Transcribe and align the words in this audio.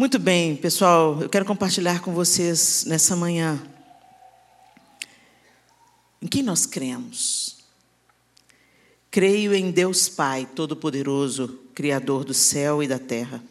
Muito 0.00 0.18
bem, 0.18 0.56
pessoal, 0.56 1.20
eu 1.20 1.28
quero 1.28 1.44
compartilhar 1.44 2.00
com 2.00 2.14
vocês 2.14 2.86
nessa 2.86 3.14
manhã. 3.14 3.62
Em 6.22 6.26
quem 6.26 6.42
nós 6.42 6.64
cremos? 6.64 7.58
Creio 9.10 9.54
em 9.54 9.70
Deus 9.70 10.08
Pai 10.08 10.48
Todo-Poderoso, 10.56 11.48
Criador 11.74 12.24
do 12.24 12.32
céu 12.32 12.82
e 12.82 12.88
da 12.88 12.98
terra, 12.98 13.44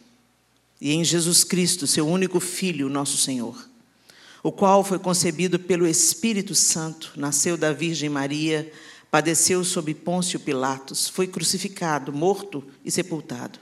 e 0.80 0.90
em 0.90 1.04
Jesus 1.04 1.44
Cristo, 1.44 1.86
seu 1.86 2.04
único 2.04 2.40
Filho, 2.40 2.88
nosso 2.88 3.16
Senhor, 3.16 3.56
o 4.42 4.50
qual 4.50 4.82
foi 4.82 4.98
concebido 4.98 5.56
pelo 5.56 5.86
Espírito 5.86 6.56
Santo, 6.56 7.12
nasceu 7.14 7.56
da 7.56 7.72
Virgem 7.72 8.08
Maria, 8.08 8.72
padeceu 9.08 9.62
sob 9.62 9.94
Pôncio 9.94 10.40
Pilatos, 10.40 11.08
foi 11.08 11.28
crucificado, 11.28 12.12
morto 12.12 12.64
e 12.84 12.90
sepultado, 12.90 13.60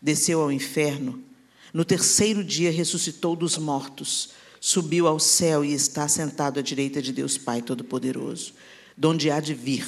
desceu 0.00 0.40
ao 0.40 0.50
inferno 0.50 1.30
no 1.72 1.84
terceiro 1.84 2.44
dia 2.44 2.70
ressuscitou 2.70 3.34
dos 3.34 3.56
mortos, 3.56 4.30
subiu 4.60 5.06
ao 5.06 5.18
céu 5.18 5.64
e 5.64 5.72
está 5.72 6.06
sentado 6.06 6.58
à 6.58 6.62
direita 6.62 7.00
de 7.00 7.12
Deus 7.12 7.38
Pai 7.38 7.62
Todo-Poderoso, 7.62 8.52
donde 8.96 9.30
há 9.30 9.40
de 9.40 9.54
vir 9.54 9.86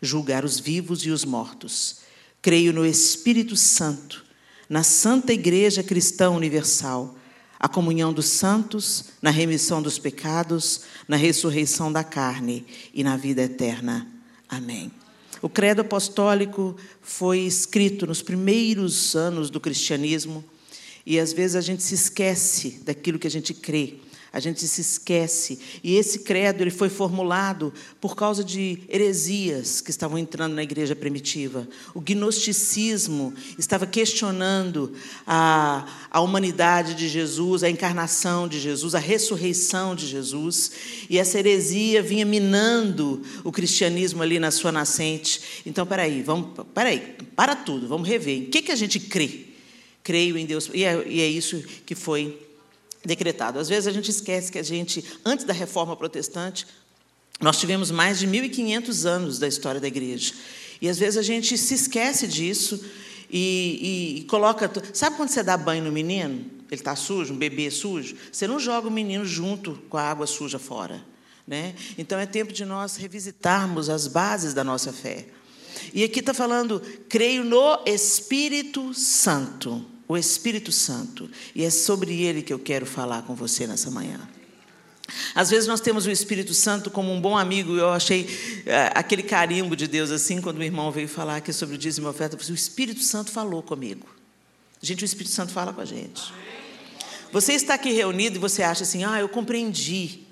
julgar 0.00 0.44
os 0.44 0.58
vivos 0.58 1.04
e 1.04 1.10
os 1.10 1.24
mortos. 1.24 1.98
Creio 2.40 2.72
no 2.72 2.86
Espírito 2.86 3.56
Santo, 3.56 4.24
na 4.68 4.82
Santa 4.82 5.32
Igreja 5.32 5.82
Cristã 5.82 6.30
Universal, 6.30 7.16
a 7.58 7.68
comunhão 7.68 8.12
dos 8.12 8.26
santos, 8.26 9.06
na 9.20 9.30
remissão 9.30 9.82
dos 9.82 9.98
pecados, 9.98 10.82
na 11.06 11.16
ressurreição 11.16 11.92
da 11.92 12.02
carne 12.02 12.64
e 12.94 13.04
na 13.04 13.18
vida 13.18 13.42
eterna. 13.42 14.06
Amém. 14.48 14.90
O 15.42 15.48
credo 15.48 15.80
apostólico 15.80 16.76
foi 17.02 17.40
escrito 17.40 18.06
nos 18.06 18.22
primeiros 18.22 19.14
anos 19.14 19.50
do 19.50 19.60
cristianismo 19.60 20.42
e 21.04 21.18
às 21.18 21.32
vezes 21.32 21.56
a 21.56 21.60
gente 21.60 21.82
se 21.82 21.94
esquece 21.94 22.80
daquilo 22.84 23.18
que 23.18 23.26
a 23.26 23.30
gente 23.30 23.54
crê. 23.54 23.98
A 24.32 24.38
gente 24.38 24.66
se 24.68 24.80
esquece. 24.80 25.58
E 25.82 25.96
esse 25.96 26.20
credo 26.20 26.62
ele 26.62 26.70
foi 26.70 26.88
formulado 26.88 27.72
por 28.00 28.14
causa 28.14 28.44
de 28.44 28.78
heresias 28.88 29.80
que 29.80 29.90
estavam 29.90 30.16
entrando 30.16 30.54
na 30.54 30.62
igreja 30.62 30.94
primitiva. 30.94 31.66
O 31.94 32.00
gnosticismo 32.00 33.34
estava 33.58 33.88
questionando 33.88 34.92
a, 35.26 35.84
a 36.08 36.20
humanidade 36.20 36.94
de 36.94 37.08
Jesus, 37.08 37.64
a 37.64 37.70
encarnação 37.70 38.46
de 38.46 38.60
Jesus, 38.60 38.94
a 38.94 39.00
ressurreição 39.00 39.96
de 39.96 40.06
Jesus. 40.06 40.70
E 41.08 41.18
essa 41.18 41.36
heresia 41.36 42.00
vinha 42.00 42.24
minando 42.24 43.22
o 43.42 43.50
cristianismo 43.50 44.22
ali 44.22 44.38
na 44.38 44.52
sua 44.52 44.70
nascente. 44.70 45.40
Então, 45.66 45.84
peraí, 45.84 46.22
vamos, 46.22 46.50
peraí, 46.72 47.16
para 47.34 47.56
tudo, 47.56 47.88
vamos 47.88 48.08
rever. 48.08 48.38
Em 48.38 48.44
que, 48.44 48.62
que 48.62 48.70
a 48.70 48.76
gente 48.76 49.00
crê? 49.00 49.49
Creio 50.02 50.36
em 50.36 50.46
Deus. 50.46 50.70
E 50.72 50.84
é, 50.84 51.06
e 51.06 51.20
é 51.20 51.26
isso 51.26 51.62
que 51.86 51.94
foi 51.94 52.46
decretado. 53.04 53.58
Às 53.58 53.68
vezes 53.68 53.86
a 53.86 53.92
gente 53.92 54.10
esquece 54.10 54.52
que 54.52 54.58
a 54.58 54.62
gente, 54.62 55.04
antes 55.24 55.44
da 55.44 55.52
reforma 55.52 55.96
protestante, 55.96 56.66
nós 57.40 57.58
tivemos 57.58 57.90
mais 57.90 58.18
de 58.18 58.26
1.500 58.26 59.06
anos 59.06 59.38
da 59.38 59.48
história 59.48 59.80
da 59.80 59.88
igreja. 59.88 60.34
E 60.80 60.88
às 60.88 60.98
vezes 60.98 61.16
a 61.16 61.22
gente 61.22 61.56
se 61.56 61.74
esquece 61.74 62.26
disso 62.26 62.82
e, 63.30 64.16
e, 64.16 64.20
e 64.20 64.24
coloca. 64.24 64.70
Sabe 64.92 65.16
quando 65.16 65.30
você 65.30 65.42
dá 65.42 65.56
banho 65.56 65.84
no 65.84 65.92
menino? 65.92 66.44
Ele 66.70 66.80
está 66.80 66.94
sujo, 66.94 67.34
um 67.34 67.36
bebê 67.36 67.70
sujo? 67.70 68.16
Você 68.30 68.46
não 68.46 68.60
joga 68.60 68.88
o 68.88 68.90
menino 68.90 69.24
junto 69.24 69.74
com 69.88 69.96
a 69.96 70.02
água 70.02 70.26
suja 70.26 70.58
fora. 70.58 71.02
Né? 71.46 71.74
Então 71.98 72.18
é 72.18 72.26
tempo 72.26 72.52
de 72.52 72.64
nós 72.64 72.96
revisitarmos 72.96 73.88
as 73.88 74.06
bases 74.06 74.54
da 74.54 74.62
nossa 74.62 74.92
fé. 74.92 75.26
E 75.92 76.04
aqui 76.04 76.20
está 76.20 76.32
falando, 76.34 76.80
creio 77.08 77.44
no 77.44 77.82
Espírito 77.86 78.94
Santo. 78.94 79.84
O 80.10 80.18
Espírito 80.18 80.72
Santo. 80.72 81.30
E 81.54 81.62
é 81.62 81.70
sobre 81.70 82.20
ele 82.20 82.42
que 82.42 82.52
eu 82.52 82.58
quero 82.58 82.84
falar 82.84 83.22
com 83.22 83.32
você 83.32 83.64
nessa 83.64 83.92
manhã. 83.92 84.18
Às 85.36 85.50
vezes 85.50 85.68
nós 85.68 85.80
temos 85.80 86.04
o 86.04 86.10
Espírito 86.10 86.52
Santo 86.52 86.90
como 86.90 87.12
um 87.12 87.20
bom 87.20 87.38
amigo, 87.38 87.76
eu 87.76 87.90
achei 87.90 88.26
é, 88.66 88.90
aquele 88.92 89.22
carimbo 89.22 89.76
de 89.76 89.86
Deus 89.86 90.10
assim, 90.10 90.40
quando 90.40 90.58
o 90.58 90.64
irmão 90.64 90.90
veio 90.90 91.06
falar 91.06 91.36
aqui 91.36 91.52
sobre 91.52 91.76
o 91.76 91.78
dízimo 91.78 92.08
e 92.08 92.10
oferta, 92.10 92.36
o 92.36 92.52
Espírito 92.52 93.04
Santo 93.04 93.30
falou 93.30 93.62
comigo. 93.62 94.04
Gente, 94.82 95.04
o 95.04 95.06
Espírito 95.06 95.30
Santo 95.30 95.52
fala 95.52 95.72
com 95.72 95.80
a 95.80 95.84
gente. 95.84 96.34
Você 97.30 97.52
está 97.52 97.74
aqui 97.74 97.92
reunido 97.92 98.34
e 98.34 98.40
você 98.40 98.64
acha 98.64 98.82
assim, 98.82 99.04
ah, 99.04 99.20
eu 99.20 99.28
compreendi, 99.28 100.22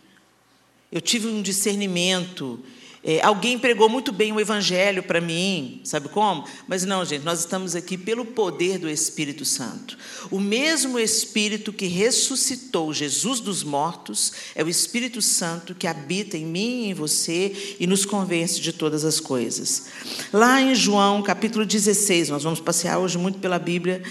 eu 0.91 1.01
tive 1.01 1.29
um 1.29 1.41
discernimento, 1.41 2.59
é, 3.03 3.23
alguém 3.23 3.59
pregou 3.59 3.89
muito 3.89 4.13
bem 4.13 4.33
o 4.33 4.41
Evangelho 4.41 5.03
para 5.03 5.21
mim, 5.21 5.81
sabe 5.85 6.09
como? 6.09 6.45
Mas 6.67 6.85
não, 6.85 7.05
gente, 7.05 7.25
nós 7.25 7.41
estamos 7.41 7.77
aqui 7.77 7.97
pelo 7.97 8.25
poder 8.25 8.79
do 8.79 8.89
Espírito 8.89 9.45
Santo. 9.45 9.97
O 10.31 10.41
mesmo 10.41 10.99
Espírito 10.99 11.73
que 11.73 11.87
ressuscitou 11.87 12.93
Jesus 12.93 13.41
dos 13.41 13.63
mortos 13.63 14.33
é 14.55 14.65
o 14.65 14.69
Espírito 14.69 15.23
Santo 15.23 15.75
que 15.75 15.87
habita 15.87 16.37
em 16.37 16.45
mim 16.45 16.85
e 16.85 16.91
em 16.91 16.95
você 16.95 17.77
e 17.79 17.87
nos 17.87 18.05
convence 18.05 18.61
de 18.61 18.73
todas 18.73 19.05
as 19.05 19.21
coisas. 19.21 19.87
Lá 20.33 20.61
em 20.61 20.75
João, 20.75 21.23
capítulo 21.23 21.65
16, 21.65 22.31
nós 22.31 22.43
vamos 22.43 22.61
passear 22.61 22.99
hoje 22.99 23.17
muito 23.17 23.39
pela 23.39 23.59
Bíblia. 23.59 24.03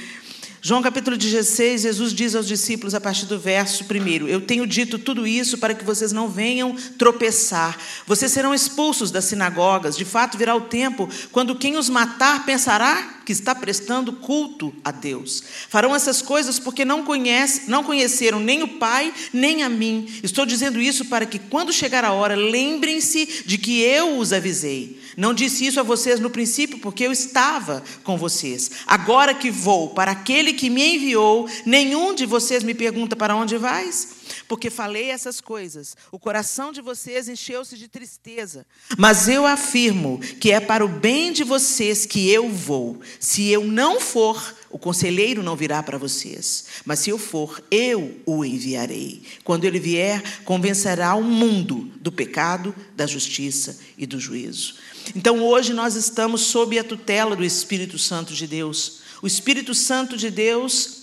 João 0.67 0.81
capítulo 0.81 1.15
16, 1.15 1.83
Jesus 1.83 2.13
diz 2.13 2.35
aos 2.35 2.45
discípulos 2.45 2.93
a 2.93 2.99
partir 2.99 3.25
do 3.25 3.39
verso 3.39 3.85
1: 3.85 4.27
Eu 4.27 4.41
tenho 4.41 4.67
dito 4.67 4.99
tudo 4.99 5.25
isso 5.25 5.57
para 5.59 5.73
que 5.73 5.85
vocês 5.85 6.11
não 6.11 6.27
venham 6.27 6.75
tropeçar. 6.97 7.77
Vocês 8.05 8.33
serão 8.33 8.53
expulsos 8.53 9.09
das 9.09 9.23
sinagogas. 9.23 9.95
De 9.95 10.03
fato, 10.03 10.37
virá 10.37 10.53
o 10.53 10.59
tempo 10.59 11.07
quando 11.31 11.55
quem 11.55 11.77
os 11.77 11.87
matar 11.87 12.45
pensará 12.45 13.17
que 13.25 13.31
está 13.31 13.55
prestando 13.55 14.11
culto 14.11 14.73
a 14.83 14.91
Deus. 14.91 15.41
Farão 15.69 15.95
essas 15.95 16.21
coisas 16.21 16.59
porque 16.59 16.83
não, 16.83 17.01
conhece, 17.01 17.69
não 17.69 17.81
conheceram 17.81 18.39
nem 18.39 18.61
o 18.61 18.67
Pai, 18.77 19.13
nem 19.31 19.63
a 19.63 19.69
mim. 19.69 20.05
Estou 20.21 20.45
dizendo 20.45 20.81
isso 20.81 21.05
para 21.05 21.25
que, 21.25 21.39
quando 21.39 21.71
chegar 21.71 22.03
a 22.03 22.11
hora, 22.11 22.35
lembrem-se 22.35 23.43
de 23.45 23.57
que 23.57 23.81
eu 23.81 24.17
os 24.17 24.33
avisei. 24.33 24.99
Não 25.17 25.33
disse 25.33 25.65
isso 25.65 25.79
a 25.79 25.83
vocês 25.83 26.19
no 26.19 26.29
princípio, 26.29 26.77
porque 26.77 27.03
eu 27.03 27.11
estava 27.11 27.83
com 28.03 28.15
vocês. 28.15 28.69
Agora 28.85 29.33
que 29.33 29.49
vou 29.49 29.89
para 29.89 30.11
aquele 30.11 30.53
que 30.53 30.69
me 30.69 30.95
enviou, 30.95 31.49
nenhum 31.65 32.13
de 32.13 32.23
vocês 32.23 32.63
me 32.63 32.75
pergunta 32.75 33.15
para 33.15 33.35
onde 33.35 33.57
vais? 33.57 34.16
Porque 34.47 34.69
falei 34.69 35.09
essas 35.09 35.41
coisas. 35.41 35.95
O 36.11 36.19
coração 36.19 36.71
de 36.71 36.81
vocês 36.81 37.27
encheu-se 37.27 37.77
de 37.77 37.87
tristeza. 37.87 38.65
Mas 38.97 39.27
eu 39.27 39.45
afirmo 39.45 40.19
que 40.19 40.51
é 40.51 40.59
para 40.59 40.85
o 40.85 40.87
bem 40.87 41.31
de 41.31 41.43
vocês 41.43 42.05
que 42.05 42.29
eu 42.29 42.49
vou. 42.49 42.99
Se 43.19 43.47
eu 43.47 43.65
não 43.65 43.99
for, 43.99 44.55
o 44.69 44.77
conselheiro 44.77 45.41
não 45.41 45.55
virá 45.55 45.81
para 45.81 45.97
vocês. 45.97 46.65
Mas 46.85 46.99
se 46.99 47.09
eu 47.09 47.17
for, 47.17 47.63
eu 47.71 48.19
o 48.25 48.43
enviarei. 48.43 49.21
Quando 49.43 49.65
ele 49.65 49.79
vier, 49.79 50.43
convencerá 50.43 51.15
o 51.15 51.23
mundo 51.23 51.91
do 52.01 52.11
pecado, 52.11 52.75
da 52.95 53.07
justiça 53.07 53.79
e 53.97 54.05
do 54.05 54.19
juízo. 54.19 54.75
Então 55.15 55.41
hoje 55.43 55.73
nós 55.73 55.95
estamos 55.95 56.41
sob 56.41 56.77
a 56.77 56.83
tutela 56.83 57.35
do 57.35 57.45
Espírito 57.45 57.97
Santo 57.97 58.33
de 58.33 58.45
Deus. 58.45 58.99
O 59.21 59.27
Espírito 59.27 59.73
Santo 59.73 60.17
de 60.17 60.29
Deus 60.29 60.96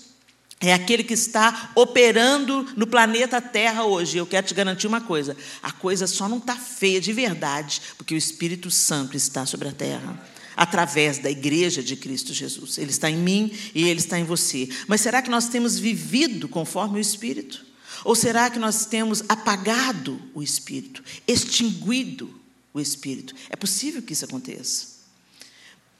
é 0.71 0.75
aquele 0.75 1.05
que 1.05 1.15
está 1.15 1.73
operando 1.75 2.67
no 2.77 2.87
planeta 2.87 3.41
Terra 3.41 3.85
hoje. 3.85 4.19
Eu 4.19 4.27
quero 4.27 4.47
te 4.47 4.55
garantir 4.55 4.87
uma 4.87 5.01
coisa: 5.01 5.37
a 5.63 5.73
coisa 5.73 6.07
só 6.07 6.29
não 6.29 6.39
está 6.39 6.57
feia 6.57 7.01
de 7.01 7.13
verdade, 7.13 7.81
porque 7.97 8.15
o 8.15 8.19
Espírito 8.19 8.71
Santo 8.71 9.17
está 9.17 9.45
sobre 9.45 9.69
a 9.69 9.73
terra, 9.73 10.19
através 10.57 11.19
da 11.19 11.31
igreja 11.31 11.83
de 11.83 11.97
Cristo 11.97 12.33
Jesus. 12.33 12.79
Ele 12.79 12.91
está 12.91 13.11
em 13.11 13.17
mim 13.17 13.53
e 13.75 13.89
ele 13.89 14.01
está 14.01 14.19
em 14.19 14.25
você. 14.25 14.69
Mas 14.87 15.01
será 15.01 15.21
que 15.21 15.31
nós 15.31 15.49
temos 15.49 15.79
vivido 15.79 16.49
conforme 16.49 16.99
o 16.99 17.01
Espírito? 17.01 17.65
Ou 18.05 18.15
será 18.15 18.51
que 18.51 18.59
nós 18.59 18.85
temos 18.87 19.23
apagado 19.29 20.21
o 20.35 20.43
Espírito, 20.43 21.03
extinguido 21.27 22.31
o 22.73 22.81
Espírito? 22.81 23.35
É 23.49 23.57
possível 23.57 24.03
que 24.03 24.13
isso 24.13 24.25
aconteça. 24.25 24.95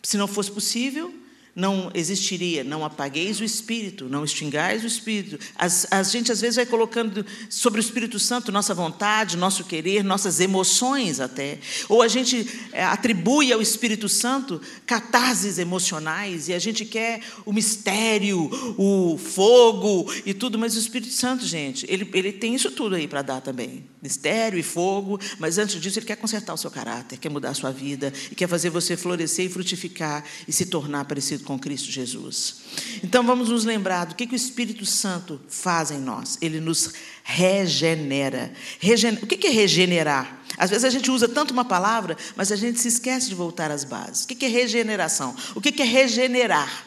Se 0.03 0.17
não 0.17 0.29
fosse 0.29 0.51
possível, 0.51 1.15
não 1.55 1.91
existiria. 1.95 2.65
Não 2.65 2.85
apagueis 2.85 3.41
o 3.41 3.45
Espírito, 3.45 4.09
não 4.09 4.25
extingais 4.25 4.83
o 4.83 4.87
Espírito. 4.87 5.39
As, 5.57 5.87
a 5.91 6.03
gente 6.03 6.33
às 6.33 6.41
vezes 6.41 6.57
vai 6.57 6.67
colocando 6.67 7.25
sobre 7.49 7.81
o 7.81 7.83
Espírito 7.83 8.19
Santo 8.19 8.51
nossa 8.51 8.75
vontade, 8.75 9.37
nosso 9.37 9.65
querer, 9.65 10.03
nossas 10.03 10.41
emoções 10.41 11.21
até. 11.21 11.59
Ou 11.89 12.03
a 12.03 12.09
gente 12.09 12.49
é, 12.73 12.85
atribui 12.85 13.53
ao 13.53 13.63
Espírito 13.63 14.09
Santo 14.09 14.61
catarses 14.87 15.59
emocionais 15.59 16.49
e 16.49 16.55
a 16.55 16.59
gente 16.59 16.85
quer 16.85 17.21
o 17.45 17.53
mistério, 17.53 18.51
o 18.77 19.17
fogo 19.19 20.13
e 20.27 20.35
tudo, 20.35 20.59
mas 20.59 20.75
o 20.75 20.79
Espírito 20.79 21.13
Santo, 21.13 21.47
gente, 21.47 21.87
ele, 21.89 22.09
ele 22.13 22.33
tem 22.33 22.55
isso 22.55 22.71
tudo 22.71 22.97
aí 22.97 23.07
para 23.07 23.23
dar 23.23 23.41
também. 23.41 23.85
Mistério 24.03 24.59
e 24.59 24.63
fogo, 24.63 25.19
mas 25.39 25.57
antes 25.57 25.81
disso 25.81 25.99
ele 25.99 26.07
quer 26.07 26.17
consertar 26.17 26.53
o 26.53 26.59
seu 26.59 26.71
caráter, 26.71 27.19
quer 27.19 27.31
mudar 27.31 27.51
a 27.51 27.55
sua 27.55 27.71
vida 27.71 28.13
e 28.31 28.35
quer 28.35 28.49
fazer 28.49 28.71
você 28.71 28.97
florescer 28.97 29.47
e 29.47 29.49
frutificar 29.49 30.25
e 30.47 30.53
se 30.53 30.67
tornar 30.67 31.05
parecido 31.05 31.44
com 31.45 31.59
Cristo 31.59 31.91
Jesus. 31.91 32.57
Então 33.03 33.25
vamos 33.25 33.51
nos 33.51 33.65
lembrar 33.65 34.07
do 34.07 34.15
que, 34.15 34.27
que 34.27 34.35
o 34.35 34.37
Espírito 34.37 34.85
Santo 34.85 35.41
faz 35.49 35.91
em 35.91 35.99
nós. 35.99 36.39
Ele 36.41 36.61
nos 36.61 36.93
regenera. 37.23 38.53
Regen... 38.81 39.19
O 39.23 39.27
que, 39.27 39.47
é 39.47 39.51
regenerar? 39.51 40.41
Às 40.57 40.71
vezes 40.71 40.85
a 40.85 40.91
gente 40.91 41.11
usa 41.11 41.29
tanto 41.29 41.53
uma 41.53 41.65
palavra, 41.65 42.17
mas 42.35 42.51
a 42.51 42.57
gente 42.57 42.81
se 42.81 42.89
esquece 42.89 43.29
de 43.29 43.35
voltar 43.35 43.71
às 43.71 43.85
bases. 43.85 44.25
O 44.25 44.29
que, 44.29 44.45
é 44.45 44.49
regeneração? 44.49 45.37
O 45.55 45.61
que 45.61 45.83
é 45.83 45.85
regenerar? 45.85 46.85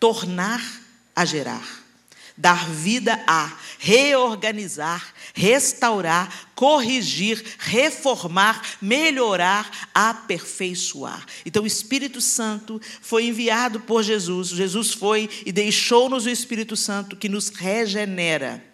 Tornar 0.00 0.60
a 1.14 1.24
gerar. 1.24 1.84
dar 2.36 2.68
vida 2.68 3.22
a, 3.28 3.56
reorganizar, 3.78 5.13
restaurar, 5.34 6.52
corrigir, 6.54 7.42
reformar, 7.58 8.62
melhorar, 8.80 9.90
aperfeiçoar. 9.92 11.26
Então 11.44 11.64
o 11.64 11.66
Espírito 11.66 12.20
Santo 12.20 12.80
foi 13.02 13.26
enviado 13.26 13.80
por 13.80 14.04
Jesus. 14.04 14.48
Jesus 14.48 14.92
foi 14.92 15.28
e 15.44 15.50
deixou-nos 15.50 16.24
o 16.24 16.30
Espírito 16.30 16.76
Santo 16.76 17.16
que 17.16 17.28
nos 17.28 17.48
regenera. 17.48 18.64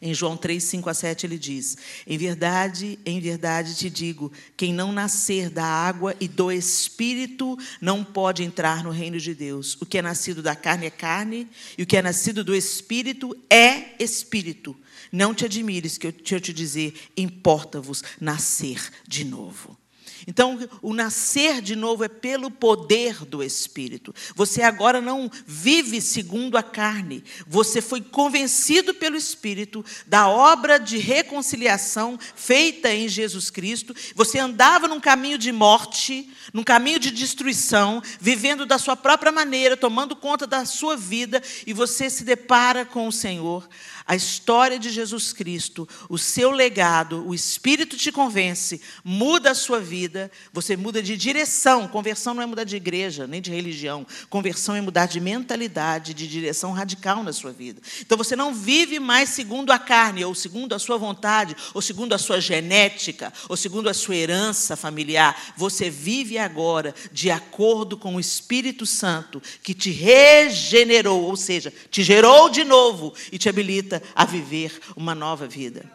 Em 0.00 0.12
João 0.12 0.36
3, 0.36 0.62
5 0.62 0.90
a 0.90 0.94
7, 0.94 1.26
ele 1.26 1.38
diz: 1.38 1.76
Em 2.06 2.18
verdade, 2.18 2.98
em 3.04 3.18
verdade 3.18 3.74
te 3.74 3.88
digo: 3.88 4.30
quem 4.56 4.72
não 4.72 4.92
nascer 4.92 5.48
da 5.48 5.64
água 5.64 6.14
e 6.20 6.28
do 6.28 6.52
espírito 6.52 7.56
não 7.80 8.04
pode 8.04 8.42
entrar 8.42 8.84
no 8.84 8.90
reino 8.90 9.18
de 9.18 9.34
Deus. 9.34 9.76
O 9.80 9.86
que 9.86 9.98
é 9.98 10.02
nascido 10.02 10.42
da 10.42 10.54
carne 10.54 10.86
é 10.86 10.90
carne, 10.90 11.48
e 11.78 11.82
o 11.82 11.86
que 11.86 11.96
é 11.96 12.02
nascido 12.02 12.44
do 12.44 12.54
espírito 12.54 13.34
é 13.48 13.85
espírito. 13.98 14.76
Não 15.12 15.34
te 15.34 15.44
admires 15.44 15.96
que 15.98 16.06
eu 16.06 16.12
te, 16.12 16.52
dizer: 16.52 16.94
importa-vos 17.16 18.02
nascer 18.20 18.90
de 19.06 19.24
novo. 19.24 19.78
Então, 20.26 20.58
o 20.80 20.94
nascer 20.94 21.60
de 21.60 21.74
novo 21.74 22.04
é 22.04 22.08
pelo 22.08 22.50
poder 22.50 23.24
do 23.24 23.42
Espírito. 23.42 24.14
Você 24.34 24.62
agora 24.62 25.00
não 25.00 25.30
vive 25.46 26.00
segundo 26.00 26.56
a 26.56 26.62
carne. 26.62 27.24
Você 27.46 27.80
foi 27.80 28.00
convencido 28.00 28.94
pelo 28.94 29.16
Espírito 29.16 29.84
da 30.06 30.28
obra 30.28 30.78
de 30.78 30.98
reconciliação 30.98 32.18
feita 32.34 32.92
em 32.92 33.08
Jesus 33.08 33.50
Cristo. 33.50 33.94
Você 34.14 34.38
andava 34.38 34.86
num 34.86 35.00
caminho 35.00 35.38
de 35.38 35.50
morte, 35.52 36.30
num 36.52 36.62
caminho 36.62 36.98
de 36.98 37.10
destruição, 37.10 38.02
vivendo 38.20 38.64
da 38.64 38.78
sua 38.78 38.96
própria 38.96 39.32
maneira, 39.32 39.76
tomando 39.76 40.14
conta 40.14 40.46
da 40.46 40.64
sua 40.64 40.96
vida, 40.96 41.42
e 41.66 41.72
você 41.72 42.08
se 42.08 42.24
depara 42.24 42.84
com 42.84 43.08
o 43.08 43.12
Senhor 43.12 43.68
a 44.06 44.14
história 44.14 44.78
de 44.78 44.88
Jesus 44.88 45.32
Cristo, 45.32 45.88
o 46.08 46.16
seu 46.16 46.52
legado, 46.52 47.26
o 47.26 47.34
Espírito 47.34 47.96
te 47.96 48.12
convence, 48.12 48.80
muda 49.02 49.50
a 49.50 49.54
sua 49.54 49.80
vida, 49.80 50.30
você 50.52 50.76
muda 50.76 51.02
de 51.02 51.16
direção. 51.16 51.88
Conversão 51.88 52.32
não 52.32 52.42
é 52.42 52.46
mudar 52.46 52.62
de 52.62 52.76
igreja, 52.76 53.26
nem 53.26 53.42
de 53.42 53.50
religião. 53.50 54.06
Conversão 54.30 54.76
é 54.76 54.80
mudar 54.80 55.06
de 55.06 55.18
mentalidade, 55.18 56.14
de 56.14 56.28
direção 56.28 56.70
radical 56.70 57.24
na 57.24 57.32
sua 57.32 57.52
vida. 57.52 57.82
Então 58.00 58.16
você 58.16 58.36
não 58.36 58.54
vive 58.54 59.00
mais 59.00 59.30
segundo 59.30 59.72
a 59.72 59.78
carne, 59.78 60.24
ou 60.24 60.36
segundo 60.36 60.72
a 60.72 60.78
sua 60.78 60.96
vontade, 60.96 61.56
ou 61.74 61.82
segundo 61.82 62.12
a 62.12 62.18
sua 62.18 62.40
genética, 62.40 63.32
ou 63.48 63.56
segundo 63.56 63.88
a 63.88 63.94
sua 63.94 64.14
herança 64.14 64.76
familiar. 64.76 65.54
Você 65.56 65.90
vive 65.90 66.38
agora 66.38 66.94
de 67.10 67.28
acordo 67.28 67.96
com 67.96 68.14
o 68.14 68.20
Espírito 68.20 68.86
Santo 68.86 69.42
que 69.64 69.74
te 69.74 69.90
regenerou, 69.90 71.24
ou 71.24 71.36
seja, 71.36 71.72
te 71.90 72.04
gerou 72.04 72.48
de 72.48 72.62
novo 72.62 73.12
e 73.32 73.38
te 73.38 73.48
habilita 73.48 73.95
a 74.14 74.24
viver 74.24 74.80
uma 74.96 75.14
nova 75.14 75.46
vida. 75.46 75.90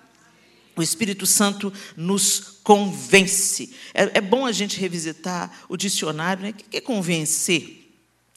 O 0.75 0.81
Espírito 0.81 1.25
Santo 1.25 1.71
nos 1.95 2.59
convence. 2.63 3.75
É, 3.93 4.17
é 4.17 4.21
bom 4.21 4.45
a 4.45 4.51
gente 4.51 4.79
revisitar 4.79 5.51
o 5.67 5.75
dicionário. 5.75 6.43
Né? 6.43 6.49
O 6.51 6.53
que 6.53 6.77
é 6.77 6.81
convencer? 6.81 7.91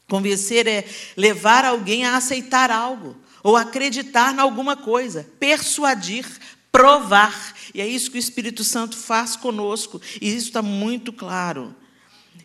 Convencer 0.08 0.66
é 0.66 0.84
levar 1.16 1.64
alguém 1.64 2.04
a 2.04 2.16
aceitar 2.16 2.70
algo, 2.70 3.16
ou 3.42 3.56
acreditar 3.56 4.34
em 4.34 4.40
alguma 4.40 4.76
coisa, 4.76 5.26
persuadir, 5.38 6.26
provar. 6.70 7.54
E 7.72 7.80
é 7.80 7.86
isso 7.86 8.10
que 8.10 8.18
o 8.18 8.20
Espírito 8.20 8.64
Santo 8.64 8.96
faz 8.96 9.36
conosco, 9.36 10.00
e 10.20 10.34
isso 10.34 10.48
está 10.48 10.60
muito 10.60 11.12
claro 11.12 11.74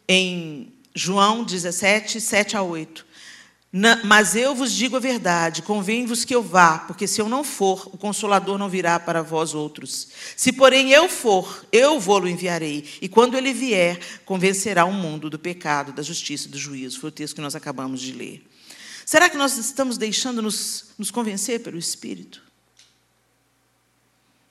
em 0.07 0.71
João 0.95 1.43
17, 1.43 2.21
7 2.21 2.55
a 2.55 2.63
8 2.63 3.08
mas 3.71 4.35
eu 4.35 4.55
vos 4.55 4.71
digo 4.71 4.95
a 4.95 4.99
verdade, 4.99 5.61
convém-vos 5.61 6.25
que 6.25 6.33
eu 6.33 6.41
vá, 6.41 6.79
porque 6.79 7.05
se 7.05 7.21
eu 7.21 7.29
não 7.29 7.43
for, 7.43 7.87
o 7.93 7.97
consolador 7.97 8.57
não 8.57 8.67
virá 8.67 8.99
para 8.99 9.21
vós 9.21 9.53
outros. 9.53 10.07
Se, 10.35 10.51
porém, 10.51 10.91
eu 10.91 11.07
for, 11.07 11.65
eu 11.71 11.99
vou-lo 11.99 12.27
enviarei, 12.27 12.83
e 12.99 13.07
quando 13.07 13.37
ele 13.37 13.53
vier, 13.53 13.99
convencerá 14.25 14.85
o 14.85 14.91
mundo 14.93 15.29
do 15.29 15.37
pecado, 15.37 15.93
da 15.93 16.01
justiça 16.01 16.47
e 16.47 16.51
do 16.51 16.57
juízo. 16.57 16.99
Foi 16.99 17.09
o 17.09 17.13
texto 17.13 17.35
que 17.35 17.41
nós 17.41 17.55
acabamos 17.55 18.01
de 18.01 18.11
ler. 18.11 18.43
Será 19.05 19.29
que 19.29 19.37
nós 19.37 19.57
estamos 19.57 19.97
deixando 19.97 20.41
nos, 20.41 20.85
nos 20.97 21.11
convencer 21.11 21.61
pelo 21.61 21.77
Espírito? 21.77 22.41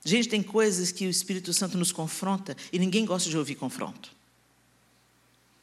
Gente, 0.05 0.29
tem 0.29 0.43
coisas 0.43 0.93
que 0.93 1.06
o 1.06 1.11
Espírito 1.11 1.53
Santo 1.53 1.76
nos 1.76 1.91
confronta 1.91 2.56
e 2.73 2.79
ninguém 2.79 3.05
gosta 3.05 3.29
de 3.29 3.37
ouvir 3.37 3.56
confronto. 3.56 4.18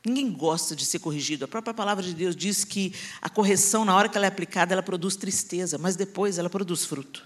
Ninguém 0.06 0.32
gosta 0.32 0.76
de 0.76 0.86
ser 0.86 1.00
corrigido. 1.00 1.46
A 1.46 1.48
própria 1.48 1.74
palavra 1.74 2.04
de 2.04 2.14
Deus 2.14 2.36
diz 2.36 2.64
que 2.64 2.94
a 3.20 3.28
correção, 3.28 3.84
na 3.84 3.96
hora 3.96 4.08
que 4.08 4.16
ela 4.16 4.28
é 4.28 4.30
aplicada, 4.30 4.72
ela 4.72 4.84
produz 4.84 5.16
tristeza, 5.16 5.80
mas 5.80 5.96
depois 5.96 6.38
ela 6.38 6.50
produz 6.50 6.86
fruto. 6.86 7.26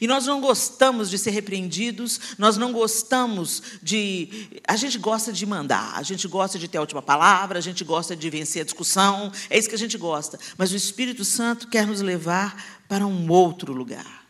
E 0.00 0.06
nós 0.06 0.26
não 0.26 0.40
gostamos 0.40 1.10
de 1.10 1.18
ser 1.18 1.30
repreendidos, 1.30 2.20
nós 2.38 2.56
não 2.56 2.72
gostamos 2.72 3.62
de. 3.82 4.48
A 4.66 4.74
gente 4.74 4.98
gosta 4.98 5.32
de 5.32 5.44
mandar, 5.44 5.96
a 5.96 6.02
gente 6.02 6.26
gosta 6.26 6.58
de 6.58 6.66
ter 6.66 6.78
a 6.78 6.80
última 6.80 7.02
palavra, 7.02 7.58
a 7.58 7.62
gente 7.62 7.84
gosta 7.84 8.16
de 8.16 8.30
vencer 8.30 8.62
a 8.62 8.64
discussão, 8.64 9.30
é 9.50 9.58
isso 9.58 9.68
que 9.68 9.74
a 9.74 9.78
gente 9.78 9.98
gosta. 9.98 10.38
Mas 10.56 10.72
o 10.72 10.76
Espírito 10.76 11.24
Santo 11.24 11.68
quer 11.68 11.86
nos 11.86 12.00
levar 12.00 12.82
para 12.88 13.06
um 13.06 13.30
outro 13.30 13.72
lugar, 13.72 14.26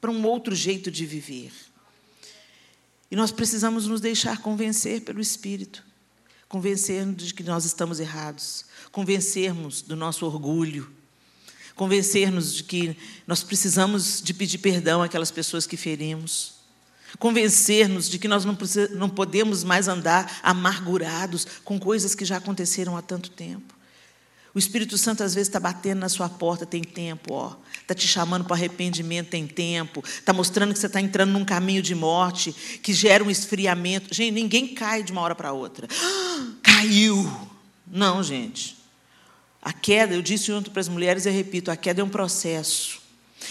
para 0.00 0.10
um 0.10 0.26
outro 0.26 0.54
jeito 0.54 0.90
de 0.90 1.06
viver. 1.06 1.52
E 3.10 3.16
nós 3.16 3.30
precisamos 3.30 3.86
nos 3.86 4.00
deixar 4.00 4.38
convencer 4.38 5.02
pelo 5.02 5.20
Espírito 5.20 5.93
convencermos 6.54 7.16
de 7.24 7.34
que 7.34 7.42
nós 7.42 7.64
estamos 7.64 7.98
errados, 7.98 8.64
convencermos 8.92 9.82
do 9.82 9.96
nosso 9.96 10.24
orgulho, 10.24 10.88
convencermos 11.74 12.54
de 12.54 12.62
que 12.62 12.96
nós 13.26 13.42
precisamos 13.42 14.22
de 14.22 14.32
pedir 14.32 14.58
perdão 14.58 15.02
àquelas 15.02 15.32
pessoas 15.32 15.66
que 15.66 15.76
ferimos, 15.76 16.54
convencermos 17.18 18.08
de 18.08 18.20
que 18.20 18.28
nós 18.28 18.44
não, 18.44 18.56
não 18.92 19.10
podemos 19.10 19.64
mais 19.64 19.88
andar 19.88 20.38
amargurados 20.44 21.44
com 21.64 21.76
coisas 21.76 22.14
que 22.14 22.24
já 22.24 22.36
aconteceram 22.36 22.96
há 22.96 23.02
tanto 23.02 23.30
tempo. 23.30 23.74
O 24.54 24.58
Espírito 24.58 24.96
Santo 24.96 25.24
às 25.24 25.34
vezes 25.34 25.48
está 25.48 25.58
batendo 25.58 25.98
na 25.98 26.08
sua 26.08 26.28
porta, 26.28 26.64
tem 26.64 26.82
tempo, 26.82 27.34
ó. 27.34 27.56
Está 27.80 27.92
te 27.92 28.06
chamando 28.06 28.44
para 28.44 28.54
arrependimento, 28.54 29.30
tem 29.30 29.48
tempo. 29.48 30.02
Está 30.06 30.32
mostrando 30.32 30.72
que 30.72 30.78
você 30.78 30.86
está 30.86 31.00
entrando 31.00 31.32
num 31.32 31.44
caminho 31.44 31.82
de 31.82 31.94
morte, 31.94 32.52
que 32.80 32.92
gera 32.92 33.24
um 33.24 33.30
esfriamento. 33.30 34.14
Gente, 34.14 34.32
ninguém 34.32 34.68
cai 34.68 35.02
de 35.02 35.10
uma 35.10 35.22
hora 35.22 35.34
para 35.34 35.52
outra. 35.52 35.88
Caiu! 36.62 37.28
Não, 37.84 38.22
gente. 38.22 38.76
A 39.60 39.72
queda, 39.72 40.14
eu 40.14 40.22
disse 40.22 40.52
ontem 40.52 40.70
para 40.70 40.80
as 40.80 40.88
mulheres 40.88 41.26
e 41.26 41.30
repito, 41.30 41.70
a 41.70 41.76
queda 41.76 42.00
é 42.00 42.04
um 42.04 42.08
processo. 42.08 43.02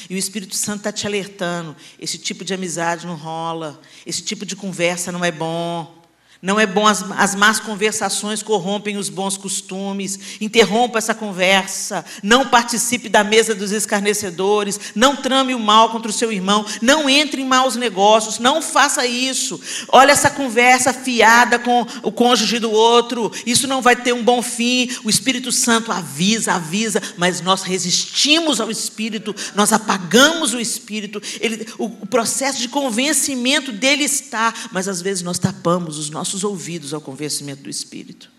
E 0.09 0.15
o 0.15 0.17
Espírito 0.17 0.55
Santo 0.55 0.77
está 0.77 0.91
te 0.91 1.05
alertando. 1.05 1.75
Esse 1.99 2.17
tipo 2.17 2.45
de 2.45 2.53
amizade 2.53 3.05
não 3.05 3.15
rola. 3.15 3.79
Esse 4.05 4.21
tipo 4.21 4.45
de 4.45 4.55
conversa 4.55 5.11
não 5.11 5.23
é 5.23 5.31
bom. 5.31 6.02
Não 6.43 6.59
é 6.59 6.65
bom, 6.65 6.85
as, 6.85 7.09
as 7.11 7.35
más 7.35 7.57
conversações 7.57 8.43
corrompem 8.43 8.97
os 8.97 9.07
bons 9.07 9.37
costumes. 9.37 10.19
Interrompa 10.41 10.97
essa 10.97 11.15
conversa. 11.15 12.03
Não 12.21 12.45
participe 12.47 13.07
da 13.07 13.23
mesa 13.23 13.55
dos 13.55 13.71
escarnecedores. 13.71 14.77
Não 14.93 15.15
trame 15.15 15.55
o 15.55 15.59
mal 15.59 15.89
contra 15.89 16.11
o 16.11 16.13
seu 16.13 16.33
irmão. 16.33 16.65
Não 16.81 17.09
entre 17.09 17.41
em 17.41 17.45
maus 17.45 17.77
negócios. 17.77 18.39
Não 18.39 18.61
faça 18.61 19.07
isso. 19.07 19.57
Olha 19.87 20.11
essa 20.11 20.29
conversa 20.29 20.91
fiada 20.91 21.57
com 21.57 21.87
o 22.01 22.11
cônjuge 22.11 22.59
do 22.59 22.71
outro. 22.71 23.31
Isso 23.45 23.65
não 23.65 23.81
vai 23.81 23.95
ter 23.95 24.11
um 24.11 24.21
bom 24.21 24.41
fim. 24.41 24.89
O 25.05 25.09
Espírito 25.09 25.49
Santo 25.49 25.93
avisa, 25.93 26.55
avisa, 26.55 27.01
mas 27.15 27.39
nós 27.39 27.63
resistimos 27.63 28.59
ao 28.59 28.69
Espírito, 28.69 29.33
nós 29.55 29.71
apagamos 29.71 30.53
o 30.53 30.59
Espírito. 30.59 31.21
Ele, 31.39 31.65
o, 31.77 31.85
o 31.85 32.05
processo 32.05 32.59
de 32.59 32.67
convencimento 32.67 33.71
dele 33.71 34.03
está, 34.03 34.53
mas 34.73 34.89
às 34.89 35.01
vezes 35.01 35.23
nós 35.23 35.39
tapamos 35.39 35.97
os 35.97 36.09
nossos 36.09 36.32
nossos 36.33 36.43
ouvidos 36.43 36.93
ao 36.93 37.01
convencimento 37.01 37.61
do 37.61 37.69
Espírito. 37.69 38.31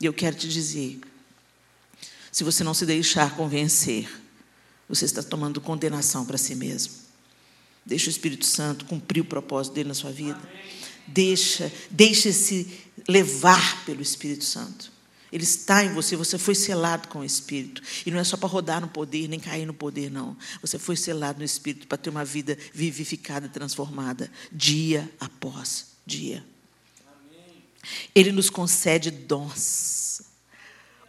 E 0.00 0.06
eu 0.06 0.12
quero 0.12 0.36
te 0.36 0.48
dizer: 0.48 1.00
se 2.32 2.42
você 2.42 2.64
não 2.64 2.72
se 2.72 2.86
deixar 2.86 3.36
convencer, 3.36 4.08
você 4.88 5.04
está 5.04 5.22
tomando 5.22 5.60
condenação 5.60 6.24
para 6.24 6.38
si 6.38 6.54
mesmo. 6.54 6.94
Deixa 7.84 8.06
o 8.06 8.10
Espírito 8.10 8.46
Santo 8.46 8.84
cumprir 8.86 9.20
o 9.20 9.24
propósito 9.24 9.74
dele 9.74 9.88
na 9.88 9.94
sua 9.94 10.10
vida. 10.10 10.40
Deixa, 11.06 11.70
deixa-se 11.90 12.80
levar 13.06 13.84
pelo 13.84 14.00
Espírito 14.00 14.44
Santo. 14.44 14.90
Ele 15.32 15.44
está 15.44 15.84
em 15.84 15.94
você, 15.94 16.16
você 16.16 16.36
foi 16.38 16.54
selado 16.54 17.08
com 17.08 17.20
o 17.20 17.24
Espírito. 17.24 17.82
E 18.04 18.10
não 18.10 18.18
é 18.18 18.24
só 18.24 18.36
para 18.36 18.48
rodar 18.48 18.80
no 18.80 18.88
poder, 18.88 19.28
nem 19.28 19.38
cair 19.38 19.64
no 19.64 19.74
poder, 19.74 20.10
não. 20.10 20.36
Você 20.60 20.78
foi 20.78 20.96
selado 20.96 21.38
no 21.38 21.44
Espírito 21.44 21.86
para 21.86 21.98
ter 21.98 22.10
uma 22.10 22.24
vida 22.24 22.58
vivificada, 22.72 23.48
transformada, 23.48 24.30
dia 24.52 25.08
após 25.20 25.86
dia. 26.04 26.44
Ele 28.14 28.32
nos 28.32 28.50
concede 28.50 29.10
dons. 29.10 29.90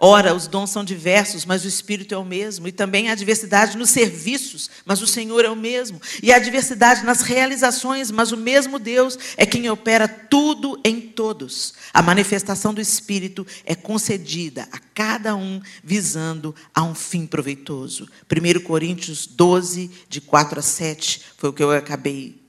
Ora, 0.04 0.34
os 0.34 0.48
dons 0.48 0.72
são 0.72 0.84
diversos, 0.84 1.46
mas 1.46 1.64
o 1.64 1.68
Espírito 1.68 2.16
é 2.16 2.18
o 2.18 2.26
mesmo. 2.26 2.68
E 2.68 2.72
também 2.72 3.12
há 3.12 3.14
diversidade 3.14 3.78
nos 3.78 3.92
serviços, 3.92 4.68
mas 4.84 5.00
o 5.00 5.06
Senhor 5.06 5.46
é 5.46 5.50
o 5.50 5.56
mesmo. 5.56 6.02
E 6.24 6.34
há 6.34 6.40
diversidade 6.40 7.06
nas 7.06 7.22
realizações, 7.22 8.10
mas 8.10 8.32
o 8.32 8.38
mesmo 8.38 8.80
Deus 8.80 9.16
é 9.38 9.46
quem 9.46 9.70
opera 9.70 10.08
tudo 10.08 10.82
em 10.84 11.00
todos. 11.00 11.76
A 11.94 12.02
manifestação 12.02 12.74
do 12.74 12.82
Espírito 12.82 13.46
é 13.64 13.76
concedida 13.76 14.68
a 14.72 14.80
cada 14.80 15.36
um 15.36 15.62
visando 15.84 16.56
a 16.74 16.82
um 16.82 16.96
fim 16.96 17.28
proveitoso. 17.28 18.10
1 18.28 18.64
Coríntios 18.64 19.28
12, 19.28 19.92
de 20.10 20.20
4 20.20 20.58
a 20.58 20.64
7, 20.64 21.22
foi 21.38 21.52
o 21.52 21.54
que 21.54 21.62
eu 21.62 21.70
acabei, 21.70 22.42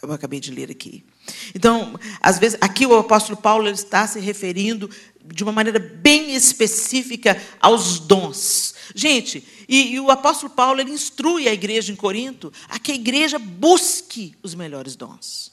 eu 0.00 0.12
acabei 0.12 0.38
de 0.38 0.52
ler 0.52 0.70
aqui. 0.70 1.04
Então, 1.54 1.98
às 2.20 2.38
vezes, 2.38 2.58
aqui 2.60 2.86
o 2.86 2.98
apóstolo 2.98 3.36
Paulo 3.36 3.68
está 3.68 4.06
se 4.06 4.20
referindo 4.20 4.90
de 5.24 5.42
uma 5.42 5.52
maneira 5.52 5.78
bem 5.78 6.34
específica 6.34 7.40
aos 7.60 7.98
dons. 7.98 8.74
Gente, 8.94 9.46
e, 9.68 9.94
e, 9.94 10.00
o 10.00 10.10
apóstolo 10.10 10.52
Paulo 10.52 10.80
ele 10.80 10.90
instrui 10.90 11.48
a 11.48 11.52
igreja 11.52 11.90
em 11.90 11.96
Corinto 11.96 12.52
a 12.68 12.78
que 12.78 12.92
a 12.92 12.94
igreja 12.94 13.38
busque 13.38 14.36
os 14.42 14.54
melhores 14.54 14.96
dons. 14.96 15.52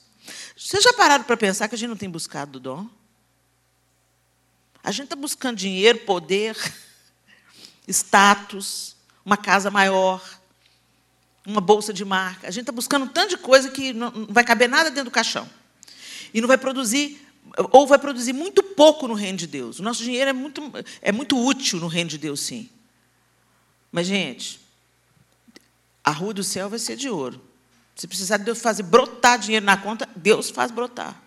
Vocês 0.58 0.84
já 0.84 0.94
pararam 0.94 1.24
para 1.24 1.38
pensar 1.38 1.68
que 1.68 1.76
a 1.76 1.78
gente 1.78 1.90
não 1.90 1.98
tem 1.98 2.10
buscado 2.10 2.60
dom? 2.60 2.88
A 4.84 4.92
gente 4.92 5.06
está 5.06 5.16
buscando 5.16 5.58
dinheiro, 5.58 6.00
poder, 6.00 6.58
status, 7.88 8.96
uma 9.24 9.38
casa 9.38 9.72
maior, 9.72 10.22
uma 11.46 11.62
bolsa 11.62 11.94
de 11.94 12.04
marca. 12.04 12.48
A 12.48 12.52
gente 12.52 12.64
está 12.64 12.72
buscando 12.72 13.06
um 13.06 13.08
tanto 13.08 13.30
de 13.30 13.38
coisa 13.38 13.70
que 13.70 13.94
não 13.94 14.28
vai 14.30 14.44
caber 14.44 14.68
nada 14.68 14.90
dentro 14.90 15.06
do 15.06 15.12
caixão. 15.12 15.50
E 16.34 16.42
não 16.42 16.48
vai 16.48 16.58
produzir 16.58 17.28
ou 17.72 17.88
vai 17.88 18.00
produzir 18.00 18.34
muito 18.34 18.64
pouco 18.64 19.08
no 19.08 19.14
reino 19.14 19.38
de 19.38 19.48
Deus. 19.48 19.80
O 19.80 19.84
nosso 19.84 20.04
dinheiro 20.04 20.30
é 20.30 20.34
muito, 20.34 20.62
é 21.02 21.12
muito 21.12 21.38
útil 21.38 21.80
no 21.80 21.88
reino 21.88 22.10
de 22.10 22.18
Deus, 22.18 22.40
sim. 22.40 22.70
Mas, 23.92 24.08
gente, 24.08 24.60
a 26.04 26.12
rua 26.12 26.34
do 26.34 26.44
céu 26.44 26.70
vai 26.70 26.80
ser 26.80 26.96
de 26.96 27.10
ouro. 27.10 27.42
Se 27.96 28.08
precisar 28.08 28.38
de 28.38 28.46
Deus 28.46 28.62
fazer 28.62 28.84
brotar 28.84 29.38
dinheiro 29.38 29.66
na 29.66 29.76
conta, 29.76 30.08
Deus 30.16 30.50
faz 30.50 30.72
brotar. 30.72 31.22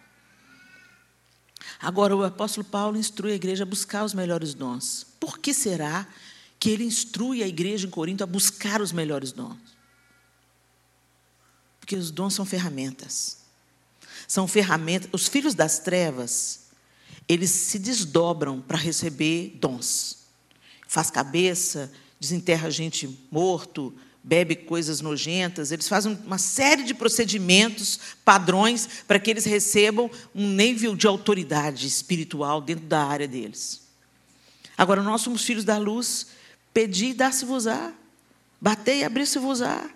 Agora, 1.78 2.16
o 2.16 2.24
apóstolo 2.24 2.64
Paulo 2.64 2.96
instrui 2.96 3.32
a 3.32 3.36
igreja 3.36 3.64
a 3.64 3.66
buscar 3.66 4.04
os 4.04 4.14
melhores 4.14 4.54
dons. 4.54 5.06
Por 5.20 5.38
que 5.38 5.52
será 5.52 6.06
que 6.58 6.70
ele 6.70 6.84
instrui 6.84 7.42
a 7.42 7.46
igreja 7.46 7.86
em 7.86 7.90
Corinto 7.90 8.24
a 8.24 8.26
buscar 8.26 8.80
os 8.80 8.92
melhores 8.92 9.32
dons? 9.32 9.58
Porque 11.78 11.94
os 11.94 12.10
dons 12.10 12.32
são 12.32 12.46
ferramentas. 12.46 13.43
São 14.26 14.46
ferramentas. 14.48 15.08
Os 15.12 15.28
filhos 15.28 15.54
das 15.54 15.78
trevas, 15.78 16.60
eles 17.28 17.50
se 17.50 17.78
desdobram 17.78 18.60
para 18.60 18.78
receber 18.78 19.56
dons. 19.60 20.24
Faz 20.86 21.10
cabeça, 21.10 21.92
desenterra 22.20 22.70
gente 22.70 23.18
morto, 23.30 23.94
bebe 24.22 24.56
coisas 24.56 25.00
nojentas. 25.00 25.70
Eles 25.70 25.88
fazem 25.88 26.18
uma 26.24 26.38
série 26.38 26.82
de 26.82 26.94
procedimentos, 26.94 27.98
padrões, 28.24 28.88
para 29.06 29.18
que 29.18 29.30
eles 29.30 29.44
recebam 29.44 30.10
um 30.34 30.48
nível 30.48 30.96
de 30.96 31.06
autoridade 31.06 31.86
espiritual 31.86 32.60
dentro 32.60 32.86
da 32.86 33.04
área 33.04 33.28
deles. 33.28 33.82
Agora, 34.76 35.02
nós 35.02 35.20
somos 35.20 35.44
filhos 35.44 35.64
da 35.64 35.78
luz. 35.78 36.28
Pedi 36.72 37.06
e 37.06 37.14
dá-se-vos-á. 37.14 37.92
Batei 38.60 39.00
e 39.00 39.04
abri-se-vos-á. 39.04 39.90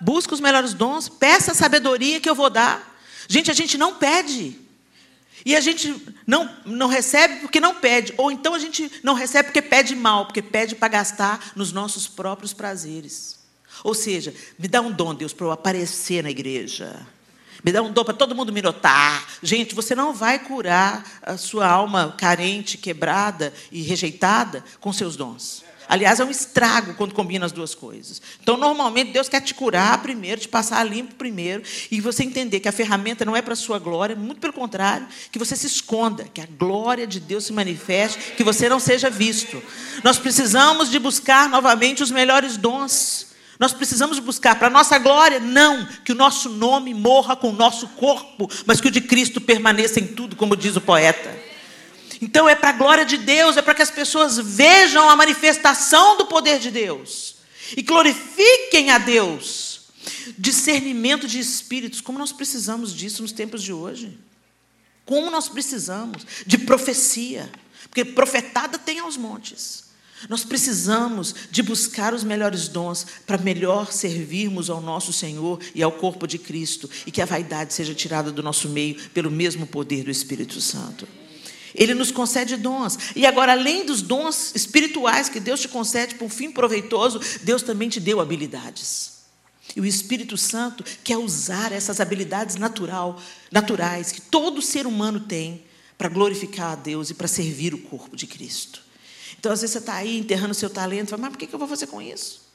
Busca 0.00 0.34
os 0.34 0.40
melhores 0.40 0.74
dons, 0.74 1.08
peça 1.08 1.52
a 1.52 1.54
sabedoria 1.54 2.20
que 2.20 2.28
eu 2.28 2.34
vou 2.34 2.50
dar. 2.50 2.97
Gente, 3.28 3.50
a 3.50 3.54
gente 3.54 3.76
não 3.76 3.94
pede. 3.94 4.58
E 5.44 5.54
a 5.54 5.60
gente 5.60 5.94
não, 6.26 6.50
não 6.64 6.88
recebe 6.88 7.36
porque 7.36 7.60
não 7.60 7.74
pede. 7.74 8.12
Ou 8.16 8.32
então 8.32 8.54
a 8.54 8.58
gente 8.58 8.90
não 9.04 9.14
recebe 9.14 9.48
porque 9.48 9.62
pede 9.62 9.94
mal, 9.94 10.26
porque 10.26 10.42
pede 10.42 10.74
para 10.74 10.88
gastar 10.88 11.52
nos 11.54 11.70
nossos 11.70 12.08
próprios 12.08 12.52
prazeres. 12.52 13.38
Ou 13.84 13.94
seja, 13.94 14.34
me 14.58 14.66
dá 14.66 14.80
um 14.80 14.90
dom, 14.90 15.14
Deus, 15.14 15.32
para 15.32 15.46
eu 15.46 15.52
aparecer 15.52 16.22
na 16.22 16.30
igreja. 16.30 17.06
Me 17.62 17.70
dá 17.70 17.82
um 17.82 17.92
dom 17.92 18.04
para 18.04 18.14
todo 18.14 18.34
mundo 18.34 18.52
me 18.52 18.62
notar. 18.62 19.26
Gente, 19.42 19.74
você 19.74 19.94
não 19.94 20.14
vai 20.14 20.38
curar 20.38 21.04
a 21.22 21.36
sua 21.36 21.68
alma 21.68 22.14
carente, 22.16 22.78
quebrada 22.78 23.52
e 23.70 23.82
rejeitada 23.82 24.64
com 24.80 24.92
seus 24.92 25.16
dons. 25.16 25.67
Aliás, 25.88 26.20
é 26.20 26.24
um 26.24 26.30
estrago 26.30 26.92
quando 26.94 27.14
combina 27.14 27.46
as 27.46 27.52
duas 27.52 27.74
coisas. 27.74 28.20
Então, 28.42 28.58
normalmente, 28.58 29.10
Deus 29.10 29.26
quer 29.26 29.40
te 29.40 29.54
curar 29.54 30.02
primeiro, 30.02 30.38
te 30.38 30.48
passar 30.48 30.84
limpo 30.84 31.14
primeiro, 31.14 31.62
e 31.90 31.98
você 31.98 32.22
entender 32.22 32.60
que 32.60 32.68
a 32.68 32.72
ferramenta 32.72 33.24
não 33.24 33.34
é 33.34 33.40
para 33.40 33.54
a 33.54 33.56
sua 33.56 33.78
glória, 33.78 34.14
muito 34.14 34.38
pelo 34.38 34.52
contrário, 34.52 35.06
que 35.32 35.38
você 35.38 35.56
se 35.56 35.66
esconda, 35.66 36.24
que 36.24 36.42
a 36.42 36.46
glória 36.58 37.06
de 37.06 37.18
Deus 37.18 37.44
se 37.44 37.54
manifeste, 37.54 38.34
que 38.36 38.44
você 38.44 38.68
não 38.68 38.78
seja 38.78 39.08
visto. 39.08 39.62
Nós 40.04 40.18
precisamos 40.18 40.90
de 40.90 40.98
buscar 40.98 41.48
novamente 41.48 42.02
os 42.02 42.10
melhores 42.10 42.58
dons. 42.58 43.28
Nós 43.58 43.72
precisamos 43.72 44.18
buscar 44.18 44.56
para 44.56 44.68
a 44.68 44.70
nossa 44.70 44.98
glória, 44.98 45.40
não 45.40 45.86
que 46.04 46.12
o 46.12 46.14
nosso 46.14 46.50
nome 46.50 46.92
morra 46.92 47.34
com 47.34 47.48
o 47.48 47.56
nosso 47.56 47.88
corpo, 47.88 48.48
mas 48.66 48.78
que 48.78 48.88
o 48.88 48.90
de 48.90 49.00
Cristo 49.00 49.40
permaneça 49.40 49.98
em 49.98 50.06
tudo, 50.06 50.36
como 50.36 50.54
diz 50.54 50.76
o 50.76 50.80
poeta. 50.82 51.47
Então 52.20 52.48
é 52.48 52.54
para 52.54 52.70
a 52.70 52.72
glória 52.72 53.04
de 53.04 53.16
Deus, 53.16 53.56
é 53.56 53.62
para 53.62 53.74
que 53.74 53.82
as 53.82 53.90
pessoas 53.90 54.38
vejam 54.38 55.08
a 55.08 55.16
manifestação 55.16 56.16
do 56.16 56.26
poder 56.26 56.58
de 56.58 56.70
Deus 56.70 57.36
e 57.76 57.82
glorifiquem 57.82 58.90
a 58.90 58.98
Deus. 58.98 59.80
Discernimento 60.36 61.26
de 61.26 61.38
espíritos, 61.38 62.00
como 62.00 62.18
nós 62.18 62.32
precisamos 62.32 62.94
disso 62.94 63.22
nos 63.22 63.32
tempos 63.32 63.62
de 63.62 63.72
hoje. 63.72 64.18
Como 65.04 65.30
nós 65.30 65.48
precisamos 65.48 66.26
de 66.46 66.58
profecia, 66.58 67.50
porque 67.84 68.04
profetada 68.04 68.78
tem 68.78 68.98
aos 68.98 69.16
montes. 69.16 69.88
Nós 70.28 70.44
precisamos 70.44 71.34
de 71.50 71.62
buscar 71.62 72.12
os 72.12 72.24
melhores 72.24 72.66
dons 72.66 73.06
para 73.26 73.38
melhor 73.38 73.92
servirmos 73.92 74.68
ao 74.68 74.80
nosso 74.80 75.12
Senhor 75.12 75.60
e 75.74 75.82
ao 75.82 75.92
corpo 75.92 76.26
de 76.26 76.38
Cristo 76.38 76.90
e 77.06 77.12
que 77.12 77.22
a 77.22 77.26
vaidade 77.26 77.72
seja 77.72 77.94
tirada 77.94 78.32
do 78.32 78.42
nosso 78.42 78.68
meio 78.68 78.96
pelo 79.10 79.30
mesmo 79.30 79.66
poder 79.66 80.02
do 80.02 80.10
Espírito 80.10 80.60
Santo. 80.60 81.06
Ele 81.78 81.94
nos 81.94 82.10
concede 82.10 82.56
dons. 82.56 82.98
E 83.14 83.24
agora, 83.24 83.52
além 83.52 83.86
dos 83.86 84.02
dons 84.02 84.52
espirituais 84.54 85.28
que 85.28 85.38
Deus 85.38 85.60
te 85.60 85.68
concede 85.68 86.16
para 86.16 86.26
um 86.26 86.28
fim 86.28 86.50
proveitoso, 86.50 87.20
Deus 87.42 87.62
também 87.62 87.88
te 87.88 88.00
deu 88.00 88.20
habilidades. 88.20 89.18
E 89.76 89.80
o 89.80 89.86
Espírito 89.86 90.36
Santo 90.36 90.82
quer 91.04 91.16
usar 91.18 91.70
essas 91.70 92.00
habilidades 92.00 92.56
natural, 92.56 93.20
naturais 93.50 94.10
que 94.10 94.20
todo 94.20 94.60
ser 94.60 94.86
humano 94.86 95.20
tem 95.20 95.64
para 95.96 96.08
glorificar 96.08 96.72
a 96.72 96.74
Deus 96.74 97.10
e 97.10 97.14
para 97.14 97.28
servir 97.28 97.74
o 97.74 97.78
corpo 97.78 98.16
de 98.16 98.26
Cristo. 98.26 98.82
Então, 99.38 99.52
às 99.52 99.60
vezes, 99.60 99.74
você 99.74 99.78
está 99.78 99.94
aí 99.94 100.18
enterrando 100.18 100.50
o 100.50 100.54
seu 100.54 100.70
talento, 100.70 101.16
mas 101.16 101.30
por 101.30 101.38
que 101.38 101.52
eu 101.52 101.58
vou 101.58 101.68
fazer 101.68 101.86
com 101.86 102.02
isso? 102.02 102.48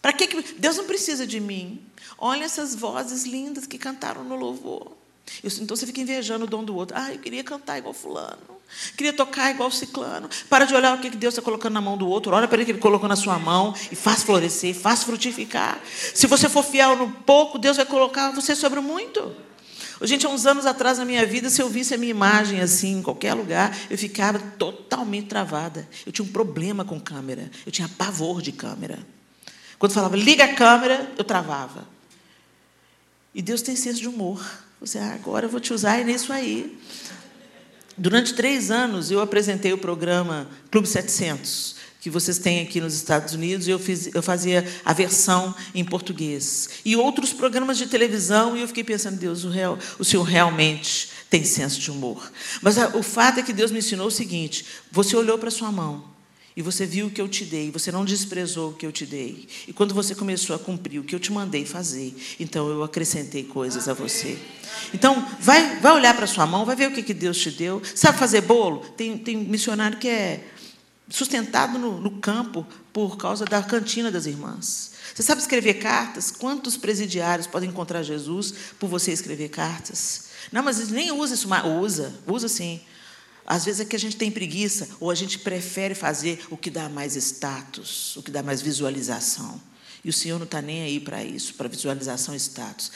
Para 0.00 0.12
que 0.12 0.28
Deus 0.58 0.76
não 0.76 0.84
precisa 0.84 1.26
de 1.26 1.40
mim? 1.40 1.80
Olha 2.16 2.44
essas 2.44 2.74
vozes 2.74 3.24
lindas 3.24 3.66
que 3.66 3.78
cantaram 3.78 4.22
no 4.22 4.36
louvor. 4.36 4.92
Então 5.60 5.76
você 5.76 5.86
fica 5.86 6.00
invejando 6.00 6.44
o 6.44 6.48
dom 6.48 6.64
do 6.64 6.74
outro. 6.74 6.96
Ah, 6.98 7.12
eu 7.12 7.18
queria 7.18 7.42
cantar 7.42 7.78
igual 7.78 7.92
fulano. 7.92 8.56
Queria 8.96 9.12
tocar 9.12 9.50
igual 9.50 9.70
ciclano. 9.70 10.28
Para 10.48 10.64
de 10.64 10.74
olhar 10.74 10.96
o 10.96 11.00
que 11.00 11.10
Deus 11.10 11.34
está 11.34 11.42
colocando 11.42 11.74
na 11.74 11.80
mão 11.80 11.96
do 11.96 12.08
outro. 12.08 12.34
Olha 12.34 12.48
para 12.48 12.56
ele 12.56 12.64
que 12.64 12.72
ele 12.72 12.78
colocou 12.78 13.08
na 13.08 13.16
sua 13.16 13.38
mão 13.38 13.74
e 13.90 13.96
faz 13.96 14.22
florescer, 14.22 14.74
faz 14.74 15.04
frutificar. 15.04 15.80
Se 16.14 16.26
você 16.26 16.48
for 16.48 16.64
fiel 16.64 16.96
no 16.96 17.10
pouco, 17.10 17.58
Deus 17.58 17.76
vai 17.76 17.86
colocar 17.86 18.30
você 18.32 18.54
sobre 18.54 18.78
o 18.78 18.82
muito. 18.82 19.34
Gente, 20.02 20.26
há 20.26 20.28
uns 20.28 20.44
anos 20.44 20.66
atrás 20.66 20.98
na 20.98 21.04
minha 21.04 21.24
vida, 21.24 21.48
se 21.48 21.62
eu 21.62 21.70
visse 21.70 21.94
a 21.94 21.98
minha 21.98 22.10
imagem 22.10 22.60
assim, 22.60 22.98
em 22.98 23.02
qualquer 23.02 23.32
lugar, 23.32 23.76
eu 23.88 23.96
ficava 23.96 24.38
totalmente 24.38 25.28
travada. 25.28 25.88
Eu 26.04 26.12
tinha 26.12 26.24
um 26.24 26.30
problema 26.30 26.84
com 26.84 27.00
câmera. 27.00 27.50
Eu 27.64 27.72
tinha 27.72 27.88
pavor 27.88 28.42
de 28.42 28.52
câmera. 28.52 28.98
Quando 29.78 29.92
falava, 29.92 30.16
liga 30.16 30.44
a 30.44 30.54
câmera, 30.54 31.10
eu 31.16 31.24
travava. 31.24 31.88
E 33.34 33.40
Deus 33.40 33.62
tem 33.62 33.76
senso 33.76 34.00
de 34.00 34.08
humor. 34.08 34.65
Você, 34.80 34.98
ah, 34.98 35.14
agora 35.14 35.46
eu 35.46 35.50
vou 35.50 35.60
te 35.60 35.72
usar, 35.72 35.98
é 35.98 36.04
nisso 36.04 36.32
aí. 36.32 36.78
Durante 37.96 38.34
três 38.34 38.70
anos, 38.70 39.10
eu 39.10 39.20
apresentei 39.20 39.72
o 39.72 39.78
programa 39.78 40.46
Clube 40.70 40.86
700, 40.86 41.76
que 41.98 42.10
vocês 42.10 42.38
têm 42.38 42.60
aqui 42.60 42.78
nos 42.78 42.94
Estados 42.94 43.32
Unidos, 43.32 43.66
e 43.66 43.70
eu, 43.70 43.78
fiz, 43.78 44.14
eu 44.14 44.22
fazia 44.22 44.66
a 44.84 44.92
versão 44.92 45.54
em 45.74 45.82
português. 45.82 46.68
E 46.84 46.94
outros 46.94 47.32
programas 47.32 47.78
de 47.78 47.86
televisão, 47.86 48.54
e 48.54 48.60
eu 48.60 48.68
fiquei 48.68 48.84
pensando, 48.84 49.18
Deus, 49.18 49.44
o, 49.44 49.48
real, 49.48 49.78
o 49.98 50.04
Senhor 50.04 50.22
realmente 50.24 51.08
tem 51.30 51.42
senso 51.42 51.80
de 51.80 51.90
humor. 51.90 52.30
Mas 52.60 52.76
a, 52.76 52.88
o 52.96 53.02
fato 53.02 53.40
é 53.40 53.42
que 53.42 53.52
Deus 53.52 53.70
me 53.70 53.78
ensinou 53.78 54.08
o 54.08 54.10
seguinte: 54.10 54.66
você 54.92 55.16
olhou 55.16 55.38
para 55.38 55.50
sua 55.50 55.72
mão, 55.72 56.04
e 56.56 56.62
você 56.62 56.86
viu 56.86 57.08
o 57.08 57.10
que 57.10 57.20
eu 57.20 57.28
te 57.28 57.44
dei, 57.44 57.70
você 57.70 57.92
não 57.92 58.02
desprezou 58.02 58.70
o 58.70 58.72
que 58.72 58.86
eu 58.86 58.90
te 58.90 59.04
dei. 59.04 59.46
E 59.68 59.74
quando 59.74 59.94
você 59.94 60.14
começou 60.14 60.56
a 60.56 60.58
cumprir 60.58 60.98
o 60.98 61.04
que 61.04 61.14
eu 61.14 61.20
te 61.20 61.30
mandei 61.30 61.66
fazer, 61.66 62.16
então 62.40 62.68
eu 62.70 62.82
acrescentei 62.82 63.44
coisas 63.44 63.86
a 63.88 63.92
você. 63.92 64.38
Então, 64.94 65.22
vai, 65.38 65.78
vai 65.80 65.92
olhar 65.92 66.16
para 66.16 66.26
sua 66.26 66.46
mão, 66.46 66.64
vai 66.64 66.74
ver 66.74 66.88
o 66.88 66.94
que, 66.94 67.02
que 67.02 67.12
Deus 67.12 67.36
te 67.36 67.50
deu. 67.50 67.82
Sabe 67.94 68.16
fazer 68.16 68.40
bolo? 68.40 68.78
Tem, 68.96 69.18
tem 69.18 69.36
missionário 69.36 69.98
que 69.98 70.08
é 70.08 70.46
sustentado 71.10 71.78
no, 71.78 72.00
no 72.00 72.12
campo 72.12 72.66
por 72.90 73.18
causa 73.18 73.44
da 73.44 73.62
cantina 73.62 74.10
das 74.10 74.24
irmãs. 74.24 74.92
Você 75.14 75.22
sabe 75.22 75.42
escrever 75.42 75.74
cartas? 75.74 76.30
Quantos 76.30 76.78
presidiários 76.78 77.46
podem 77.46 77.68
encontrar 77.68 78.02
Jesus 78.02 78.54
por 78.78 78.88
você 78.88 79.12
escrever 79.12 79.50
cartas? 79.50 80.28
Não, 80.50 80.62
mas 80.62 80.88
nem 80.88 81.12
usa 81.12 81.34
isso 81.34 81.48
mais. 81.48 81.66
Usa, 81.66 82.14
usa 82.26 82.48
sim. 82.48 82.80
Às 83.46 83.64
vezes 83.64 83.80
é 83.80 83.84
que 83.84 83.94
a 83.94 83.98
gente 83.98 84.16
tem 84.16 84.30
preguiça 84.30 84.88
ou 84.98 85.10
a 85.10 85.14
gente 85.14 85.38
prefere 85.38 85.94
fazer 85.94 86.44
o 86.50 86.56
que 86.56 86.68
dá 86.68 86.88
mais 86.88 87.14
status, 87.14 88.16
o 88.16 88.22
que 88.22 88.30
dá 88.30 88.42
mais 88.42 88.60
visualização. 88.60 89.60
E 90.04 90.10
o 90.10 90.12
Senhor 90.12 90.38
não 90.38 90.44
está 90.44 90.60
nem 90.60 90.82
aí 90.82 91.00
para 91.00 91.22
isso, 91.24 91.54
para 91.54 91.68
visualização 91.68 92.34
e 92.34 92.38
status. 92.38 92.90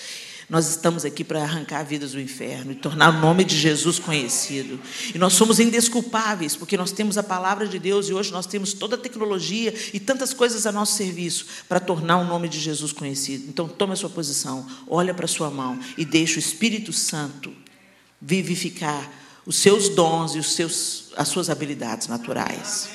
Nós 0.49 0.69
estamos 0.69 1.05
aqui 1.05 1.23
para 1.23 1.43
arrancar 1.43 1.85
vidas 1.85 2.11
do 2.11 2.21
inferno 2.21 2.73
e 2.73 2.75
tornar 2.75 3.11
o 3.11 3.21
nome 3.21 3.45
de 3.45 3.57
Jesus 3.57 4.01
conhecido. 4.01 4.81
E 5.15 5.19
nós 5.19 5.35
somos 5.35 5.61
indesculpáveis, 5.61 6.57
porque 6.57 6.77
nós 6.77 6.91
temos 6.91 7.17
a 7.17 7.23
palavra 7.23 7.69
de 7.69 7.79
Deus 7.79 8.09
e 8.09 8.13
hoje 8.13 8.33
nós 8.33 8.47
temos 8.47 8.73
toda 8.73 8.97
a 8.97 8.99
tecnologia 8.99 9.73
e 9.95 10.01
tantas 10.01 10.35
coisas 10.35 10.67
a 10.67 10.73
nosso 10.73 10.97
serviço 10.97 11.47
para 11.69 11.79
tornar 11.79 12.19
o 12.19 12.25
nome 12.25 12.49
de 12.49 12.59
Jesus 12.59 12.93
conhecido. 12.93 13.45
Então, 13.49 13.69
tome 13.69 13.93
a 13.93 13.97
sua 13.97 14.11
posição, 14.11 14.67
olha 14.89 15.15
para 15.15 15.27
a 15.27 15.29
sua 15.29 15.51
mão 15.51 15.79
e 15.97 16.05
deixe 16.05 16.37
o 16.37 16.41
Espírito 16.41 16.93
Santo 16.93 17.53
vivificar 18.21 19.20
os 19.51 19.57
seus 19.57 19.89
dons 19.89 20.37
e 20.37 20.39
os 20.39 20.53
seus, 20.53 21.07
as 21.17 21.27
suas 21.27 21.51
habilidades 21.51 22.07
naturais. 22.07 22.89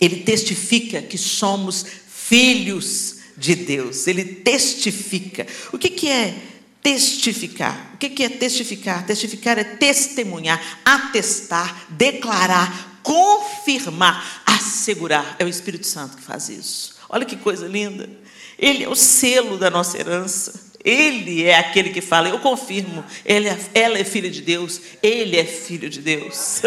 Ele 0.00 0.20
testifica 0.20 1.02
que 1.02 1.18
somos 1.18 1.84
filhos 2.08 3.16
de 3.36 3.54
Deus. 3.54 4.06
Ele 4.06 4.24
testifica. 4.24 5.46
O 5.70 5.76
que, 5.76 5.90
que 5.90 6.08
é 6.08 6.34
testificar? 6.82 7.90
O 7.92 7.98
que, 7.98 8.08
que 8.08 8.24
é 8.24 8.30
testificar? 8.30 9.04
Testificar 9.04 9.58
é 9.58 9.64
testemunhar, 9.64 10.80
atestar, 10.82 11.88
declarar, 11.90 13.02
confirmar, 13.02 14.44
assegurar. 14.46 15.36
É 15.38 15.44
o 15.44 15.48
Espírito 15.48 15.86
Santo 15.86 16.16
que 16.16 16.22
faz 16.22 16.48
isso. 16.48 16.94
Olha 17.06 17.26
que 17.26 17.36
coisa 17.36 17.68
linda. 17.68 18.08
Ele 18.58 18.82
é 18.82 18.88
o 18.88 18.96
selo 18.96 19.58
da 19.58 19.68
nossa 19.68 19.98
herança. 19.98 20.67
Ele 20.88 21.44
é 21.44 21.58
aquele 21.58 21.90
que 21.90 22.00
fala, 22.00 22.30
eu 22.30 22.38
confirmo, 22.38 23.04
é, 23.22 23.36
ela 23.74 23.98
é 23.98 24.04
filha 24.04 24.30
de 24.30 24.40
Deus, 24.40 24.80
ele 25.02 25.36
é 25.36 25.44
filho 25.44 25.90
de 25.90 26.00
Deus. 26.00 26.62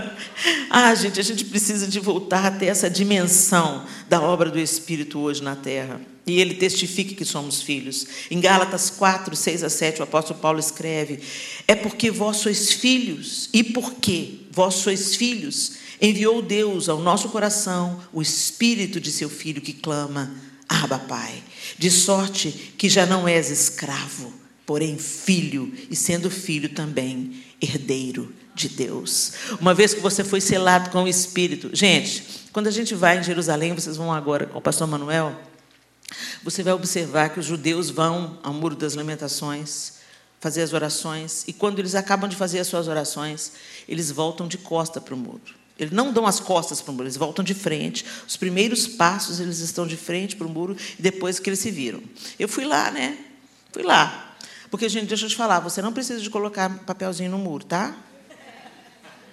ah, 0.70 0.94
gente, 0.94 1.20
a 1.20 1.22
gente 1.22 1.44
precisa 1.44 1.86
de 1.86 2.00
voltar 2.00 2.46
a 2.46 2.50
ter 2.50 2.66
essa 2.66 2.88
dimensão 2.88 3.84
da 4.08 4.18
obra 4.18 4.50
do 4.50 4.58
Espírito 4.58 5.18
hoje 5.18 5.42
na 5.42 5.54
terra. 5.54 6.00
E 6.26 6.40
ele 6.40 6.54
testifica 6.54 7.14
que 7.14 7.24
somos 7.26 7.60
filhos. 7.60 8.06
Em 8.30 8.40
Gálatas 8.40 8.88
4, 8.88 9.36
6 9.36 9.62
a 9.62 9.68
7, 9.68 10.00
o 10.00 10.04
apóstolo 10.04 10.40
Paulo 10.40 10.58
escreve: 10.58 11.20
É 11.68 11.74
porque 11.74 12.10
vós 12.10 12.38
sois 12.38 12.72
filhos, 12.72 13.50
e 13.52 13.62
porque 13.62 14.46
vós 14.50 14.76
sois 14.76 15.16
filhos, 15.16 15.72
enviou 16.00 16.40
Deus 16.40 16.88
ao 16.88 16.98
nosso 16.98 17.28
coração 17.28 18.00
o 18.10 18.22
Espírito 18.22 18.98
de 18.98 19.12
seu 19.12 19.28
Filho 19.28 19.60
que 19.60 19.74
clama, 19.74 20.32
Abba, 20.66 20.98
Pai. 20.98 21.42
De 21.80 21.90
sorte 21.90 22.74
que 22.76 22.90
já 22.90 23.06
não 23.06 23.26
és 23.26 23.48
escravo, 23.48 24.30
porém 24.66 24.98
filho, 24.98 25.72
e 25.88 25.96
sendo 25.96 26.30
filho 26.30 26.68
também 26.68 27.42
herdeiro 27.58 28.34
de 28.54 28.68
Deus. 28.68 29.32
Uma 29.58 29.72
vez 29.72 29.94
que 29.94 30.00
você 30.00 30.22
foi 30.22 30.42
selado 30.42 30.90
com 30.90 31.04
o 31.04 31.08
Espírito. 31.08 31.70
Gente, 31.72 32.50
quando 32.52 32.66
a 32.66 32.70
gente 32.70 32.94
vai 32.94 33.18
em 33.18 33.22
Jerusalém, 33.22 33.72
vocês 33.72 33.96
vão 33.96 34.12
agora 34.12 34.44
com 34.44 34.58
o 34.58 34.60
pastor 34.60 34.86
Manuel, 34.86 35.34
você 36.44 36.62
vai 36.62 36.74
observar 36.74 37.30
que 37.30 37.40
os 37.40 37.46
judeus 37.46 37.88
vão 37.88 38.38
ao 38.42 38.52
Muro 38.52 38.76
das 38.76 38.94
Lamentações 38.94 39.94
fazer 40.38 40.60
as 40.60 40.74
orações, 40.74 41.44
e 41.48 41.52
quando 41.54 41.78
eles 41.78 41.94
acabam 41.94 42.28
de 42.28 42.36
fazer 42.36 42.58
as 42.58 42.66
suas 42.66 42.88
orações, 42.88 43.52
eles 43.88 44.10
voltam 44.10 44.46
de 44.46 44.58
costa 44.58 45.00
para 45.00 45.14
o 45.14 45.16
muro. 45.16 45.54
Eles 45.80 45.92
não 45.92 46.12
dão 46.12 46.26
as 46.26 46.38
costas 46.38 46.80
para 46.80 46.90
o 46.90 46.94
muro, 46.94 47.04
eles 47.04 47.16
voltam 47.16 47.42
de 47.42 47.54
frente. 47.54 48.04
Os 48.28 48.36
primeiros 48.36 48.86
passos 48.86 49.40
eles 49.40 49.60
estão 49.60 49.86
de 49.86 49.96
frente 49.96 50.36
para 50.36 50.46
o 50.46 50.50
muro 50.50 50.76
e 50.98 51.02
depois 51.02 51.38
que 51.38 51.48
eles 51.48 51.58
se 51.58 51.70
viram. 51.70 52.02
Eu 52.38 52.48
fui 52.48 52.64
lá, 52.64 52.90
né? 52.90 53.16
Fui 53.72 53.82
lá. 53.82 54.36
Porque, 54.70 54.88
gente, 54.88 55.06
deixa 55.06 55.24
eu 55.24 55.30
te 55.30 55.36
falar, 55.36 55.58
você 55.60 55.82
não 55.82 55.92
precisa 55.92 56.20
de 56.20 56.30
colocar 56.30 56.68
papelzinho 56.86 57.30
no 57.30 57.38
muro, 57.38 57.64
tá? 57.64 57.96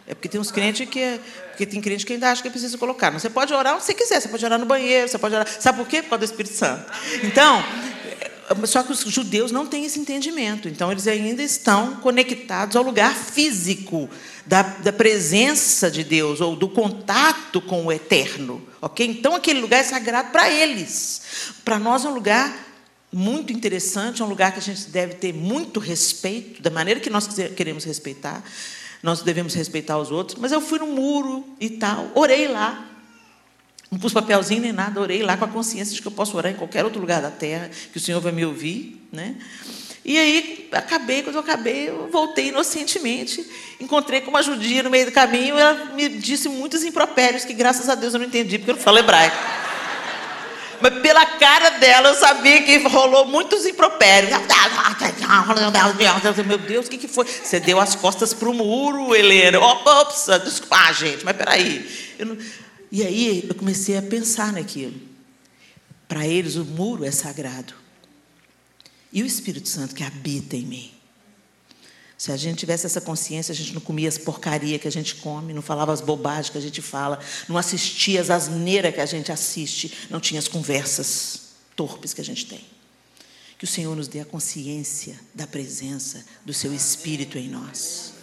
É 0.07 0.15
porque 0.15 0.29
tem 0.29 0.39
uns 0.39 0.49
crentes 0.49 0.87
que. 0.89 0.99
É, 0.99 1.19
porque 1.49 1.65
tem 1.65 1.81
crente 1.81 2.05
que 2.05 2.13
ainda 2.13 2.31
acha 2.31 2.41
que 2.41 2.49
precisa 2.49 2.77
colocar. 2.77 3.11
Mas 3.11 3.21
você 3.23 3.29
pode 3.29 3.53
orar 3.53 3.75
onde 3.75 3.83
você 3.83 3.93
quiser, 3.93 4.21
você 4.21 4.29
pode 4.29 4.45
orar 4.45 4.57
no 4.57 4.65
banheiro, 4.65 5.09
você 5.09 5.17
pode 5.17 5.35
orar. 5.35 5.45
Sabe 5.59 5.77
por 5.79 5.87
quê? 5.87 6.01
Por 6.01 6.11
causa 6.11 6.25
do 6.25 6.29
Espírito 6.29 6.55
Santo. 6.55 6.85
Então, 7.23 7.61
só 8.65 8.83
que 8.83 8.93
os 8.93 9.01
judeus 9.01 9.51
não 9.51 9.67
têm 9.67 9.83
esse 9.83 9.99
entendimento. 9.99 10.69
Então, 10.69 10.89
eles 10.91 11.07
ainda 11.07 11.43
estão 11.43 11.97
conectados 11.97 12.77
ao 12.77 12.83
lugar 12.83 13.13
físico 13.13 14.09
da, 14.47 14.61
da 14.61 14.93
presença 14.93 15.91
de 15.91 16.03
Deus, 16.03 16.39
ou 16.39 16.55
do 16.55 16.69
contato 16.69 17.59
com 17.59 17.85
o 17.85 17.91
eterno. 17.91 18.65
ok? 18.81 19.05
Então, 19.05 19.35
aquele 19.35 19.59
lugar 19.59 19.81
é 19.81 19.83
sagrado 19.83 20.31
para 20.31 20.49
eles. 20.49 21.21
Para 21.65 21.77
nós 21.77 22.05
é 22.05 22.07
um 22.07 22.13
lugar 22.13 22.65
muito 23.11 23.51
interessante, 23.51 24.21
é 24.21 24.25
um 24.25 24.29
lugar 24.29 24.53
que 24.53 24.59
a 24.59 24.61
gente 24.61 24.89
deve 24.89 25.15
ter 25.15 25.33
muito 25.33 25.79
respeito, 25.79 26.61
da 26.61 26.69
maneira 26.69 26.99
que 26.99 27.09
nós 27.09 27.27
queremos 27.55 27.83
respeitar. 27.83 28.41
Nós 29.03 29.21
devemos 29.21 29.53
respeitar 29.53 29.97
os 29.97 30.11
outros. 30.11 30.39
Mas 30.39 30.51
eu 30.51 30.61
fui 30.61 30.79
no 30.79 30.87
muro 30.87 31.45
e 31.59 31.69
tal, 31.69 32.09
orei 32.15 32.47
lá. 32.47 32.85
Não 33.91 33.99
pus 33.99 34.13
papelzinho 34.13 34.61
nem 34.61 34.71
nada, 34.71 34.99
orei 34.99 35.23
lá 35.23 35.37
com 35.37 35.45
a 35.45 35.47
consciência 35.47 35.93
de 35.93 36.01
que 36.01 36.07
eu 36.07 36.11
posso 36.11 36.35
orar 36.35 36.51
em 36.51 36.55
qualquer 36.55 36.83
outro 36.83 36.99
lugar 36.99 37.21
da 37.21 37.31
terra, 37.31 37.69
que 37.91 37.97
o 37.97 38.01
Senhor 38.01 38.19
vai 38.21 38.31
me 38.31 38.45
ouvir. 38.45 39.07
Né? 39.11 39.35
E 40.07 40.17
aí, 40.17 40.69
acabei, 40.71 41.21
quando 41.21 41.35
eu 41.35 41.41
acabei, 41.41 41.89
eu 41.89 42.07
voltei 42.09 42.47
inocentemente. 42.47 43.45
Encontrei 43.77 44.21
com 44.21 44.29
uma 44.29 44.41
judia 44.41 44.81
no 44.81 44.89
meio 44.89 45.07
do 45.07 45.11
caminho, 45.11 45.59
ela 45.59 45.93
me 45.93 46.07
disse 46.07 46.47
muitos 46.47 46.85
impropérios, 46.85 47.43
que 47.43 47.53
graças 47.53 47.89
a 47.89 47.95
Deus 47.95 48.13
eu 48.13 48.19
não 48.21 48.25
entendi, 48.25 48.57
porque 48.57 48.71
eu 48.71 48.75
não 48.75 48.81
falo 48.81 48.99
hebraico. 48.99 49.35
Mas 50.79 50.93
pela 50.99 51.25
cara 51.25 51.71
dela, 51.71 52.07
eu 52.07 52.15
sabia 52.15 52.61
que 52.61 52.77
rolou 52.87 53.25
muitos 53.25 53.65
impropérios. 53.65 54.31
Meu 56.45 56.57
Deus, 56.57 56.87
o 56.87 56.89
que, 56.89 56.97
que 56.99 57.07
foi? 57.09 57.25
Você 57.25 57.59
deu 57.59 57.77
as 57.77 57.93
costas 57.93 58.33
para 58.33 58.47
o 58.47 58.53
muro, 58.53 59.13
Helena. 59.13 59.59
Ops, 59.59 60.27
desculpa, 60.41 60.77
ah, 60.87 60.93
gente, 60.93 61.25
mas 61.25 61.35
peraí. 61.35 61.85
Não... 62.19 62.37
E 62.89 63.03
aí 63.03 63.45
eu 63.45 63.55
comecei 63.55 63.97
a 63.97 64.01
pensar 64.01 64.53
naquilo. 64.53 64.93
Para 66.07 66.25
eles, 66.25 66.55
o 66.55 66.63
muro 66.63 67.03
é 67.03 67.11
sagrado. 67.11 67.73
E 69.11 69.23
o 69.23 69.25
Espírito 69.25 69.67
Santo 69.69 69.95
que 69.95 70.03
habita 70.03 70.55
em 70.55 70.65
mim. 70.65 70.91
Se 72.17 72.31
a 72.31 72.37
gente 72.37 72.57
tivesse 72.57 72.85
essa 72.85 72.99
consciência, 72.99 73.51
a 73.51 73.55
gente 73.55 73.73
não 73.73 73.81
comia 73.81 74.09
as 74.09 74.17
porcaria 74.17 74.79
que 74.79 74.87
a 74.87 74.91
gente 74.91 75.15
come, 75.15 75.53
não 75.53 75.61
falava 75.61 75.93
as 75.93 76.01
bobagens 76.01 76.49
que 76.49 76.57
a 76.57 76.61
gente 76.61 76.81
fala, 76.81 77.19
não 77.47 77.57
assistia 77.57 78.19
as 78.19 78.31
asneiras 78.31 78.93
que 78.93 78.99
a 78.99 79.05
gente 79.05 79.31
assiste, 79.31 79.93
não 80.09 80.19
tinha 80.19 80.39
as 80.39 80.47
conversas 80.47 81.41
torpes 81.75 82.13
que 82.13 82.21
a 82.21 82.25
gente 82.25 82.47
tem. 82.47 82.65
Que 83.57 83.65
o 83.65 83.67
Senhor 83.67 83.95
nos 83.95 84.07
dê 84.07 84.19
a 84.19 84.25
consciência 84.25 85.19
da 85.33 85.45
presença 85.45 86.25
do 86.43 86.53
seu 86.53 86.73
Espírito 86.73 87.37
em 87.37 87.47
nós 87.47 88.16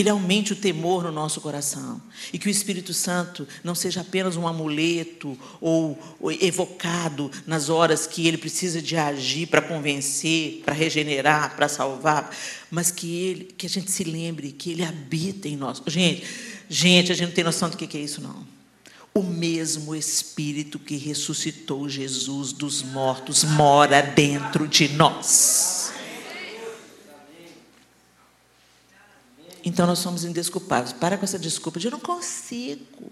que 0.00 0.02
Ele 0.02 0.08
aumente 0.08 0.54
o 0.54 0.56
temor 0.56 1.02
no 1.02 1.12
nosso 1.12 1.42
coração 1.42 2.00
e 2.32 2.38
que 2.38 2.48
o 2.48 2.50
Espírito 2.50 2.94
Santo 2.94 3.46
não 3.62 3.74
seja 3.74 4.00
apenas 4.00 4.34
um 4.34 4.48
amuleto 4.48 5.36
ou, 5.60 5.98
evocado 6.40 7.30
nas 7.46 7.68
horas 7.68 8.06
que 8.06 8.26
Ele 8.26 8.38
precisa 8.38 8.80
de 8.80 8.96
agir 8.96 9.48
para 9.48 9.60
convencer, 9.60 10.62
para 10.64 10.72
regenerar, 10.72 11.54
para 11.54 11.68
salvar, 11.68 12.34
mas 12.70 12.90
que 12.90 13.14
Ele, 13.14 13.44
que 13.58 13.66
a 13.66 13.68
gente 13.68 13.90
se 13.90 14.02
lembre 14.02 14.52
que 14.52 14.70
Ele 14.70 14.82
habita 14.82 15.46
em 15.46 15.56
nós. 15.56 15.82
Gente, 15.86 16.24
gente, 16.66 17.12
a 17.12 17.14
gente 17.14 17.28
não 17.28 17.34
tem 17.34 17.44
noção 17.44 17.68
do 17.68 17.76
que 17.76 17.94
é 17.94 18.00
isso 18.00 18.22
não. 18.22 18.46
O 19.12 19.22
mesmo 19.22 19.94
Espírito 19.94 20.78
que 20.78 20.96
ressuscitou 20.96 21.90
Jesus 21.90 22.52
dos 22.52 22.82
mortos 22.82 23.44
mora 23.44 24.00
dentro 24.00 24.66
de 24.66 24.88
nós. 24.88 25.92
Então 29.64 29.86
nós 29.86 29.98
somos 29.98 30.24
indesculpáveis. 30.24 30.92
Para 30.92 31.18
com 31.18 31.24
essa 31.24 31.38
desculpa 31.38 31.78
de 31.78 31.86
eu 31.86 31.90
não 31.90 32.00
consigo. 32.00 33.10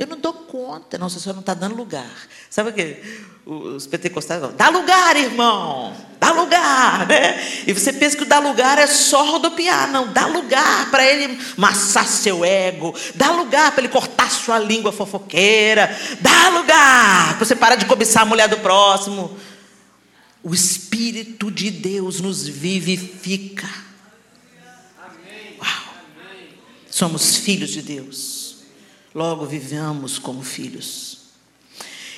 Eu 0.00 0.06
não 0.06 0.18
dou 0.18 0.32
conta. 0.32 0.96
Não, 0.96 1.08
o 1.08 1.10
senhor 1.10 1.34
não 1.34 1.40
está 1.40 1.52
dando 1.52 1.74
lugar. 1.74 2.10
Sabe 2.48 2.70
o 2.70 2.72
que 2.72 3.02
os 3.44 3.86
pentecostais 3.86 4.40
falam? 4.40 4.56
Dá 4.56 4.70
lugar, 4.70 5.14
irmão. 5.14 5.94
Dá 6.18 6.32
lugar, 6.32 7.06
né? 7.06 7.38
E 7.66 7.72
você 7.74 7.92
pensa 7.92 8.16
que 8.16 8.22
o 8.22 8.26
dar 8.26 8.38
lugar 8.38 8.78
é 8.78 8.86
só 8.86 9.30
rodopiar. 9.30 9.90
Não, 9.90 10.10
dá 10.10 10.24
lugar 10.26 10.90
para 10.90 11.04
ele 11.04 11.38
massar 11.56 12.06
seu 12.06 12.42
ego. 12.44 12.94
Dá 13.14 13.30
lugar 13.32 13.72
para 13.72 13.82
ele 13.82 13.92
cortar 13.92 14.30
sua 14.30 14.58
língua 14.58 14.90
fofoqueira. 14.90 15.94
Dá 16.20 16.48
lugar 16.48 17.36
para 17.36 17.44
você 17.44 17.54
parar 17.54 17.76
de 17.76 17.84
cobiçar 17.84 18.22
a 18.22 18.26
mulher 18.26 18.48
do 18.48 18.56
próximo. 18.56 19.36
O 20.42 20.54
Espírito 20.54 21.50
de 21.50 21.70
Deus 21.70 22.20
nos 22.20 22.48
vivifica. 22.48 23.68
Somos 27.00 27.36
filhos 27.36 27.70
de 27.70 27.80
Deus. 27.80 28.56
Logo 29.14 29.46
vivamos 29.46 30.18
como 30.18 30.42
filhos. 30.42 31.20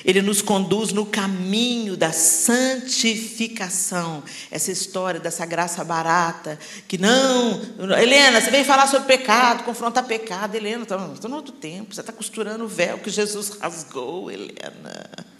Ele 0.03 0.21
nos 0.21 0.41
conduz 0.41 0.91
no 0.91 1.05
caminho 1.05 1.95
da 1.95 2.11
santificação. 2.11 4.21
Essa 4.51 4.73
história 4.73 5.21
dessa 5.21 5.45
graça 5.45 5.85
barata, 5.85 6.59
que 6.85 6.97
não. 6.97 7.61
Helena, 7.97 8.41
você 8.41 8.51
vem 8.51 8.65
falar 8.65 8.87
sobre 8.87 9.07
pecado, 9.07 9.63
confrontar 9.63 10.03
pecado. 10.03 10.55
Helena, 10.55 10.83
estou 10.83 11.29
no 11.29 11.37
outro 11.37 11.53
tempo. 11.53 11.95
Você 11.95 12.01
está 12.01 12.11
costurando 12.11 12.65
o 12.65 12.67
véu 12.67 12.99
que 12.99 13.09
Jesus 13.09 13.51
rasgou, 13.51 14.29
Helena. 14.29 15.32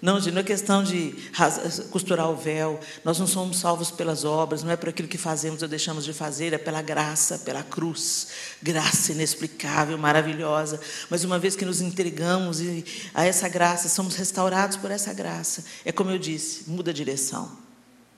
Não, 0.00 0.20
não 0.20 0.40
é 0.40 0.42
questão 0.42 0.84
de 0.84 1.14
costurar 1.90 2.30
o 2.30 2.36
véu. 2.36 2.78
Nós 3.02 3.18
não 3.18 3.26
somos 3.26 3.58
salvos 3.58 3.90
pelas 3.90 4.24
obras, 4.24 4.62
não 4.62 4.70
é 4.70 4.76
por 4.76 4.90
aquilo 4.90 5.08
que 5.08 5.16
fazemos 5.16 5.62
ou 5.62 5.68
deixamos 5.68 6.04
de 6.04 6.12
fazer, 6.12 6.52
é 6.52 6.58
pela 6.58 6.82
graça, 6.82 7.38
pela 7.38 7.62
cruz. 7.62 8.28
Graça 8.62 9.12
inexplicável, 9.12 9.96
maravilhosa. 9.96 10.78
Mas 11.08 11.24
uma 11.24 11.38
vez 11.38 11.56
que 11.56 11.64
nos 11.64 11.80
entregamos 11.80 12.60
a 13.14 13.24
essa 13.24 13.48
graça, 13.48 13.88
somos 13.88 14.16
restaurados 14.16 14.76
por 14.76 14.90
essa 14.90 15.14
graça. 15.14 15.64
É 15.84 15.90
como 15.90 16.10
eu 16.10 16.18
disse, 16.18 16.68
muda 16.68 16.90
a 16.90 16.94
direção, 16.94 17.56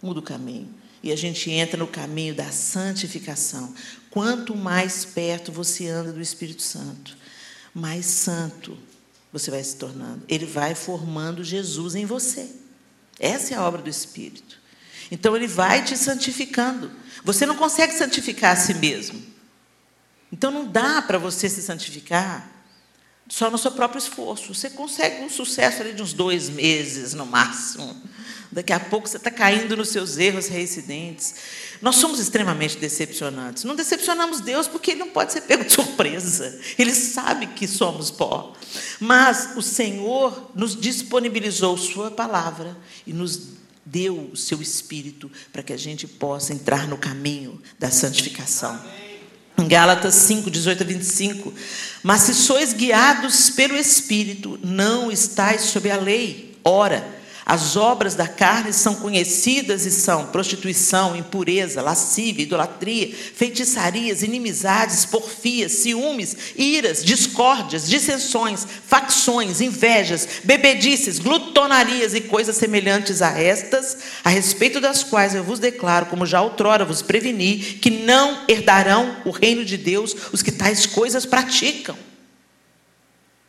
muda 0.03 0.19
o 0.19 0.23
caminho. 0.23 0.69
E 1.01 1.13
a 1.13 1.17
gente 1.17 1.49
entra 1.49 1.79
no 1.79 1.87
caminho 1.87 2.35
da 2.35 2.51
santificação. 2.51 3.73
Quanto 4.11 4.57
mais 4.57 5.05
perto 5.05 5.53
você 5.53 5.87
anda 5.87 6.13
do 6.13 6.21
Espírito 6.21 6.63
Santo, 6.63 7.17
mais 7.73 8.05
santo 8.07 8.77
você 9.33 9.51
vai 9.51 9.63
se 9.63 9.77
tornando. 9.77 10.23
Ele 10.29 10.47
vai 10.47 10.75
formando 10.75 11.45
Jesus 11.45 11.95
em 11.95 12.07
você. 12.07 12.49
Essa 13.19 13.55
é 13.55 13.57
a 13.57 13.63
obra 13.63 13.83
do 13.83 13.91
Espírito. 13.91 14.59
Então 15.11 15.37
ele 15.37 15.47
vai 15.47 15.85
te 15.85 15.97
santificando. 15.97 16.91
Você 17.25 17.47
não 17.47 17.57
consegue 17.57 17.95
santificar 17.95 18.53
a 18.53 18.57
si 18.57 18.75
mesmo. 18.75 19.23
Então 20.33 20.51
não 20.51 20.67
dá 20.67 21.03
para 21.03 21.19
você 21.19 21.49
se 21.49 21.63
santificar 21.63 22.58
só 23.29 23.51
no 23.51 23.59
seu 23.59 23.71
próprio 23.71 23.99
esforço. 23.99 24.55
Você 24.55 24.71
consegue 24.71 25.23
um 25.23 25.29
sucesso 25.29 25.83
ali 25.83 25.93
de 25.93 26.03
uns 26.03 26.13
dois 26.13 26.49
meses 26.49 27.15
no 27.15 27.27
máximo. 27.27 27.95
Daqui 28.51 28.73
a 28.73 28.81
pouco 28.81 29.07
você 29.07 29.19
está 29.19 29.31
caindo 29.31 29.77
nos 29.77 29.91
seus 29.91 30.17
erros 30.17 30.49
reincidentes. 30.49 31.35
Nós 31.83 31.97
somos 31.97 32.19
extremamente 32.19 32.79
decepcionantes. 32.79 33.65
Não 33.65 33.77
decepcionamos 33.77 34.41
Deus 34.41 34.67
porque 34.67 34.93
Ele 34.93 35.01
não 35.01 35.11
pode 35.11 35.35
ser 35.35 35.43
pego 35.43 35.65
de 35.65 35.73
surpresa. 35.73 36.59
Ele 36.79 36.95
sabe 36.95 37.49
que 37.49 37.69
somos 37.69 38.11
pó. 38.11 38.55
Mas 38.99 39.51
o 39.57 39.63
Senhor 39.63 40.51
nos 40.55 40.75
disponibilizou 40.75 41.77
Sua 41.77 42.11
palavra 42.11 42.77
e 43.07 43.13
nos 43.13 43.59
deu 43.85 44.31
o 44.33 44.37
seu 44.37 44.61
Espírito 44.61 45.31
para 45.53 45.63
que 45.63 45.73
a 45.73 45.77
gente 45.77 46.07
possa 46.07 46.53
entrar 46.53 46.87
no 46.87 46.97
caminho 46.97 47.61
da 47.79 47.91
santificação. 47.91 48.79
Em 48.98 48.98
Gálatas 49.67 50.15
5, 50.15 50.51
18 50.51 50.83
a 50.83 50.87
25. 50.87 51.53
Mas 52.03 52.23
se 52.23 52.35
sois 52.35 52.73
guiados 52.73 53.51
pelo 53.51 53.77
Espírito, 53.77 54.59
não 54.63 55.11
estáis 55.11 55.63
sob 55.63 55.91
a 55.91 55.97
lei. 55.97 56.57
Ora, 56.63 57.18
as 57.49 57.77
obras 57.77 58.15
da 58.15 58.29
carne 58.29 58.75
são 58.75 58.97
conhecidas 58.97 59.87
e 59.87 59.91
são 59.91 60.27
prostituição, 60.27 61.17
impureza, 61.17 61.81
lascívia, 61.81 62.43
idolatria, 62.43 63.11
feitiçarias, 63.11 64.23
inimizades, 64.23 65.07
porfias, 65.07 65.73
ciúmes, 65.73 66.37
iras, 66.55 67.03
discórdias, 67.03 67.89
dissensões, 67.89 68.67
facções, 68.87 69.63
invejas, 69.63 70.29
bebedices, 70.45 71.19
glutonarias 71.19 72.13
e 72.13 72.21
coisas 72.21 72.55
semelhantes 72.55 73.23
a 73.23 73.41
estas, 73.41 73.97
a 74.23 74.29
respeito 74.29 74.79
das 74.79 75.03
quais 75.03 75.35
eu 75.35 75.43
vos 75.43 75.59
declaro, 75.59 76.05
como 76.05 76.27
já 76.27 76.43
outrora 76.43 76.85
vos 76.85 77.01
preveni, 77.01 77.57
que 77.59 77.89
não 77.89 78.43
herdarão 78.47 79.17
o 79.25 79.31
reino 79.31 79.65
de 79.65 79.79
Deus 79.79 80.15
os 80.35 80.43
que 80.43 80.53
tais 80.53 80.85
coisas 80.85 81.25
praticam. 81.25 81.97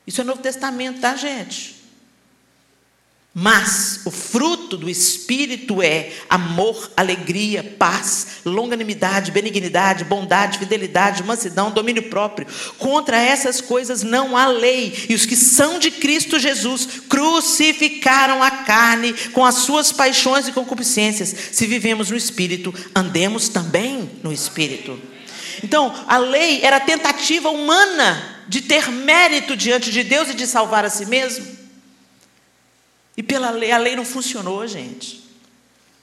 Isso 0.08 0.22
é 0.22 0.24
Novo 0.24 0.42
Testamento, 0.42 1.02
tá, 1.02 1.18
gente? 1.18 1.79
Mas 3.34 4.02
o 4.06 4.12
fruto 4.12 4.76
do 4.76 4.90
Espírito 4.90 5.84
é 5.84 6.12
amor, 6.28 6.92
alegria, 6.98 7.64
paz, 7.78 8.40
longanimidade, 8.44 9.32
benignidade, 9.32 10.04
bondade, 10.04 10.58
fidelidade, 10.58 11.24
mansidão, 11.24 11.70
domínio 11.70 12.10
próprio. 12.10 12.48
Contra 12.80 13.22
essas 13.22 13.62
coisas 13.62 14.02
não 14.02 14.36
há 14.36 14.48
lei. 14.48 15.06
E 15.08 15.14
os 15.14 15.28
que 15.28 15.36
são 15.36 15.78
de 15.78 15.92
Cristo 15.92 16.40
Jesus 16.40 16.88
crucificaram 17.08 18.42
a 18.42 18.50
carne 18.50 19.14
com 19.32 19.46
as 19.46 19.56
suas 19.56 19.92
paixões 19.92 20.48
e 20.48 20.52
concupiscências. 20.52 21.34
Se 21.52 21.68
vivemos 21.68 22.10
no 22.10 22.18
Espírito, 22.18 22.74
andemos 22.96 23.48
também 23.48 24.10
no 24.24 24.34
Espírito. 24.34 25.00
Então, 25.64 25.94
a 26.08 26.18
lei 26.18 26.62
era 26.64 26.78
a 26.78 26.82
tentativa 26.82 27.50
humana 27.50 28.44
de 28.48 28.62
ter 28.62 28.90
mérito 28.90 29.56
diante 29.56 29.92
de 29.92 30.04
Deus 30.04 30.30
e 30.30 30.34
de 30.34 30.48
salvar 30.48 30.84
a 30.84 30.90
si 30.90 31.06
mesmo. 31.06 31.59
E 33.20 33.24
pela 33.24 33.50
lei, 33.50 33.70
a 33.70 33.78
lei 33.78 33.98
não 33.98 34.06
funcionou, 34.06 34.66
gente. 34.66 35.22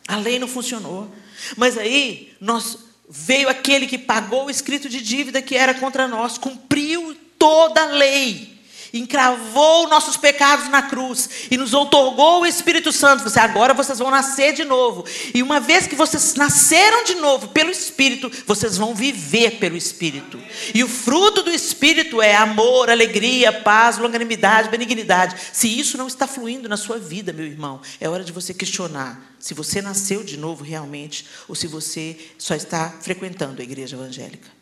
A 0.07 0.19
lei 0.19 0.39
não 0.39 0.47
funcionou. 0.47 1.11
Mas 1.57 1.79
aí 1.79 2.35
nós 2.39 2.77
veio 3.09 3.49
aquele 3.49 3.87
que 3.87 3.97
pagou 3.97 4.45
o 4.45 4.51
escrito 4.51 4.87
de 4.87 5.01
dívida 5.01 5.41
que 5.41 5.57
era 5.57 5.73
contra 5.73 6.07
nós, 6.07 6.37
cumpriu 6.37 7.17
toda 7.39 7.81
a 7.81 7.87
lei 7.87 8.56
encravou 8.99 9.89
nossos 9.89 10.17
pecados 10.17 10.69
na 10.69 10.83
cruz 10.83 11.29
e 11.51 11.57
nos 11.57 11.75
outorgou 11.75 12.43
o 12.43 12.47
Espírito 12.47 12.93
Santo. 12.93 13.25
Você 13.25 13.39
agora 13.39 13.75
vocês 13.75 13.99
vão 13.99 14.11
nascer 14.11 14.53
de 14.53 14.65
novo. 14.65 15.05
E 15.35 15.43
uma 15.43 15.61
vez 15.61 15.87
que 15.87 15.95
vocês 15.95 16.35
nasceram 16.35 17.05
de 17.05 17.15
novo 17.17 17.49
pelo 17.49 17.71
Espírito, 17.71 18.31
vocês 18.47 18.77
vão 18.77 18.95
viver 18.95 19.59
pelo 19.59 19.77
Espírito. 19.77 20.41
E 20.75 20.83
o 20.83 20.89
fruto 20.89 21.43
do 21.43 21.51
Espírito 21.51 22.21
é 22.23 22.35
amor, 22.35 22.91
alegria, 22.91 23.53
paz, 23.53 23.99
longanimidade, 23.99 24.69
benignidade. 24.69 25.37
Se 25.53 25.69
isso 25.69 25.99
não 25.99 26.07
está 26.07 26.27
fluindo 26.27 26.69
na 26.69 26.77
sua 26.77 26.99
vida, 26.99 27.33
meu 27.33 27.47
irmão, 27.47 27.81
é 28.01 28.09
hora 28.09 28.25
de 28.25 28.33
você 28.33 28.53
questionar 28.53 29.35
se 29.39 29.55
você 29.55 29.81
nasceu 29.81 30.25
de 30.25 30.37
novo 30.37 30.65
realmente 30.65 31.27
ou 31.47 31.55
se 31.55 31.67
você 31.67 32.17
só 32.39 32.55
está 32.55 32.91
frequentando 33.01 33.61
a 33.61 33.65
igreja 33.65 33.97
evangélica. 33.97 34.56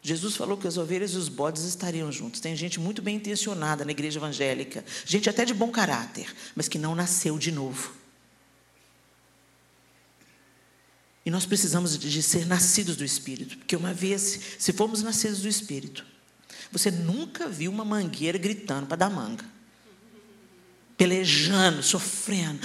Jesus 0.00 0.36
falou 0.36 0.56
que 0.56 0.68
as 0.68 0.76
ovelhas 0.76 1.12
e 1.12 1.16
os 1.16 1.28
bodes 1.28 1.64
estariam 1.64 2.10
juntos. 2.10 2.40
Tem 2.40 2.54
gente 2.54 2.78
muito 2.78 3.02
bem 3.02 3.16
intencionada 3.16 3.84
na 3.84 3.90
igreja 3.90 4.18
evangélica, 4.18 4.84
gente 5.04 5.28
até 5.28 5.44
de 5.44 5.52
bom 5.52 5.70
caráter, 5.70 6.32
mas 6.54 6.68
que 6.68 6.78
não 6.78 6.94
nasceu 6.94 7.38
de 7.38 7.50
novo. 7.50 7.92
E 11.26 11.30
nós 11.30 11.44
precisamos 11.44 11.98
de 11.98 12.22
ser 12.22 12.46
nascidos 12.46 12.96
do 12.96 13.04
Espírito, 13.04 13.58
porque 13.58 13.76
uma 13.76 13.92
vez, 13.92 14.40
se 14.58 14.72
formos 14.72 15.02
nascidos 15.02 15.40
do 15.40 15.48
Espírito, 15.48 16.06
você 16.70 16.90
nunca 16.90 17.48
viu 17.48 17.70
uma 17.70 17.84
mangueira 17.84 18.38
gritando 18.38 18.86
para 18.86 18.96
dar 18.96 19.10
manga, 19.10 19.44
pelejando, 20.96 21.82
sofrendo. 21.82 22.60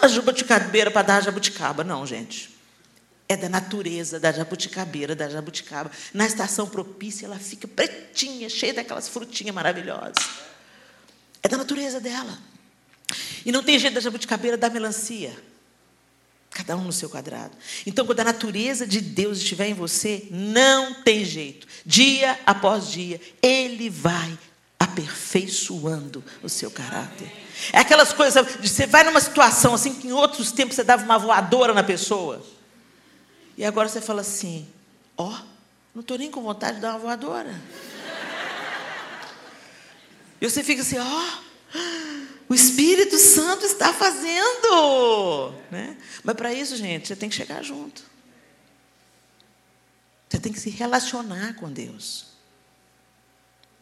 A 0.00 0.06
jabuticabeira 0.06 0.90
para 0.90 1.02
dar 1.02 1.22
jabuticaba. 1.22 1.82
Não, 1.82 2.06
gente 2.06 2.53
é 3.28 3.36
da 3.36 3.48
natureza 3.48 4.20
da 4.20 4.30
jabuticabeira, 4.30 5.14
da 5.14 5.28
jabuticaba. 5.28 5.90
Na 6.12 6.26
estação 6.26 6.66
propícia, 6.68 7.26
ela 7.26 7.38
fica 7.38 7.66
pretinha, 7.66 8.48
cheia 8.48 8.74
daquelas 8.74 9.08
frutinhas 9.08 9.54
maravilhosas. 9.54 10.14
É 11.42 11.48
da 11.48 11.56
natureza 11.56 12.00
dela. 12.00 12.38
E 13.44 13.52
não 13.52 13.62
tem 13.62 13.78
jeito 13.78 13.94
da 13.94 14.00
jabuticabeira 14.00 14.56
da 14.56 14.68
melancia. 14.68 15.34
Cada 16.50 16.76
um 16.76 16.84
no 16.84 16.92
seu 16.92 17.10
quadrado. 17.10 17.56
Então, 17.84 18.06
quando 18.06 18.20
a 18.20 18.24
natureza 18.24 18.86
de 18.86 19.00
Deus 19.00 19.38
estiver 19.38 19.68
em 19.68 19.74
você, 19.74 20.28
não 20.30 21.02
tem 21.02 21.24
jeito. 21.24 21.66
Dia 21.84 22.38
após 22.46 22.88
dia, 22.90 23.20
Ele 23.42 23.90
vai 23.90 24.38
aperfeiçoando 24.78 26.22
o 26.42 26.48
seu 26.48 26.70
caráter. 26.70 27.30
É 27.72 27.78
aquelas 27.78 28.12
coisas, 28.12 28.46
você 28.60 28.86
vai 28.86 29.02
numa 29.02 29.20
situação 29.20 29.74
assim 29.74 29.94
que 29.94 30.08
em 30.08 30.12
outros 30.12 30.52
tempos 30.52 30.76
você 30.76 30.84
dava 30.84 31.04
uma 31.04 31.18
voadora 31.18 31.74
na 31.74 31.82
pessoa. 31.82 32.44
E 33.56 33.64
agora 33.64 33.88
você 33.88 34.00
fala 34.00 34.20
assim: 34.20 34.68
ó, 35.16 35.28
oh, 35.28 35.44
não 35.94 36.00
estou 36.00 36.18
nem 36.18 36.30
com 36.30 36.42
vontade 36.42 36.76
de 36.76 36.82
dar 36.82 36.90
uma 36.90 36.98
voadora. 36.98 37.60
e 40.40 40.48
você 40.48 40.62
fica 40.62 40.82
assim: 40.82 40.98
ó, 40.98 41.04
oh, 41.04 41.44
o 42.48 42.54
Espírito 42.54 43.18
Santo 43.18 43.64
está 43.64 43.92
fazendo. 43.92 45.54
Né? 45.70 45.96
Mas 46.22 46.36
para 46.36 46.52
isso, 46.52 46.76
gente, 46.76 47.08
você 47.08 47.16
tem 47.16 47.28
que 47.28 47.34
chegar 47.34 47.62
junto. 47.62 48.02
Você 50.28 50.38
tem 50.40 50.52
que 50.52 50.60
se 50.60 50.70
relacionar 50.70 51.54
com 51.54 51.70
Deus. 51.70 52.26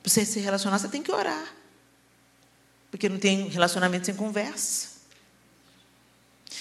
Para 0.02 0.10
você 0.10 0.24
se 0.24 0.40
relacionar, 0.40 0.78
você 0.78 0.88
tem 0.88 1.02
que 1.02 1.10
orar. 1.10 1.54
Porque 2.90 3.08
não 3.08 3.18
tem 3.18 3.48
relacionamento 3.48 4.04
sem 4.06 4.14
conversa. 4.14 4.92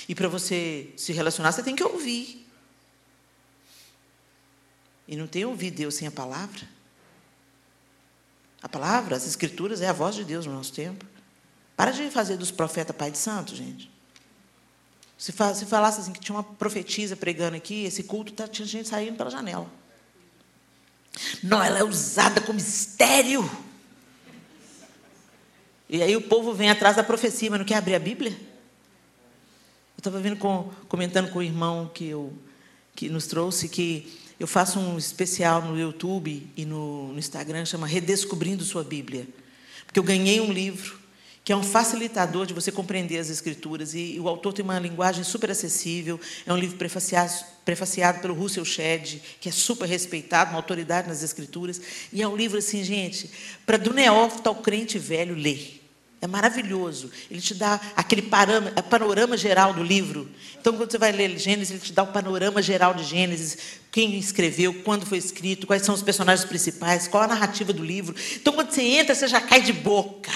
E 0.08 0.16
para 0.16 0.30
você 0.30 0.94
se 0.96 1.12
relacionar, 1.12 1.52
você 1.52 1.62
tem 1.62 1.76
que 1.76 1.84
ouvir. 1.84 2.41
E 5.12 5.18
não 5.18 5.28
tem 5.28 5.44
ouvido 5.44 5.76
Deus 5.76 5.96
sem 5.96 6.08
a 6.08 6.12
palavra. 6.12 6.62
A 8.64 8.70
palavra, 8.70 9.14
as 9.14 9.28
escrituras, 9.28 9.82
é 9.82 9.90
a 9.90 9.94
voz 9.94 10.16
de 10.16 10.24
Deus 10.24 10.46
no 10.46 10.54
nosso 10.54 10.72
tempo. 10.72 11.06
Para 11.76 11.92
de 11.92 12.10
fazer 12.10 12.38
dos 12.38 12.50
profetas 12.50 12.96
pai 12.96 13.12
de 13.12 13.18
santo, 13.18 13.54
gente. 13.54 13.92
Se, 15.18 15.34
se 15.34 15.66
falasse 15.66 16.00
assim 16.00 16.14
que 16.14 16.22
tinha 16.22 16.34
uma 16.34 16.44
profetisa 16.44 17.18
pregando 17.18 17.58
aqui, 17.58 17.84
esse 17.84 18.04
culto 18.04 18.32
tá, 18.32 18.48
tinha 18.48 18.66
gente 18.66 18.88
saindo 18.88 19.18
pela 19.18 19.30
janela. 19.30 19.70
Não, 21.44 21.62
ela 21.62 21.80
é 21.80 21.84
usada 21.84 22.40
como 22.40 22.54
mistério. 22.54 23.52
E 25.90 26.02
aí 26.02 26.16
o 26.16 26.22
povo 26.22 26.54
vem 26.54 26.70
atrás 26.70 26.96
da 26.96 27.04
profecia, 27.04 27.50
mas 27.50 27.60
não 27.60 27.66
quer 27.66 27.76
abrir 27.76 27.96
a 27.96 28.00
Bíblia? 28.00 28.32
Eu 28.32 29.98
estava 29.98 30.36
com, 30.38 30.72
comentando 30.88 31.30
com 31.30 31.40
o 31.40 31.44
irmão 31.44 31.92
que, 31.94 32.08
eu, 32.08 32.32
que 32.96 33.10
nos 33.10 33.28
trouxe 33.28 33.68
que 33.68 34.22
eu 34.42 34.48
faço 34.48 34.80
um 34.80 34.98
especial 34.98 35.62
no 35.62 35.80
YouTube 35.80 36.52
e 36.58 36.66
no, 36.66 37.14
no 37.14 37.20
Instagram, 37.20 37.64
chama 37.64 37.86
Redescobrindo 37.86 38.64
Sua 38.64 38.84
Bíblia. 38.84 39.28
Porque 39.86 40.00
eu 40.00 40.04
ganhei 40.04 40.42
um 40.42 40.52
livro 40.52 41.00
que 41.44 41.54
é 41.54 41.56
um 41.56 41.62
facilitador 41.62 42.48
de 42.48 42.54
você 42.54 42.72
compreender 42.72 43.20
as 43.20 43.30
escrituras 43.30 43.94
e, 43.94 44.20
o 44.20 44.28
autor 44.28 44.52
tem 44.52 44.66
uma 44.66 44.80
linguagem 44.80 45.24
super 45.24 45.52
acessível. 45.52 46.20
É 46.44 46.52
um 46.52 46.58
livro 46.58 46.76
prefaciado, 46.76 47.32
prefaciado 47.64 48.20
pelo 48.20 48.34
Russell 48.34 48.66
Shedd, 48.66 49.22
que 49.40 49.48
é 49.48 49.52
super 49.52 49.88
respeitado, 49.88 50.50
uma 50.50 50.58
autoridade 50.58 51.08
nas 51.08 51.22
escrituras. 51.22 51.80
E 52.12 52.20
é 52.20 52.28
um 52.28 52.36
livro 52.36 52.58
assim, 52.58 52.84
gente, 52.84 53.30
para 53.64 53.78
do 53.78 53.94
neófito 53.94 54.50
ao 54.50 54.56
crente 54.56 54.98
velho 54.98 55.36
ler. 55.36 55.81
É 56.22 56.28
maravilhoso. 56.28 57.10
Ele 57.32 57.42
te 57.42 57.56
dá 57.56 57.82
aquele 57.96 58.22
panorama, 58.22 58.72
panorama 58.84 59.36
geral 59.36 59.74
do 59.74 59.84
livro. 59.84 60.30
Então, 60.60 60.78
quando 60.78 60.92
você 60.92 61.00
vai 61.00 61.12
ler 61.12 61.36
Gênesis, 61.40 61.72
ele 61.72 61.80
te 61.80 61.92
dá 61.92 62.04
o 62.04 62.08
panorama 62.14 62.62
geral 62.62 62.94
de 62.94 63.04
Gênesis, 63.04 63.58
quem 63.92 64.16
escreveu, 64.20 64.72
quando 64.84 65.04
foi 65.04 65.18
escrito, 65.18 65.66
quais 65.66 65.82
são 65.82 65.96
os 65.96 66.04
personagens 66.04 66.48
principais, 66.48 67.08
qual 67.08 67.24
a 67.24 67.28
narrativa 67.28 67.74
do 67.74 67.84
livro. 67.84 68.16
Então, 68.36 68.54
quando 68.54 68.70
você 68.70 68.84
entra, 68.84 69.16
você 69.16 69.28
já 69.28 69.42
cai 69.42 69.64
de 69.64 69.74
boca. 69.74 70.32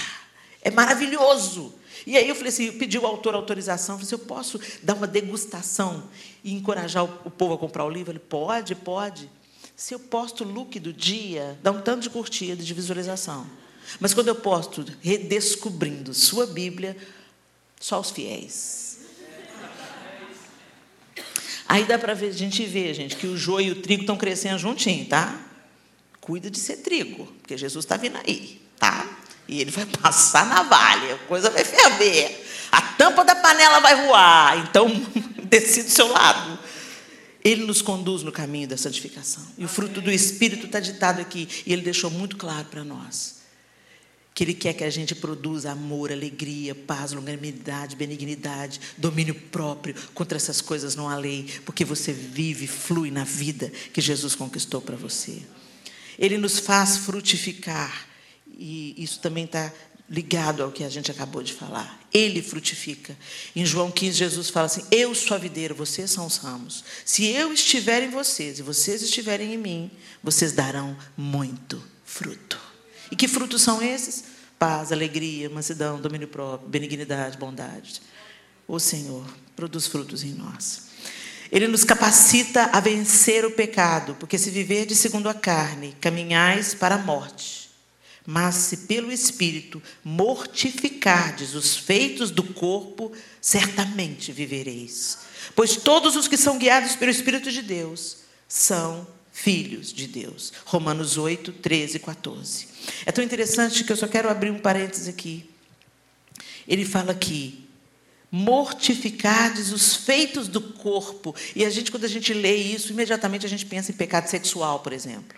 É 0.59 0.71
maravilhoso. 0.71 1.71
E 2.07 2.17
aí 2.17 2.27
eu 2.27 2.35
falei 2.35 2.49
assim, 2.49 2.71
pedi 2.71 2.97
ao 2.97 3.05
autor 3.05 3.35
autorização, 3.35 3.95
falei 3.95 4.07
assim, 4.07 4.15
eu 4.15 4.27
posso 4.27 4.59
dar 4.81 4.95
uma 4.95 5.05
degustação 5.05 6.03
e 6.43 6.51
encorajar 6.53 7.03
o 7.03 7.29
povo 7.29 7.53
a 7.53 7.57
comprar 7.59 7.85
o 7.85 7.89
livro? 7.89 8.11
Ele, 8.11 8.19
pode, 8.19 8.73
pode. 8.73 9.29
Se 9.75 9.93
eu 9.93 9.99
posto 9.99 10.43
o 10.43 10.47
look 10.47 10.79
do 10.79 10.91
dia, 10.91 11.59
dá 11.61 11.71
um 11.71 11.81
tanto 11.81 12.01
de 12.01 12.09
curtida, 12.09 12.63
de 12.63 12.73
visualização. 12.73 13.45
Mas 13.99 14.13
quando 14.13 14.27
eu 14.27 14.35
posto 14.35 14.85
redescobrindo 15.01 16.13
sua 16.13 16.45
Bíblia, 16.47 16.97
só 17.79 17.99
os 17.99 18.11
fiéis. 18.11 18.99
Aí 21.67 21.83
dá 21.83 21.97
para 21.97 22.13
a 22.13 22.31
gente 22.31 22.63
ver, 22.65 22.93
gente, 22.93 23.15
que 23.15 23.27
o 23.27 23.37
joio 23.37 23.67
e 23.67 23.71
o 23.71 23.81
trigo 23.81 24.01
estão 24.01 24.17
crescendo 24.17 24.59
juntinho, 24.59 25.05
tá? 25.05 25.39
Cuida 26.21 26.49
de 26.49 26.59
ser 26.59 26.77
trigo, 26.77 27.25
porque 27.41 27.57
Jesus 27.57 27.85
está 27.85 27.97
vindo 27.97 28.17
aí, 28.17 28.61
tá? 28.77 29.19
E 29.47 29.61
ele 29.61 29.71
vai 29.71 29.85
passar 29.85 30.45
na 30.45 30.63
valha, 30.63 31.15
a 31.15 31.17
coisa 31.27 31.49
vai 31.49 31.63
ferver. 31.63 32.43
A 32.71 32.81
tampa 32.81 33.23
da 33.23 33.35
panela 33.35 33.79
vai 33.79 34.05
voar. 34.05 34.57
Então, 34.59 34.89
decida 35.45 35.87
do 35.87 35.91
seu 35.91 36.07
lado. 36.11 36.59
Ele 37.43 37.63
nos 37.63 37.81
conduz 37.81 38.23
no 38.23 38.31
caminho 38.31 38.67
da 38.67 38.75
santificação. 38.75 39.45
E 39.57 39.63
o 39.63 39.67
fruto 39.67 40.01
do 40.01 40.11
Espírito 40.11 40.65
está 40.65 40.79
ditado 40.79 41.21
aqui. 41.21 41.47
E 41.65 41.71
ele 41.71 41.83
deixou 41.83 42.09
muito 42.09 42.37
claro 42.37 42.65
para 42.65 42.83
nós. 42.83 43.35
Que 44.35 44.43
ele 44.43 44.53
quer 44.53 44.73
que 44.73 44.83
a 44.83 44.89
gente 44.91 45.15
produza 45.15 45.71
amor, 45.71 46.11
alegria, 46.11 46.75
paz, 46.75 47.13
longanimidade, 47.13 47.95
benignidade, 47.95 48.79
domínio 48.97 49.33
próprio. 49.33 49.95
Contra 50.13 50.37
essas 50.37 50.61
coisas 50.61 50.95
não 50.95 51.09
há 51.09 51.17
lei. 51.17 51.47
Porque 51.65 51.83
você 51.83 52.13
vive, 52.13 52.67
flui 52.67 53.09
na 53.09 53.23
vida 53.23 53.71
que 53.91 54.01
Jesus 54.01 54.35
conquistou 54.35 54.81
para 54.81 54.95
você. 54.95 55.41
Ele 56.19 56.37
nos 56.37 56.59
faz 56.59 56.97
frutificar 56.97 58.07
e 58.57 58.93
isso 59.01 59.19
também 59.19 59.45
está 59.45 59.71
ligado 60.09 60.61
ao 60.61 60.71
que 60.71 60.83
a 60.83 60.89
gente 60.89 61.11
acabou 61.11 61.41
de 61.41 61.53
falar. 61.53 61.99
Ele 62.13 62.41
frutifica. 62.41 63.17
Em 63.55 63.65
João 63.65 63.91
15, 63.91 64.17
Jesus 64.17 64.49
fala 64.49 64.67
assim: 64.67 64.83
Eu 64.91 65.13
sou 65.13 65.35
a 65.35 65.39
videira, 65.39 65.73
vocês 65.73 66.11
são 66.11 66.25
os 66.25 66.37
ramos. 66.37 66.83
Se 67.03 67.25
eu 67.25 67.51
estiver 67.51 68.03
em 68.03 68.09
vocês 68.09 68.59
e 68.59 68.63
vocês 68.63 69.01
estiverem 69.01 69.53
em 69.53 69.57
mim, 69.57 69.91
vocês 70.23 70.51
darão 70.51 70.95
muito 71.17 71.81
fruto. 72.03 72.64
E 73.11 73.15
que 73.15 73.27
frutos 73.27 73.61
são 73.61 73.81
esses? 73.81 74.23
Paz, 74.57 74.91
alegria, 74.91 75.49
mansidão, 75.49 75.99
domínio 75.99 76.27
próprio, 76.27 76.69
benignidade, 76.69 77.37
bondade. 77.37 78.01
O 78.67 78.79
Senhor 78.79 79.25
produz 79.55 79.87
frutos 79.87 80.23
em 80.23 80.33
nós. 80.33 80.85
Ele 81.51 81.67
nos 81.67 81.83
capacita 81.83 82.69
a 82.73 82.79
vencer 82.79 83.45
o 83.45 83.51
pecado, 83.51 84.15
porque 84.19 84.37
se 84.37 84.49
viver 84.49 84.85
de 84.85 84.95
segundo 84.95 85.29
a 85.29 85.33
carne, 85.33 85.95
caminhais 86.01 86.73
para 86.73 86.95
a 86.95 86.99
morte. 86.99 87.69
Mas 88.25 88.55
se 88.55 88.77
pelo 88.77 89.11
Espírito 89.11 89.81
mortificardes 90.03 91.53
os 91.53 91.77
feitos 91.77 92.31
do 92.31 92.41
corpo, 92.41 93.11
certamente 93.39 94.31
vivereis. 94.31 95.19
Pois 95.55 95.75
todos 95.75 96.15
os 96.15 96.27
que 96.27 96.37
são 96.37 96.57
guiados 96.57 96.95
pelo 96.95 97.11
Espírito 97.11 97.51
de 97.51 97.61
Deus 97.61 98.17
são 98.47 99.07
filhos 99.35 99.91
de 99.91 100.07
Deus. 100.07 100.53
Romanos 100.65 101.17
8, 101.17 101.51
13 101.51 101.97
e 101.97 101.99
14. 101.99 102.67
É 103.05 103.11
tão 103.11 103.21
interessante 103.21 103.83
que 103.83 103.91
eu 103.91 103.97
só 103.97 104.07
quero 104.07 104.29
abrir 104.29 104.49
um 104.49 104.57
parênteses 104.57 105.09
aqui. 105.09 105.47
Ele 106.65 106.85
fala 106.85 107.11
aqui, 107.11 107.67
mortificardes 108.31 109.73
os 109.73 109.93
feitos 109.93 110.47
do 110.47 110.61
corpo. 110.61 111.35
E 111.53 111.65
a 111.65 111.69
gente, 111.69 111.91
quando 111.91 112.05
a 112.05 112.09
gente 112.09 112.33
lê 112.33 112.55
isso, 112.55 112.93
imediatamente 112.93 113.45
a 113.45 113.49
gente 113.49 113.65
pensa 113.65 113.91
em 113.91 113.95
pecado 113.95 114.27
sexual, 114.27 114.79
por 114.79 114.93
exemplo. 114.93 115.37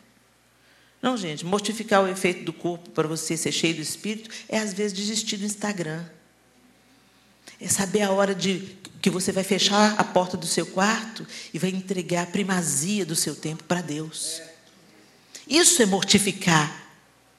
Não, 1.01 1.17
gente, 1.17 1.43
mortificar 1.43 2.03
o 2.03 2.07
efeito 2.07 2.45
do 2.45 2.53
corpo 2.53 2.91
para 2.91 3.07
você 3.07 3.35
ser 3.35 3.51
cheio 3.51 3.73
do 3.73 3.81
espírito 3.81 4.29
é 4.47 4.59
às 4.59 4.73
vezes 4.73 4.93
desistir 4.93 5.37
do 5.37 5.45
Instagram. 5.45 6.05
É 7.59 7.67
saber 7.67 8.01
a 8.01 8.11
hora 8.11 8.35
de 8.35 8.77
que 9.01 9.09
você 9.09 9.31
vai 9.31 9.43
fechar 9.43 9.95
a 9.97 10.03
porta 10.03 10.35
do 10.35 10.45
seu 10.45 10.65
quarto 10.65 11.25
e 11.53 11.59
vai 11.59 11.69
entregar 11.69 12.23
a 12.23 12.27
primazia 12.27 13.05
do 13.05 13.15
seu 13.15 13.35
tempo 13.35 13.63
para 13.63 13.81
Deus. 13.81 14.41
Isso 15.47 15.81
é 15.81 15.85
mortificar 15.85 16.86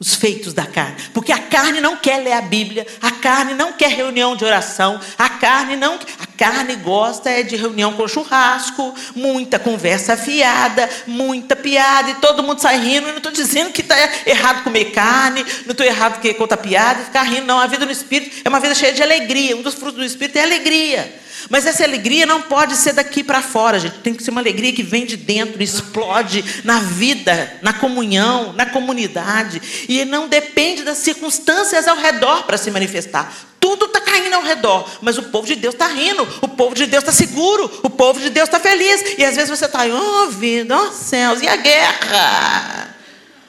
os 0.01 0.15
feitos 0.15 0.55
da 0.55 0.65
carne. 0.65 0.97
Porque 1.13 1.33
a 1.33 1.39
carne 1.39 1.81
não 1.81 1.97
quer 1.97 2.19
ler 2.19 2.33
a 2.33 2.41
Bíblia, 2.41 2.87
a 3.03 3.11
carne 3.11 3.55
não 3.55 3.73
quer 3.73 3.91
reunião 3.91 4.37
de 4.37 4.45
oração, 4.45 5.01
a 5.19 5.29
carne 5.29 5.77
não. 5.77 5.99
A 6.21 6.27
carne 6.37 6.77
gosta 6.77 7.29
é 7.29 7.43
de 7.43 7.57
reunião 7.57 7.93
com 7.95 8.07
churrasco, 8.07 8.95
muita 9.17 9.59
conversa 9.59 10.13
afiada, 10.13 10.89
muita 11.07 11.57
piada, 11.57 12.11
e 12.11 12.15
todo 12.17 12.45
mundo 12.45 12.61
sai 12.61 12.79
rindo. 12.79 13.09
Eu 13.09 13.13
não 13.13 13.17
estou 13.17 13.33
dizendo 13.33 13.73
que 13.73 13.81
está 13.81 13.97
errado 14.25 14.63
comer 14.63 14.93
carne, 14.93 15.45
não 15.67 15.73
estou 15.73 15.85
errado 15.85 16.21
que 16.21 16.33
contar 16.35 16.59
piada 16.59 17.03
e 17.03 17.05
ficar 17.07 17.25
rindo, 17.25 17.47
não. 17.47 17.59
A 17.59 17.67
vida 17.67 17.85
no 17.85 17.91
Espírito 17.91 18.43
é 18.45 18.49
uma 18.49 18.61
vida 18.61 18.77
cheia 18.77 18.93
de 18.93 19.03
alegria. 19.03 19.57
Um 19.57 19.63
dos 19.63 19.75
frutos 19.75 19.99
do 19.99 20.05
Espírito 20.05 20.37
é 20.37 20.43
alegria. 20.43 21.28
Mas 21.49 21.67
essa 21.67 21.85
alegria 21.85 22.27
não 22.27 22.43
pode 22.43 22.77
ser 22.77 22.93
daqui 22.93 23.23
para 23.23 23.43
fora, 23.43 23.79
gente. 23.79 23.99
Tem 23.99 24.15
que 24.15 24.23
ser 24.23 24.31
uma 24.31 24.41
alegria 24.41 24.73
que 24.73 24.83
vem 24.83 25.07
de 25.07 25.17
dentro, 25.17 25.63
explode 25.63 26.45
na 26.65 26.81
vida, 26.81 27.59
na 27.63 27.73
comunhão, 27.73 28.53
na 28.53 28.67
comunidade. 28.67 29.61
E 29.89 30.05
não 30.05 30.29
depende 30.29 30.83
das 30.83 30.99
circunstâncias 30.99 31.87
ao 31.87 31.97
redor 31.97 32.45
para 32.45 32.59
se 32.59 32.71
manifestar. 32.71 33.33
Tudo 33.61 33.87
está 33.87 34.01
caindo 34.01 34.35
ao 34.35 34.43
redor, 34.43 34.89
mas 35.03 35.19
o 35.19 35.25
povo 35.25 35.47
de 35.47 35.57
Deus 35.57 35.75
está 35.75 35.89
rindo, 35.89 36.27
o 36.41 36.49
povo 36.49 36.75
de 36.75 36.87
Deus 36.87 37.03
está 37.03 37.13
seguro, 37.13 37.81
o 37.83 37.91
povo 37.91 38.21
de 38.21 38.31
Deus 38.31 38.49
está 38.49 38.61
feliz. 38.61 39.19
E 39.19 39.25
às 39.25 39.35
vezes 39.35 39.51
você 39.51 39.67
está 39.67 39.85
ouvindo, 39.85 40.75
oh 40.75 40.93
céus, 40.93 41.43
e 41.43 41.49
a 41.49 41.57
guerra? 41.57 42.98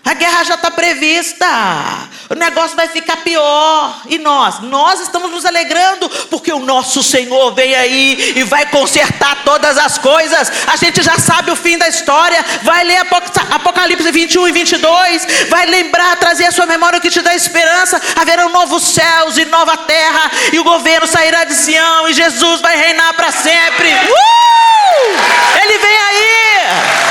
A 0.04 0.14
guerra 0.14 0.44
já 0.44 0.56
está 0.56 0.72
prevista. 0.72 1.46
O 2.30 2.36
negócio 2.36 2.76
vai 2.76 2.88
ficar 2.88 3.18
pior. 3.18 4.02
E 4.08 4.18
nós? 4.18 4.60
Nós 4.60 5.02
estamos 5.02 5.30
nos 5.30 5.46
alegrando 5.46 6.10
porque 6.30 6.52
o 6.54 6.60
nosso 6.60 7.04
Senhor 7.04 7.54
vem 7.54 7.76
aí 7.76 8.34
e 8.38 8.44
vai 8.44 8.66
consertar 8.68 9.44
todas 9.44 9.78
as 9.78 9.98
coisas. 9.98 10.52
A 10.68 10.76
gente 10.78 11.04
já 11.04 11.18
sabe 11.20 11.52
o 11.52 11.56
fim 11.56 11.78
da 11.78 11.88
história. 11.88 12.44
Vai 12.64 12.84
ler 12.84 13.06
Apocalipse 13.52 14.12
21 14.12 14.48
e 14.48 14.52
22. 14.52 15.28
Vai 15.50 15.66
lembrar, 15.66 16.16
trazer 16.18 16.46
a 16.46 16.52
sua 16.52 16.66
memória 16.66 17.00
o 17.00 17.02
que 17.02 17.10
te 17.10 17.22
dá 17.22 17.36
esperança. 17.36 18.02
Haverão 18.16 18.50
novos 18.50 18.84
céus 18.84 19.38
e 19.38 19.46
nova 19.46 19.76
terra. 19.78 20.32
E 20.54 20.60
o 20.60 20.64
governo 20.64 21.08
sairá 21.08 21.44
de 21.44 21.54
Sião. 21.54 22.08
E 22.10 22.14
Jesus 22.14 22.62
vai 22.62 22.76
reinar 22.76 23.14
para 23.14 23.32
sempre. 23.32 23.90
Uh! 23.90 25.62
Ele 25.62 25.78
vem 25.78 25.98
aí. 25.98 27.09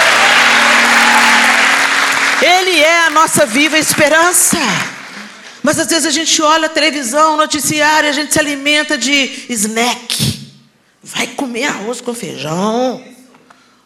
Ele 2.41 2.79
é 2.79 3.07
a 3.07 3.11
nossa 3.11 3.45
viva 3.45 3.79
esperança. 3.79 4.57
Mas 5.63 5.79
às 5.79 5.89
vezes 5.89 6.07
a 6.07 6.11
gente 6.11 6.41
olha 6.41 6.67
a 6.67 6.71
televisão, 6.71 7.37
noticiário, 7.37 8.09
a 8.09 8.13
gente 8.13 8.33
se 8.33 8.39
alimenta 8.39 8.97
de 8.97 9.47
snack. 9.49 10.39
Vai 11.03 11.27
comer 11.29 11.65
arroz 11.65 12.01
com 12.01 12.15
feijão. 12.15 13.05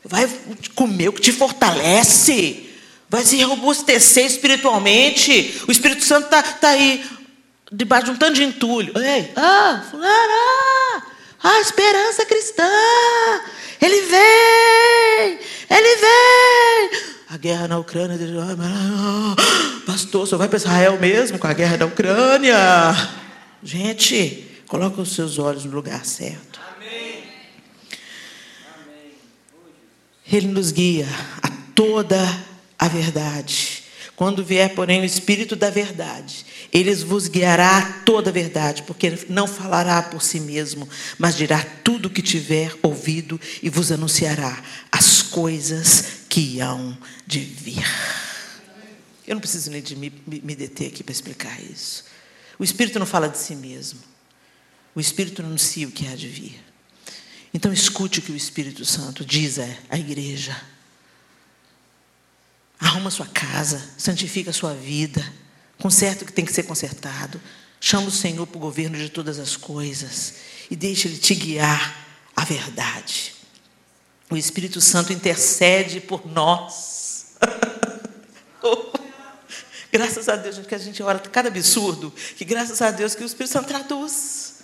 Vai 0.04 0.28
comer 0.74 1.08
o 1.08 1.12
que 1.12 1.22
te 1.22 1.32
fortalece. 1.32 2.68
Vai 3.08 3.24
se 3.24 3.42
robustecer 3.42 4.26
espiritualmente. 4.26 5.62
O 5.66 5.72
Espírito 5.72 6.04
Santo 6.04 6.26
está 6.26 6.42
tá 6.42 6.68
aí, 6.68 7.04
debaixo 7.70 8.06
de 8.06 8.10
um 8.10 8.16
tanto 8.16 8.34
de 8.34 8.44
entulho. 8.44 8.92
Ei, 8.98 9.32
ah, 9.34 9.82
fulana, 9.90 11.06
a 11.42 11.60
esperança 11.60 12.26
cristã. 12.26 12.68
Ele 13.80 14.00
vem, 14.02 15.38
ele 15.70 15.96
vem 15.96 17.12
a 17.32 17.38
guerra 17.38 17.66
na 17.66 17.78
Ucrânia. 17.78 18.18
Pastor, 19.86 20.28
só 20.28 20.36
vai 20.36 20.48
para 20.48 20.58
Israel 20.58 20.98
mesmo 21.00 21.38
com 21.38 21.46
a 21.46 21.54
guerra 21.54 21.78
da 21.78 21.86
Ucrânia? 21.86 22.54
Gente, 23.62 24.46
coloca 24.66 25.00
os 25.00 25.14
seus 25.14 25.38
olhos 25.38 25.64
no 25.64 25.72
lugar 25.72 26.04
certo. 26.04 26.60
Ele 30.30 30.48
nos 30.48 30.70
guia 30.70 31.08
a 31.42 31.48
toda 31.74 32.18
a 32.78 32.86
verdade. 32.86 33.84
Quando 34.14 34.44
vier, 34.44 34.74
porém, 34.74 35.00
o 35.00 35.04
Espírito 35.04 35.56
da 35.56 35.70
verdade, 35.70 36.44
ele 36.72 36.94
vos 36.94 37.28
guiará 37.28 37.78
a 37.78 37.92
toda 38.00 38.30
a 38.30 38.32
verdade, 38.32 38.82
porque 38.84 39.26
não 39.28 39.46
falará 39.46 40.02
por 40.02 40.22
si 40.22 40.40
mesmo, 40.40 40.88
mas 41.18 41.36
dirá 41.36 41.62
tudo 41.84 42.06
o 42.06 42.10
que 42.10 42.22
tiver 42.22 42.74
ouvido 42.82 43.38
e 43.62 43.68
vos 43.68 43.92
anunciará 43.92 44.62
as 44.90 45.20
coisas 45.20 46.22
que 46.30 46.60
hão 46.60 46.96
de 47.26 47.40
vir. 47.40 47.84
Eu 49.26 49.34
não 49.34 49.40
preciso 49.40 49.70
nem 49.70 49.82
de 49.82 49.94
me, 49.94 50.10
me 50.26 50.56
deter 50.56 50.88
aqui 50.88 51.04
para 51.04 51.12
explicar 51.12 51.62
isso. 51.62 52.04
O 52.58 52.64
Espírito 52.64 52.98
não 52.98 53.06
fala 53.06 53.28
de 53.28 53.36
si 53.36 53.54
mesmo. 53.54 54.00
O 54.94 55.00
Espírito 55.00 55.42
anuncia 55.42 55.86
o 55.86 55.92
que 55.92 56.08
há 56.08 56.16
de 56.16 56.28
vir. 56.28 56.58
Então 57.52 57.70
escute 57.70 58.18
o 58.18 58.22
que 58.22 58.32
o 58.32 58.36
Espírito 58.36 58.84
Santo 58.86 59.26
diz 59.26 59.58
à 59.90 59.98
igreja. 59.98 60.58
Arruma 62.80 63.10
sua 63.10 63.26
casa, 63.26 63.90
santifica 63.98 64.50
a 64.50 64.54
sua 64.54 64.74
vida, 64.74 65.22
conserta 65.82 66.22
o 66.22 66.26
que 66.26 66.32
tem 66.32 66.44
que 66.44 66.52
ser 66.52 66.62
consertado. 66.62 67.40
Chama 67.80 68.06
o 68.06 68.10
Senhor 68.12 68.46
para 68.46 68.56
o 68.56 68.60
governo 68.60 68.96
de 68.96 69.08
todas 69.08 69.40
as 69.40 69.56
coisas 69.56 70.34
e 70.70 70.76
deixa 70.76 71.08
Ele 71.08 71.18
te 71.18 71.34
guiar 71.34 72.06
à 72.36 72.44
verdade. 72.44 73.34
O 74.30 74.36
Espírito 74.36 74.80
Santo 74.80 75.12
intercede 75.12 76.00
por 76.00 76.24
nós. 76.24 77.32
oh, 78.62 78.92
graças 79.90 80.28
a 80.28 80.36
Deus, 80.36 80.58
que 80.64 80.74
a 80.74 80.78
gente 80.78 81.02
ora 81.02 81.18
cada 81.18 81.48
absurdo, 81.48 82.14
que 82.36 82.44
graças 82.44 82.80
a 82.80 82.92
Deus 82.92 83.16
que 83.16 83.24
o 83.24 83.26
Espírito 83.26 83.52
Santo 83.52 83.66
traduz. 83.66 84.54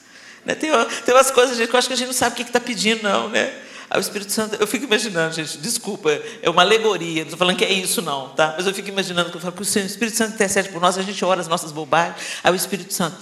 Né? 0.44 0.54
Tem, 0.54 0.70
tem 1.04 1.14
umas 1.14 1.32
coisas 1.32 1.56
gente, 1.56 1.68
que 1.68 1.74
eu 1.74 1.78
acho 1.78 1.88
que 1.88 1.94
a 1.94 1.96
gente 1.96 2.06
não 2.06 2.14
sabe 2.14 2.34
o 2.34 2.36
que 2.36 2.42
está 2.42 2.60
pedindo, 2.60 3.02
não, 3.02 3.28
né? 3.28 3.52
Aí 3.90 3.98
o 3.98 4.00
Espírito 4.00 4.30
Santo, 4.30 4.56
eu 4.60 4.66
fico 4.66 4.84
imaginando, 4.84 5.34
gente, 5.34 5.56
desculpa, 5.58 6.10
é 6.42 6.50
uma 6.50 6.60
alegoria, 6.60 7.22
não 7.22 7.28
estou 7.28 7.38
falando 7.38 7.56
que 7.56 7.64
é 7.64 7.72
isso, 7.72 8.02
não, 8.02 8.28
tá? 8.30 8.54
Mas 8.56 8.66
eu 8.66 8.74
fico 8.74 8.88
imaginando 8.88 9.30
que 9.30 9.36
eu 9.36 9.40
falo 9.40 9.54
que 9.54 9.62
o 9.62 9.64
Espírito 9.64 10.16
Santo 10.16 10.34
intercede 10.34 10.68
por 10.68 10.80
nós, 10.80 10.98
a 10.98 11.02
gente 11.02 11.24
ora 11.24 11.40
as 11.40 11.48
nossas 11.48 11.72
bobagens, 11.72 12.16
aí 12.44 12.52
o 12.52 12.54
Espírito 12.54 12.92
Santo, 12.92 13.16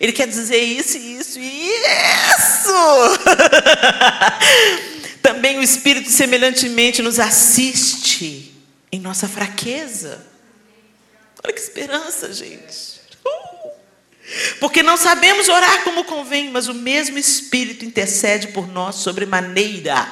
ele 0.00 0.12
quer 0.12 0.26
dizer 0.26 0.58
isso, 0.58 0.96
isso 0.96 1.38
e 1.38 1.68
isso! 1.68 2.72
Também 5.20 5.58
o 5.58 5.62
Espírito 5.62 6.08
semelhantemente 6.08 7.02
nos 7.02 7.18
assiste 7.18 8.54
em 8.90 9.00
nossa 9.00 9.28
fraqueza. 9.28 10.24
Olha 11.44 11.52
que 11.52 11.60
esperança, 11.60 12.32
gente. 12.32 12.95
Porque 14.58 14.82
não 14.82 14.96
sabemos 14.96 15.48
orar 15.48 15.84
como 15.84 16.02
convém, 16.04 16.50
mas 16.50 16.66
o 16.68 16.74
mesmo 16.74 17.18
Espírito 17.18 17.84
intercede 17.84 18.48
por 18.48 18.66
nós 18.66 18.96
sobremaneira, 18.96 20.08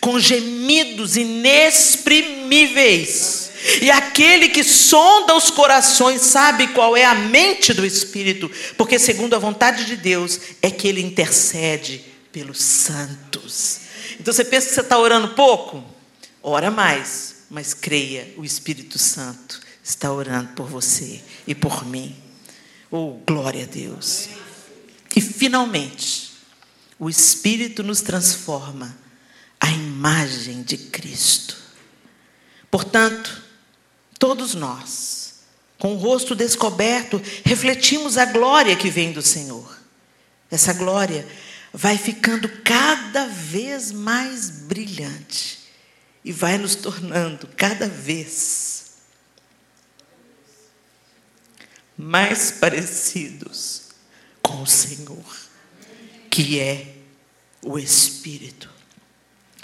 com 0.00 0.20
gemidos 0.20 1.16
inexprimíveis. 1.16 3.50
E 3.82 3.90
aquele 3.90 4.48
que 4.48 4.64
sonda 4.64 5.34
os 5.34 5.50
corações 5.50 6.22
sabe 6.22 6.68
qual 6.68 6.96
é 6.96 7.04
a 7.04 7.14
mente 7.14 7.74
do 7.74 7.84
Espírito, 7.84 8.50
porque, 8.76 8.98
segundo 8.98 9.34
a 9.34 9.38
vontade 9.38 9.84
de 9.84 9.96
Deus, 9.96 10.40
é 10.62 10.70
que 10.70 10.88
ele 10.88 11.02
intercede 11.02 12.02
pelos 12.32 12.58
santos. 12.58 13.80
Então 14.18 14.32
você 14.32 14.44
pensa 14.44 14.68
que 14.68 14.74
você 14.74 14.80
está 14.80 14.98
orando 14.98 15.34
pouco? 15.34 15.84
Ora 16.42 16.70
mais, 16.70 17.44
mas 17.50 17.74
creia, 17.74 18.32
o 18.36 18.44
Espírito 18.44 18.98
Santo 18.98 19.60
está 19.82 20.12
orando 20.12 20.52
por 20.52 20.66
você 20.66 21.20
e 21.46 21.54
por 21.54 21.84
mim. 21.84 22.16
Oh, 22.90 23.20
glória 23.26 23.64
a 23.64 23.66
Deus. 23.66 24.28
E 25.14 25.20
finalmente, 25.20 26.32
o 26.98 27.08
Espírito 27.08 27.82
nos 27.82 28.00
transforma 28.00 28.96
à 29.60 29.70
imagem 29.70 30.62
de 30.62 30.76
Cristo. 30.76 31.56
Portanto, 32.70 33.42
todos 34.18 34.54
nós, 34.54 35.40
com 35.78 35.94
o 35.94 35.98
rosto 35.98 36.34
descoberto, 36.34 37.22
refletimos 37.44 38.18
a 38.18 38.24
glória 38.24 38.76
que 38.76 38.90
vem 38.90 39.12
do 39.12 39.22
Senhor. 39.22 39.78
Essa 40.50 40.72
glória 40.72 41.26
vai 41.72 41.96
ficando 41.96 42.48
cada 42.64 43.26
vez 43.26 43.92
mais 43.92 44.50
brilhante 44.50 45.60
e 46.24 46.32
vai 46.32 46.58
nos 46.58 46.74
tornando 46.74 47.48
cada 47.56 47.88
vez 47.88 48.69
mais 52.00 52.50
parecidos 52.50 53.90
com 54.42 54.62
o 54.62 54.66
Senhor, 54.66 55.36
que 56.30 56.58
é 56.58 56.96
o 57.62 57.78
Espírito. 57.78 58.70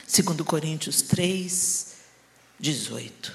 Segundo 0.07 0.44
Coríntios 0.44 1.03
3, 1.03 1.94
18. 2.61 3.33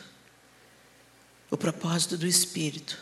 O 1.49 1.57
propósito 1.57 2.17
do 2.17 2.27
Espírito 2.27 2.97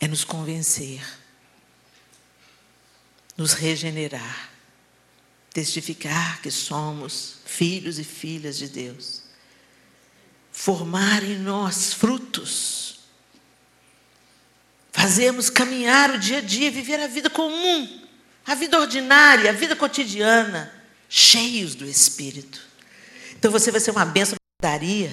é 0.00 0.08
nos 0.08 0.24
convencer, 0.24 1.04
nos 3.36 3.52
regenerar, 3.52 4.50
testificar 5.52 6.40
que 6.40 6.50
somos 6.50 7.40
filhos 7.44 7.98
e 7.98 8.04
filhas 8.04 8.56
de 8.56 8.68
Deus, 8.68 9.22
formar 10.52 11.22
em 11.22 11.38
nós 11.38 11.92
frutos 11.92 12.89
fazemos 15.00 15.48
caminhar 15.48 16.10
o 16.10 16.18
dia 16.18 16.38
a 16.38 16.40
dia, 16.42 16.70
viver 16.70 17.00
a 17.00 17.06
vida 17.06 17.30
comum, 17.30 17.88
a 18.46 18.54
vida 18.54 18.78
ordinária, 18.78 19.48
a 19.48 19.52
vida 19.52 19.74
cotidiana, 19.74 20.70
cheios 21.08 21.74
do 21.74 21.86
Espírito. 21.86 22.60
Então 23.38 23.50
você 23.50 23.70
vai 23.70 23.80
ser 23.80 23.92
uma 23.92 24.04
bênção 24.04 24.36
na 24.62 24.68
daria, 24.68 25.10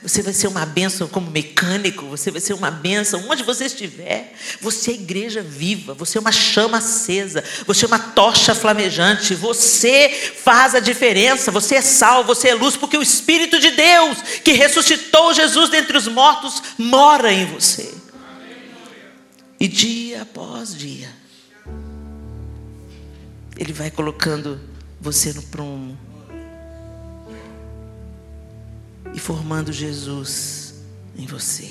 você 0.00 0.22
vai 0.22 0.32
ser 0.32 0.46
uma 0.46 0.64
bênção 0.64 1.08
como 1.08 1.28
mecânico, 1.28 2.06
você 2.06 2.30
vai 2.30 2.40
ser 2.40 2.52
uma 2.52 2.70
bênção 2.70 3.24
onde 3.28 3.42
você 3.42 3.64
estiver. 3.64 4.32
Você 4.60 4.92
é 4.92 4.94
igreja 4.94 5.42
viva, 5.42 5.92
você 5.92 6.18
é 6.18 6.20
uma 6.20 6.30
chama 6.30 6.78
acesa, 6.78 7.42
você 7.66 7.84
é 7.84 7.88
uma 7.88 7.98
tocha 7.98 8.54
flamejante, 8.54 9.34
você 9.34 10.08
faz 10.44 10.72
a 10.76 10.80
diferença, 10.80 11.50
você 11.50 11.76
é 11.76 11.82
sal, 11.82 12.22
você 12.22 12.50
é 12.50 12.54
luz, 12.54 12.76
porque 12.76 12.96
o 12.96 13.02
Espírito 13.02 13.58
de 13.58 13.72
Deus, 13.72 14.18
que 14.44 14.52
ressuscitou 14.52 15.34
Jesus 15.34 15.68
dentre 15.68 15.96
os 15.96 16.06
mortos, 16.06 16.62
mora 16.78 17.32
em 17.32 17.46
você. 17.46 17.95
E 19.58 19.66
dia 19.66 20.22
após 20.22 20.74
dia, 20.74 21.08
Ele 23.56 23.72
vai 23.72 23.90
colocando 23.90 24.60
você 25.00 25.32
no 25.32 25.42
prumo 25.44 25.98
e 29.14 29.18
formando 29.18 29.72
Jesus 29.72 30.74
em 31.16 31.26
você. 31.26 31.70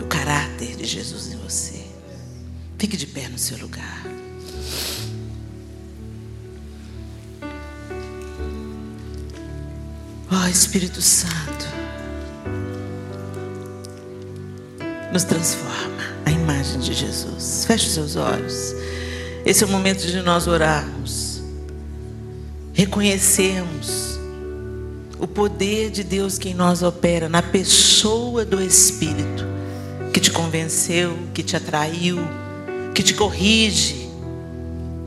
O 0.00 0.06
caráter 0.06 0.76
de 0.76 0.84
Jesus 0.84 1.32
em 1.32 1.36
você. 1.36 1.86
Fique 2.78 2.96
de 2.96 3.06
pé 3.06 3.28
no 3.28 3.38
seu 3.38 3.58
lugar. 3.58 4.04
Ó 10.32 10.44
oh, 10.44 10.48
Espírito 10.48 11.02
Santo. 11.02 11.49
Nos 15.12 15.24
transforma 15.24 16.02
a 16.24 16.30
imagem 16.30 16.80
de 16.80 16.94
Jesus. 16.94 17.64
Feche 17.66 17.86
os 17.86 17.94
seus 17.94 18.16
olhos. 18.16 18.74
Esse 19.44 19.64
é 19.64 19.66
o 19.66 19.70
momento 19.70 20.06
de 20.06 20.20
nós 20.22 20.46
orarmos, 20.46 21.42
reconhecermos 22.72 24.18
o 25.18 25.26
poder 25.26 25.90
de 25.90 26.02
Deus 26.02 26.38
que 26.38 26.50
em 26.50 26.54
nós 26.54 26.82
opera, 26.82 27.28
na 27.28 27.42
pessoa 27.42 28.44
do 28.44 28.60
Espírito, 28.62 29.44
que 30.12 30.20
te 30.20 30.30
convenceu, 30.30 31.16
que 31.34 31.42
te 31.42 31.56
atraiu, 31.56 32.18
que 32.94 33.02
te 33.02 33.14
corrige, 33.14 34.08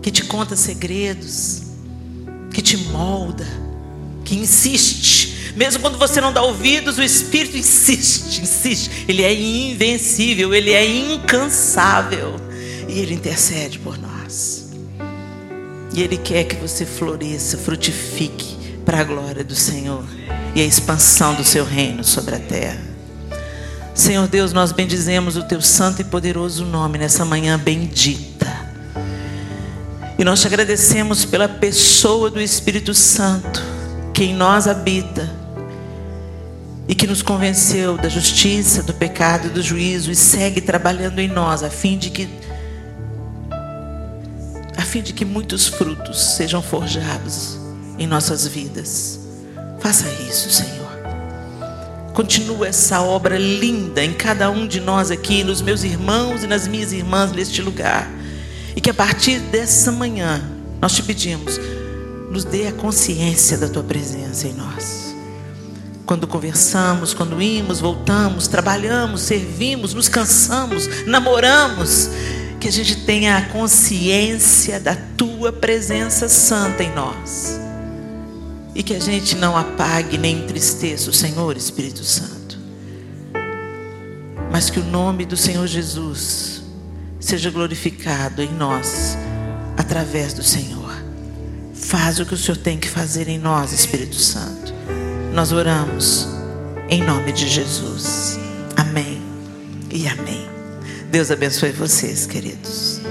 que 0.01 0.11
te 0.11 0.23
conta 0.25 0.55
segredos, 0.55 1.63
que 2.53 2.61
te 2.61 2.77
molda, 2.77 3.47
que 4.23 4.35
insiste 4.35 5.22
mesmo 5.55 5.81
quando 5.81 5.97
você 5.97 6.19
não 6.19 6.33
dá 6.33 6.41
ouvidos, 6.41 6.97
o 6.97 7.03
Espírito 7.03 7.57
insiste, 7.57 8.41
insiste. 8.41 9.05
Ele 9.07 9.21
é 9.21 9.33
invencível, 9.33 10.53
ele 10.53 10.71
é 10.71 10.85
incansável. 10.85 12.35
E 12.87 12.99
ele 12.99 13.13
intercede 13.13 13.77
por 13.79 13.97
nós. 13.97 14.71
E 15.93 16.01
ele 16.01 16.17
quer 16.17 16.45
que 16.45 16.55
você 16.55 16.85
floresça, 16.85 17.57
frutifique 17.57 18.57
para 18.83 18.99
a 18.99 19.03
glória 19.03 19.43
do 19.43 19.55
Senhor 19.55 20.03
e 20.55 20.61
a 20.61 20.65
expansão 20.65 21.35
do 21.35 21.43
seu 21.43 21.63
reino 21.63 22.03
sobre 22.03 22.35
a 22.35 22.39
terra. 22.39 22.81
Senhor 23.93 24.27
Deus, 24.27 24.53
nós 24.53 24.71
bendizemos 24.71 25.37
o 25.37 25.43
teu 25.43 25.61
santo 25.61 26.01
e 26.01 26.03
poderoso 26.03 26.65
nome 26.65 26.97
nessa 26.97 27.23
manhã 27.23 27.59
bendita. 27.59 28.51
E 30.17 30.23
nós 30.23 30.41
te 30.41 30.47
agradecemos 30.47 31.25
pela 31.25 31.47
pessoa 31.47 32.31
do 32.31 32.41
Espírito 32.41 32.93
Santo 32.93 33.61
que 34.13 34.23
em 34.23 34.33
nós 34.33 34.67
habita 34.67 35.42
e 36.87 36.93
que 36.93 37.07
nos 37.07 37.21
convenceu 37.21 37.97
da 37.97 38.09
justiça, 38.09 38.83
do 38.83 38.93
pecado 38.93 39.47
e 39.47 39.49
do 39.49 39.61
juízo 39.61 40.11
e 40.11 40.15
segue 40.15 40.59
trabalhando 40.59 41.19
em 41.19 41.27
nós 41.27 41.63
a 41.63 41.69
fim 41.69 41.97
de 41.97 42.09
que 42.09 42.27
a 44.75 44.81
fim 44.81 45.01
de 45.01 45.13
que 45.13 45.23
muitos 45.23 45.67
frutos 45.67 46.35
sejam 46.35 46.61
forjados 46.61 47.57
em 47.97 48.05
nossas 48.05 48.45
vidas. 48.47 49.19
Faça 49.79 50.09
isso, 50.27 50.49
Senhor. 50.49 50.83
Continua 52.13 52.67
essa 52.67 53.01
obra 53.01 53.37
linda 53.37 54.03
em 54.03 54.13
cada 54.13 54.49
um 54.49 54.67
de 54.67 54.79
nós 54.79 55.09
aqui, 55.09 55.43
nos 55.43 55.61
meus 55.61 55.83
irmãos 55.83 56.43
e 56.43 56.47
nas 56.47 56.67
minhas 56.67 56.91
irmãs 56.91 57.31
neste 57.31 57.61
lugar. 57.61 58.11
E 58.75 58.81
que 58.81 58.89
a 58.89 58.93
partir 58.93 59.39
dessa 59.39 59.91
manhã 59.91 60.43
nós 60.81 60.93
te 60.93 61.03
pedimos, 61.03 61.59
nos 62.29 62.43
dê 62.43 62.67
a 62.67 62.73
consciência 62.73 63.57
da 63.57 63.69
tua 63.69 63.83
presença 63.83 64.47
em 64.47 64.53
nós 64.53 65.12
quando 66.05 66.27
conversamos, 66.27 67.13
quando 67.13 67.41
imos, 67.41 67.79
voltamos, 67.79 68.47
trabalhamos, 68.47 69.21
servimos, 69.21 69.93
nos 69.93 70.09
cansamos, 70.09 71.05
namoramos, 71.05 72.09
que 72.59 72.67
a 72.67 72.71
gente 72.71 73.05
tenha 73.05 73.37
a 73.37 73.41
consciência 73.49 74.79
da 74.79 74.95
tua 75.17 75.51
presença 75.51 76.27
santa 76.27 76.83
em 76.83 76.93
nós. 76.93 77.59
E 78.75 78.81
que 78.81 78.95
a 78.95 78.99
gente 78.99 79.35
não 79.35 79.55
apague 79.55 80.17
nem 80.17 80.39
entristeça 80.39 81.09
o 81.09 81.13
Senhor 81.13 81.55
Espírito 81.55 82.03
Santo. 82.03 82.57
Mas 84.51 84.69
que 84.69 84.79
o 84.79 84.83
nome 84.83 85.25
do 85.25 85.37
Senhor 85.37 85.67
Jesus 85.67 86.63
seja 87.19 87.49
glorificado 87.49 88.41
em 88.41 88.51
nós 88.51 89.17
através 89.77 90.33
do 90.33 90.43
Senhor. 90.43 90.91
Faz 91.73 92.19
o 92.19 92.25
que 92.25 92.33
o 92.33 92.37
Senhor 92.37 92.57
tem 92.57 92.77
que 92.77 92.89
fazer 92.89 93.27
em 93.27 93.37
nós, 93.37 93.71
Espírito 93.71 94.15
Santo. 94.15 94.73
Nós 95.33 95.51
oramos 95.51 96.27
em 96.91 97.01
nome 97.01 97.31
de 97.31 97.47
Jesus. 97.47 98.37
Amém 98.77 99.19
e 99.91 100.07
amém. 100.07 100.47
Deus 101.09 101.31
abençoe 101.31 101.71
vocês, 101.71 102.27
queridos. 102.27 103.01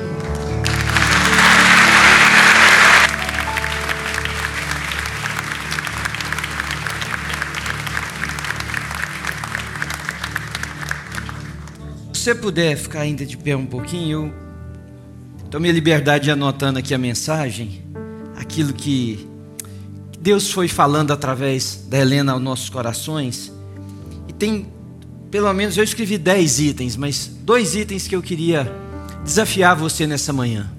Se 12.13 12.21
você 12.21 12.35
puder 12.37 12.77
ficar 12.77 13.01
ainda 13.01 13.27
de 13.27 13.37
pé 13.37 13.57
um 13.57 13.67
pouquinho, 13.67 14.33
eu 15.43 15.51
tomei 15.51 15.73
a 15.73 15.75
liberdade 15.75 16.27
de 16.27 16.31
anotando 16.31 16.79
aqui 16.79 16.95
a 16.95 16.99
mensagem, 16.99 17.83
aquilo 18.37 18.73
que 18.73 19.29
Deus 20.23 20.53
foi 20.53 20.69
falando 20.69 21.11
através 21.11 21.85
da 21.89 21.99
Helena 21.99 22.31
aos 22.31 22.41
nossos 22.41 22.71
corações. 22.71 23.53
E 24.29 24.33
tem, 24.33 24.69
pelo 25.33 25.53
menos, 25.53 25.77
eu 25.77 25.83
escrevi 25.83 26.17
dez 26.17 26.61
itens, 26.61 26.97
mas 26.97 27.29
dois 27.43 27.75
itens 27.75 28.07
que 28.07 28.15
eu 28.15 28.23
queria 28.23 28.73
desafiar 29.25 29.75
você 29.75 30.07
nessa 30.07 30.33
manhã. 30.33 30.71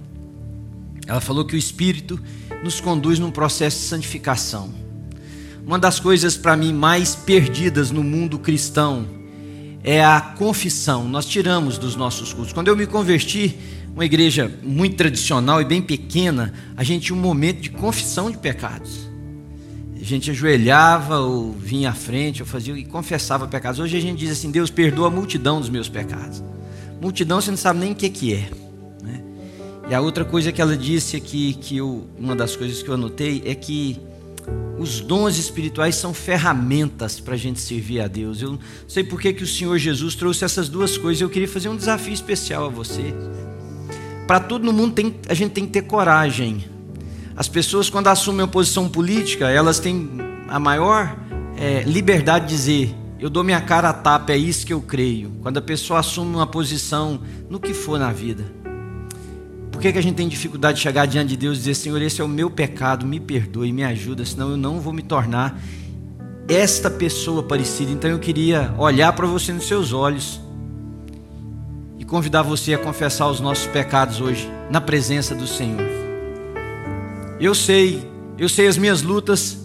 Ela 1.05 1.19
falou 1.19 1.43
que 1.43 1.55
o 1.55 1.59
Espírito 1.59 2.17
nos 2.63 2.79
conduz 2.79 3.19
num 3.19 3.31
processo 3.31 3.81
de 3.81 3.83
santificação. 3.83 4.73
Uma 5.67 5.77
das 5.77 5.99
coisas 5.99 6.37
para 6.37 6.55
mim 6.55 6.71
mais 6.71 7.13
perdidas 7.13 7.91
no 7.91 8.01
mundo 8.01 8.39
cristão 8.39 9.05
é 9.83 10.01
a 10.01 10.21
confissão. 10.21 11.05
Nós 11.09 11.25
tiramos 11.25 11.77
dos 11.77 11.97
nossos 11.97 12.31
cultos. 12.31 12.53
Quando 12.53 12.69
eu 12.69 12.77
me 12.77 12.87
converti, 12.87 13.57
uma 13.93 14.05
igreja 14.05 14.49
muito 14.63 14.95
tradicional 14.95 15.61
e 15.61 15.65
bem 15.65 15.81
pequena, 15.81 16.53
a 16.77 16.83
gente 16.85 17.07
tinha 17.07 17.17
um 17.17 17.21
momento 17.21 17.59
de 17.59 17.71
confissão 17.71 18.31
de 18.31 18.37
pecados. 18.37 19.11
A 20.03 20.05
gente 20.05 20.29
ajoelhava 20.31 21.19
ou 21.19 21.53
vinha 21.53 21.91
à 21.91 21.93
frente, 21.93 22.41
ou 22.41 22.45
fazia 22.45 22.77
e 22.77 22.83
confessava 22.83 23.47
pecados. 23.47 23.79
Hoje 23.79 23.95
a 23.95 24.01
gente 24.01 24.19
diz 24.19 24.31
assim: 24.31 24.51
Deus 24.51 24.69
perdoa 24.69 25.07
a 25.07 25.09
multidão 25.09 25.61
dos 25.61 25.69
meus 25.69 25.87
pecados. 25.87 26.43
Multidão 27.01 27.39
você 27.39 27.51
não 27.51 27.57
sabe 27.57 27.79
nem 27.79 27.93
o 27.93 27.95
que, 27.95 28.09
que 28.09 28.33
é. 28.33 28.49
Né? 29.01 29.23
E 29.89 29.93
a 29.93 30.01
outra 30.01 30.25
coisa 30.25 30.51
que 30.51 30.61
ela 30.61 30.75
disse 30.75 31.15
aqui, 31.15 31.53
que 31.53 31.77
eu, 31.77 32.05
uma 32.19 32.35
das 32.35 32.53
coisas 32.53 32.83
que 32.83 32.89
eu 32.89 32.95
anotei, 32.95 33.43
é 33.45 33.55
que 33.55 33.97
os 34.77 34.99
dons 34.99 35.37
espirituais 35.37 35.95
são 35.95 36.13
ferramentas 36.13 37.21
para 37.21 37.35
a 37.35 37.37
gente 37.37 37.61
servir 37.61 38.01
a 38.01 38.07
Deus. 38.09 38.41
Eu 38.41 38.51
não 38.51 38.59
sei 38.89 39.05
por 39.05 39.21
que, 39.21 39.29
o 39.29 39.47
Senhor 39.47 39.77
Jesus 39.77 40.15
trouxe 40.15 40.43
essas 40.43 40.67
duas 40.67 40.97
coisas. 40.97 41.21
Eu 41.21 41.29
queria 41.29 41.47
fazer 41.47 41.69
um 41.69 41.77
desafio 41.77 42.13
especial 42.13 42.65
a 42.65 42.69
você. 42.69 43.13
Para 44.27 44.41
tudo 44.41 44.65
no 44.65 44.73
mundo 44.73 44.95
tem, 44.95 45.15
a 45.29 45.33
gente 45.33 45.51
tem 45.51 45.65
que 45.65 45.71
ter 45.71 45.83
coragem. 45.83 46.72
As 47.35 47.47
pessoas, 47.47 47.89
quando 47.89 48.07
assumem 48.07 48.41
uma 48.41 48.47
posição 48.47 48.87
política, 48.87 49.49
elas 49.49 49.79
têm 49.79 50.09
a 50.47 50.59
maior 50.59 51.15
é, 51.57 51.83
liberdade 51.83 52.45
de 52.45 52.51
dizer: 52.51 52.95
eu 53.19 53.29
dou 53.29 53.43
minha 53.43 53.61
cara 53.61 53.89
a 53.89 53.93
tapa, 53.93 54.33
é 54.33 54.37
isso 54.37 54.65
que 54.65 54.73
eu 54.73 54.81
creio. 54.81 55.31
Quando 55.41 55.57
a 55.57 55.61
pessoa 55.61 55.99
assume 55.99 56.35
uma 56.35 56.45
posição 56.45 57.21
no 57.49 57.59
que 57.59 57.73
for 57.73 57.97
na 57.97 58.11
vida. 58.11 58.43
Por 59.71 59.81
que, 59.81 59.93
que 59.93 59.97
a 59.97 60.03
gente 60.03 60.15
tem 60.15 60.27
dificuldade 60.27 60.77
de 60.77 60.83
chegar 60.83 61.05
diante 61.05 61.29
de 61.29 61.37
Deus 61.37 61.55
e 61.55 61.59
dizer: 61.59 61.75
Senhor, 61.75 62.01
esse 62.01 62.19
é 62.19 62.23
o 62.23 62.27
meu 62.27 62.49
pecado, 62.49 63.05
me 63.05 63.19
perdoe, 63.19 63.71
me 63.71 63.83
ajuda, 63.83 64.25
senão 64.25 64.51
eu 64.51 64.57
não 64.57 64.79
vou 64.79 64.91
me 64.91 65.01
tornar 65.01 65.57
esta 66.49 66.89
pessoa 66.89 67.41
parecida. 67.41 67.91
Então 67.91 68.09
eu 68.09 68.19
queria 68.19 68.73
olhar 68.77 69.13
para 69.13 69.25
você 69.25 69.53
nos 69.53 69.67
seus 69.67 69.93
olhos 69.93 70.41
e 71.97 72.03
convidar 72.03 72.41
você 72.41 72.73
a 72.73 72.77
confessar 72.77 73.27
os 73.29 73.39
nossos 73.39 73.67
pecados 73.67 74.19
hoje, 74.19 74.51
na 74.69 74.81
presença 74.81 75.33
do 75.33 75.47
Senhor. 75.47 76.02
Eu 77.43 77.53
sei, 77.53 78.01
eu 78.37 78.47
sei 78.47 78.67
as 78.67 78.77
minhas 78.77 79.01
lutas, 79.01 79.57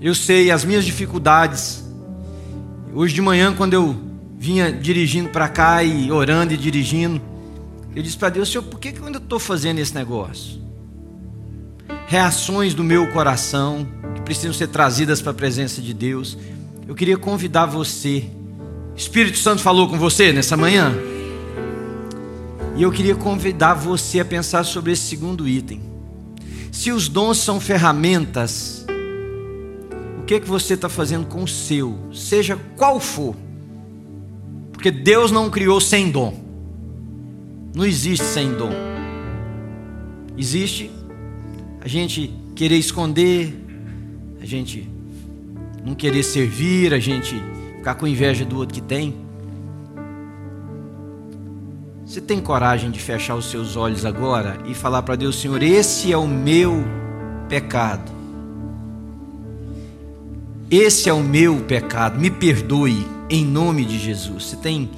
eu 0.00 0.14
sei 0.14 0.52
as 0.52 0.64
minhas 0.64 0.84
dificuldades. 0.84 1.84
Hoje 2.94 3.12
de 3.12 3.20
manhã, 3.20 3.52
quando 3.52 3.74
eu 3.74 3.96
vinha 4.38 4.70
dirigindo 4.70 5.30
para 5.30 5.48
cá 5.48 5.82
e 5.82 6.12
orando 6.12 6.54
e 6.54 6.56
dirigindo, 6.56 7.20
eu 7.92 8.00
disse 8.04 8.16
para 8.16 8.28
Deus, 8.28 8.48
Senhor, 8.48 8.62
por 8.62 8.78
que, 8.78 8.92
que 8.92 9.00
eu 9.00 9.06
ainda 9.06 9.18
estou 9.18 9.40
fazendo 9.40 9.80
esse 9.80 9.92
negócio? 9.96 10.60
Reações 12.06 12.72
do 12.72 12.84
meu 12.84 13.10
coração 13.10 13.84
que 14.14 14.20
precisam 14.20 14.52
ser 14.52 14.68
trazidas 14.68 15.20
para 15.20 15.32
a 15.32 15.34
presença 15.34 15.82
de 15.82 15.92
Deus. 15.92 16.38
Eu 16.86 16.94
queria 16.94 17.16
convidar 17.16 17.66
você. 17.66 18.30
Espírito 18.94 19.38
Santo 19.38 19.60
falou 19.60 19.88
com 19.88 19.98
você 19.98 20.32
nessa 20.32 20.56
manhã? 20.56 20.94
E 22.76 22.82
eu 22.84 22.92
queria 22.92 23.16
convidar 23.16 23.74
você 23.74 24.20
a 24.20 24.24
pensar 24.24 24.62
sobre 24.62 24.92
esse 24.92 25.02
segundo 25.02 25.48
item. 25.48 25.95
Se 26.76 26.92
os 26.92 27.08
dons 27.08 27.38
são 27.38 27.58
ferramentas, 27.58 28.84
o 30.20 30.24
que, 30.24 30.38
que 30.38 30.46
você 30.46 30.74
está 30.74 30.90
fazendo 30.90 31.26
com 31.26 31.42
o 31.42 31.48
seu, 31.48 31.98
seja 32.12 32.60
qual 32.76 33.00
for? 33.00 33.34
Porque 34.72 34.90
Deus 34.90 35.32
não 35.32 35.48
criou 35.48 35.80
sem 35.80 36.10
dom. 36.10 36.38
Não 37.74 37.86
existe 37.86 38.26
sem 38.26 38.52
dom. 38.52 38.70
Existe 40.36 40.90
a 41.80 41.88
gente 41.88 42.30
querer 42.54 42.76
esconder, 42.76 43.54
a 44.38 44.44
gente 44.44 44.86
não 45.82 45.94
querer 45.94 46.22
servir, 46.22 46.92
a 46.92 46.98
gente 46.98 47.34
ficar 47.78 47.94
com 47.94 48.06
inveja 48.06 48.44
do 48.44 48.58
outro 48.58 48.74
que 48.74 48.82
tem. 48.82 49.25
Você 52.16 52.22
tem 52.22 52.40
coragem 52.40 52.90
de 52.90 52.98
fechar 52.98 53.34
os 53.34 53.50
seus 53.50 53.76
olhos 53.76 54.06
agora 54.06 54.56
e 54.64 54.72
falar 54.72 55.02
para 55.02 55.16
Deus, 55.16 55.38
Senhor, 55.38 55.62
esse 55.62 56.10
é 56.10 56.16
o 56.16 56.26
meu 56.26 56.82
pecado. 57.46 58.10
Esse 60.70 61.10
é 61.10 61.12
o 61.12 61.22
meu 61.22 61.56
pecado, 61.56 62.18
me 62.18 62.30
perdoe 62.30 63.06
em 63.28 63.44
nome 63.44 63.84
de 63.84 63.98
Jesus. 63.98 64.44
Você 64.44 64.56
tem 64.56 64.88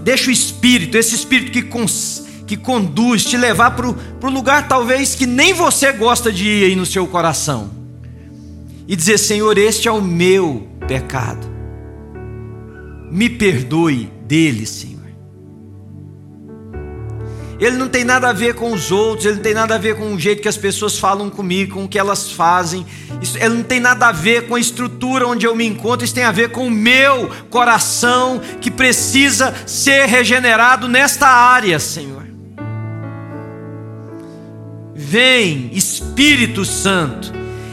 Deixa 0.00 0.30
o 0.30 0.32
Espírito, 0.32 0.96
esse 0.96 1.16
Espírito 1.16 1.50
que, 1.50 1.62
cons, 1.62 2.24
que 2.46 2.56
conduz, 2.56 3.24
te 3.24 3.36
levar 3.36 3.72
para 3.72 3.88
o 3.88 4.30
lugar 4.30 4.68
talvez 4.68 5.16
que 5.16 5.26
nem 5.26 5.52
você 5.52 5.92
gosta 5.92 6.30
de 6.30 6.44
ir 6.44 6.64
aí 6.66 6.76
no 6.76 6.86
seu 6.86 7.08
coração. 7.08 7.68
E 8.86 8.94
dizer: 8.94 9.18
Senhor, 9.18 9.58
este 9.58 9.88
é 9.88 9.90
o 9.90 10.00
meu 10.00 10.68
pecado. 10.86 11.48
Me 13.10 13.28
perdoe 13.28 14.08
dele, 14.24 14.66
Senhor. 14.66 14.95
Ele 17.58 17.76
não 17.76 17.88
tem 17.88 18.04
nada 18.04 18.28
a 18.28 18.32
ver 18.32 18.54
com 18.54 18.72
os 18.72 18.92
outros, 18.92 19.24
ele 19.24 19.36
não 19.36 19.42
tem 19.42 19.54
nada 19.54 19.74
a 19.74 19.78
ver 19.78 19.96
com 19.96 20.12
o 20.12 20.18
jeito 20.18 20.42
que 20.42 20.48
as 20.48 20.58
pessoas 20.58 20.98
falam 20.98 21.30
comigo, 21.30 21.74
com 21.74 21.84
o 21.84 21.88
que 21.88 21.98
elas 21.98 22.30
fazem. 22.30 22.86
Isso, 23.22 23.38
ele 23.38 23.54
não 23.54 23.62
tem 23.62 23.80
nada 23.80 24.08
a 24.08 24.12
ver 24.12 24.46
com 24.46 24.54
a 24.54 24.60
estrutura 24.60 25.26
onde 25.26 25.46
eu 25.46 25.56
me 25.56 25.66
encontro, 25.66 26.04
isso 26.04 26.14
tem 26.14 26.24
a 26.24 26.32
ver 26.32 26.50
com 26.50 26.66
o 26.66 26.70
meu 26.70 27.30
coração 27.48 28.40
que 28.60 28.70
precisa 28.70 29.54
ser 29.66 30.06
regenerado 30.06 30.86
nesta 30.86 31.28
área, 31.28 31.78
Senhor. 31.78 32.26
Vem, 34.94 35.70
Espírito 35.72 36.64
Santo, 36.64 37.32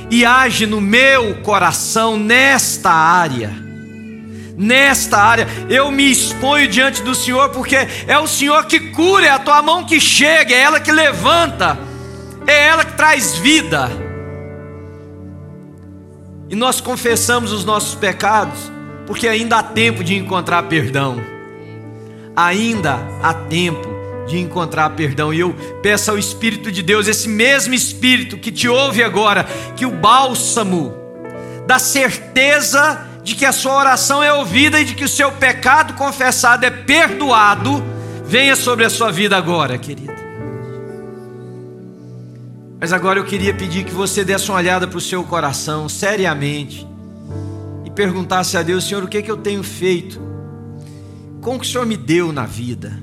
e 0.10 0.24
age 0.24 0.66
no 0.66 0.80
meu 0.80 1.42
coração 1.42 2.18
nesta 2.18 2.92
área 2.92 3.63
nesta 4.58 5.18
área. 5.18 5.48
Eu 5.70 5.92
me 5.92 6.12
exponho 6.12 6.68
diante 6.68 7.02
do 7.02 7.16
Senhor 7.16 7.50
porque 7.50 7.76
é 8.08 8.18
o 8.18 8.28
Senhor 8.28 8.66
que 8.66 8.80
cura, 8.92 9.26
é 9.26 9.30
a 9.30 9.40
tua 9.40 9.62
mão 9.62 9.86
que 9.86 10.00
chega, 10.00 10.54
é 10.54 10.60
ela 10.60 10.80
que 10.80 10.92
levanta, 10.92 11.78
é 12.48 12.68
ela 12.68 12.86
que 12.86 12.94
traz 12.94 13.36
vida. 13.38 13.90
E 16.50 16.56
nós 16.56 16.80
confessamos 16.80 17.52
os 17.52 17.66
nossos 17.66 17.96
pecados 17.96 18.72
porque 19.06 19.28
ainda 19.28 19.58
há 19.58 19.64
tempo 19.64 20.04
de 20.04 20.16
encontrar 20.16 20.64
perdão. 20.64 21.22
Ainda 22.36 23.00
há 23.22 23.34
tempo 23.34 23.88
de 24.28 24.40
encontrar 24.40 24.90
perdão. 24.92 25.34
E 25.34 25.40
eu 25.40 25.54
peço 25.82 26.12
ao 26.12 26.18
Espírito 26.18 26.72
de 26.72 26.82
Deus, 26.82 27.08
esse 27.08 27.28
mesmo 27.28 27.74
Espírito 27.74 28.38
que 28.38 28.52
te 28.52 28.68
ouve 28.68 29.04
agora, 29.04 29.46
que 29.76 29.86
o 29.86 29.92
bálsamo 29.92 30.94
da 31.68 31.80
certeza 31.80 33.13
de 33.24 33.36
que 33.36 33.46
a 33.46 33.52
sua 33.52 33.76
oração 33.76 34.22
é 34.22 34.34
ouvida 34.34 34.80
e 34.80 34.86
de 34.86 34.96
que 34.96 35.04
o 35.04 35.10
seu 35.10 35.32
pecado 35.32 35.94
confessado 35.94 36.66
é 36.66 36.70
perdoado, 36.70 37.84
venha 38.26 38.56
sobre 38.56 38.86
a 38.86 38.90
sua 38.90 39.12
vida 39.12 39.38
agora, 39.38 39.78
querida. 39.78 40.14
Mas 42.80 42.92
agora 42.92 43.18
eu 43.18 43.24
queria 43.24 43.54
pedir 43.54 43.86
que 43.86 43.94
você 43.94 44.26
desse 44.26 44.50
uma 44.50 44.58
olhada 44.58 44.88
para 44.88 44.98
o 44.98 45.02
seu 45.02 45.24
coração, 45.24 45.88
seriamente, 45.88 46.86
perguntasse 47.94 48.58
a 48.58 48.64
Deus: 48.64 48.84
Senhor, 48.84 49.04
o 49.04 49.08
que, 49.08 49.18
é 49.18 49.22
que 49.22 49.32
eu 49.32 49.38
tenho 49.38 49.64
feito? 49.64 50.20
Com 51.42 51.56
o 51.56 51.60
que 51.60 51.66
o 51.66 51.70
Senhor 51.70 51.86
me 51.86 51.98
deu 51.98 52.32
na 52.32 52.46
vida? 52.46 52.98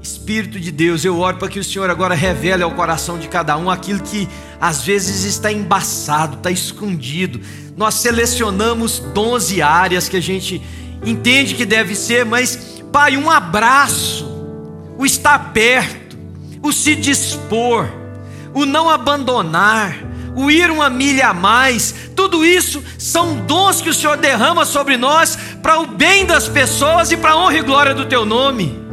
Espírito 0.00 0.60
de 0.60 0.70
Deus, 0.70 1.04
eu 1.04 1.18
oro 1.18 1.38
para 1.38 1.48
que 1.48 1.58
o 1.58 1.64
Senhor 1.64 1.90
agora 1.90 2.14
revele 2.14 2.62
ao 2.62 2.70
coração 2.70 3.18
de 3.18 3.28
cada 3.28 3.56
um 3.56 3.68
aquilo 3.68 4.00
que 4.00 4.28
às 4.60 4.82
vezes 4.84 5.24
está 5.24 5.50
embaçado, 5.52 6.36
está 6.36 6.50
escondido. 6.50 7.40
Nós 7.76 7.94
selecionamos 7.94 9.00
12 9.00 9.60
áreas 9.60 10.08
que 10.08 10.16
a 10.16 10.22
gente 10.22 10.62
entende 11.04 11.54
que 11.54 11.66
deve 11.66 11.94
ser, 11.94 12.24
mas, 12.24 12.82
Pai, 12.92 13.16
um 13.16 13.30
abraço, 13.30 14.26
o 14.96 15.04
estar 15.04 15.52
perto, 15.52 16.16
o 16.62 16.72
se 16.72 16.94
dispor, 16.94 17.88
o 18.54 18.64
não 18.64 18.88
abandonar, 18.88 19.96
o 20.34 20.50
ir 20.50 20.70
uma 20.70 20.88
milha 20.88 21.28
a 21.28 21.34
mais, 21.34 21.92
tudo 22.14 22.44
isso 22.44 22.82
são 22.96 23.36
dons 23.46 23.80
que 23.80 23.90
o 23.90 23.94
Senhor 23.94 24.16
derrama 24.16 24.64
sobre 24.64 24.96
nós 24.96 25.36
para 25.60 25.80
o 25.80 25.86
bem 25.86 26.24
das 26.24 26.48
pessoas 26.48 27.10
e 27.10 27.16
para 27.16 27.32
a 27.32 27.36
honra 27.36 27.58
e 27.58 27.62
glória 27.62 27.94
do 27.94 28.06
Teu 28.06 28.24
nome. 28.24 28.87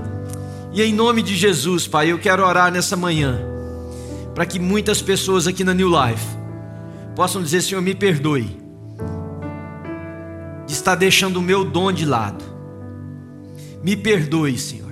E 0.76 0.82
em 0.82 0.93
nome 0.93 1.23
de 1.23 1.38
Jesus, 1.38 1.88
Pai, 1.88 2.11
eu 2.11 2.19
quero 2.19 2.45
orar 2.45 2.69
nessa 2.69 2.97
manhã, 2.97 3.39
para 4.34 4.45
que 4.45 4.59
muitas 4.59 5.01
pessoas 5.01 5.47
aqui 5.47 5.63
na 5.63 5.73
New 5.73 5.88
Life 5.88 6.26
possam 7.15 7.41
dizer: 7.41 7.61
Senhor, 7.61 7.82
me 7.82 7.95
perdoe, 7.95 8.59
de 10.67 10.73
estar 10.73 10.95
deixando 10.95 11.38
o 11.38 11.41
meu 11.41 11.63
dom 11.63 11.93
de 11.93 12.05
lado. 12.05 12.43
Me 13.82 13.95
perdoe, 13.95 14.57
Senhor, 14.57 14.91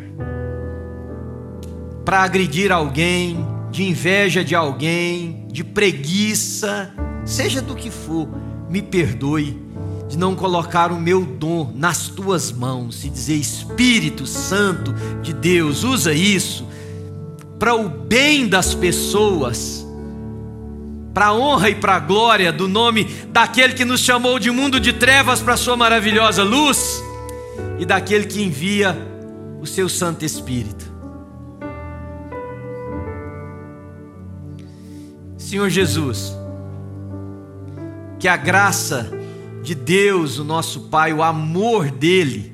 para 2.06 2.24
agredir 2.24 2.72
alguém, 2.72 3.46
de 3.70 3.84
inveja 3.84 4.42
de 4.42 4.56
alguém, 4.56 5.46
de 5.52 5.66
preguiça, 5.66 6.94
seja 7.26 7.62
do 7.62 7.76
que 7.76 7.92
for, 7.92 8.30
me 8.70 8.82
perdoe 8.82 9.62
de 10.14 10.20
não 10.20 10.36
colocar 10.36 10.92
o 10.92 11.00
meu 11.00 11.26
dom 11.26 11.74
nas 11.74 12.08
tuas 12.08 12.52
mãos 12.52 13.04
e 13.04 13.10
dizer: 13.10 13.34
Espírito 13.34 14.28
Santo 14.28 14.94
de 15.24 15.34
Deus, 15.34 15.84
usa 15.84 16.14
isso 16.14 16.68
para 17.58 17.74
o 17.74 17.90
bem 17.90 18.48
das 18.48 18.76
pessoas, 18.76 19.84
para 21.16 21.28
a 21.28 21.34
honra 21.34 21.72
e 21.72 21.76
para 21.76 21.96
a 21.96 22.00
glória 22.00 22.54
do 22.54 22.68
nome 22.68 23.06
daquele 23.30 23.74
que 23.74 23.84
nos 23.84 24.02
chamou 24.02 24.38
de 24.38 24.52
mundo 24.52 24.80
de 24.80 24.94
trevas 24.94 25.42
para 25.42 25.56
a 25.56 25.58
sua 25.58 25.76
maravilhosa 25.76 26.44
luz 26.44 27.02
e 27.80 27.86
daquele 27.86 28.28
que 28.28 28.40
envia 28.40 28.96
o 29.60 29.66
seu 29.66 29.90
Santo 29.90 30.24
Espírito. 30.24 30.94
Senhor 35.40 35.70
Jesus, 35.70 36.38
que 38.20 38.28
a 38.28 38.38
graça 38.38 39.23
de 39.64 39.74
Deus, 39.74 40.38
o 40.38 40.44
nosso 40.44 40.82
Pai, 40.82 41.14
o 41.14 41.24
amor 41.24 41.90
dele, 41.90 42.54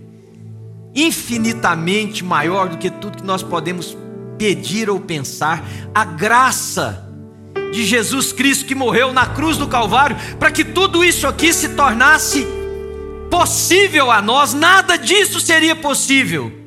infinitamente 0.96 2.24
maior 2.24 2.70
do 2.70 2.78
que 2.78 2.90
tudo 2.90 3.18
que 3.18 3.24
nós 3.24 3.44
podemos 3.44 3.98
pedir 4.38 4.90
ou 4.90 5.00
pensar, 5.00 5.68
a 5.94 6.06
graça 6.06 7.10
de 7.74 7.84
Jesus 7.84 8.32
Cristo 8.32 8.66
que 8.66 8.76
morreu 8.76 9.12
na 9.12 9.26
cruz 9.26 9.58
do 9.58 9.68
Calvário, 9.68 10.16
para 10.40 10.52
que 10.52 10.64
tudo 10.64 11.04
isso 11.04 11.28
aqui 11.28 11.52
se 11.52 11.70
tornasse 11.70 12.48
possível 13.30 14.10
a 14.10 14.22
nós, 14.22 14.54
nada 14.54 14.98
disso 14.98 15.42
seria 15.42 15.76
possível 15.76 16.60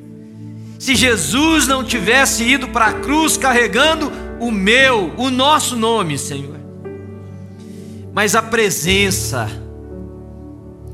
se 0.83 0.95
Jesus 0.95 1.65
não 1.65 1.81
tivesse 1.81 2.43
ido 2.43 2.67
para 2.67 2.87
a 2.87 2.93
cruz 2.93 3.37
carregando 3.37 4.11
o 4.37 4.51
meu, 4.51 5.13
o 5.17 5.29
nosso 5.29 5.77
nome, 5.77 6.17
Senhor. 6.17 6.59
Mas 8.13 8.35
a 8.35 8.41
presença, 8.41 9.49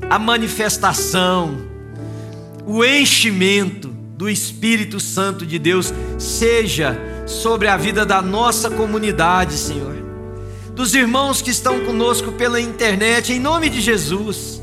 a 0.08 0.18
manifestação, 0.18 1.58
o 2.66 2.84
enchimento 2.84 3.88
do 3.88 4.28
Espírito 4.28 5.00
Santo 5.00 5.46
de 5.46 5.58
Deus 5.58 5.92
seja 6.18 6.98
sobre 7.26 7.68
a 7.68 7.76
vida 7.76 8.04
da 8.04 8.20
nossa 8.20 8.70
comunidade, 8.70 9.54
Senhor. 9.54 9.96
Dos 10.74 10.94
irmãos 10.94 11.42
que 11.42 11.50
estão 11.50 11.80
conosco 11.80 12.32
pela 12.32 12.60
internet, 12.60 13.32
em 13.32 13.38
nome 13.38 13.68
de 13.68 13.80
Jesus. 13.80 14.62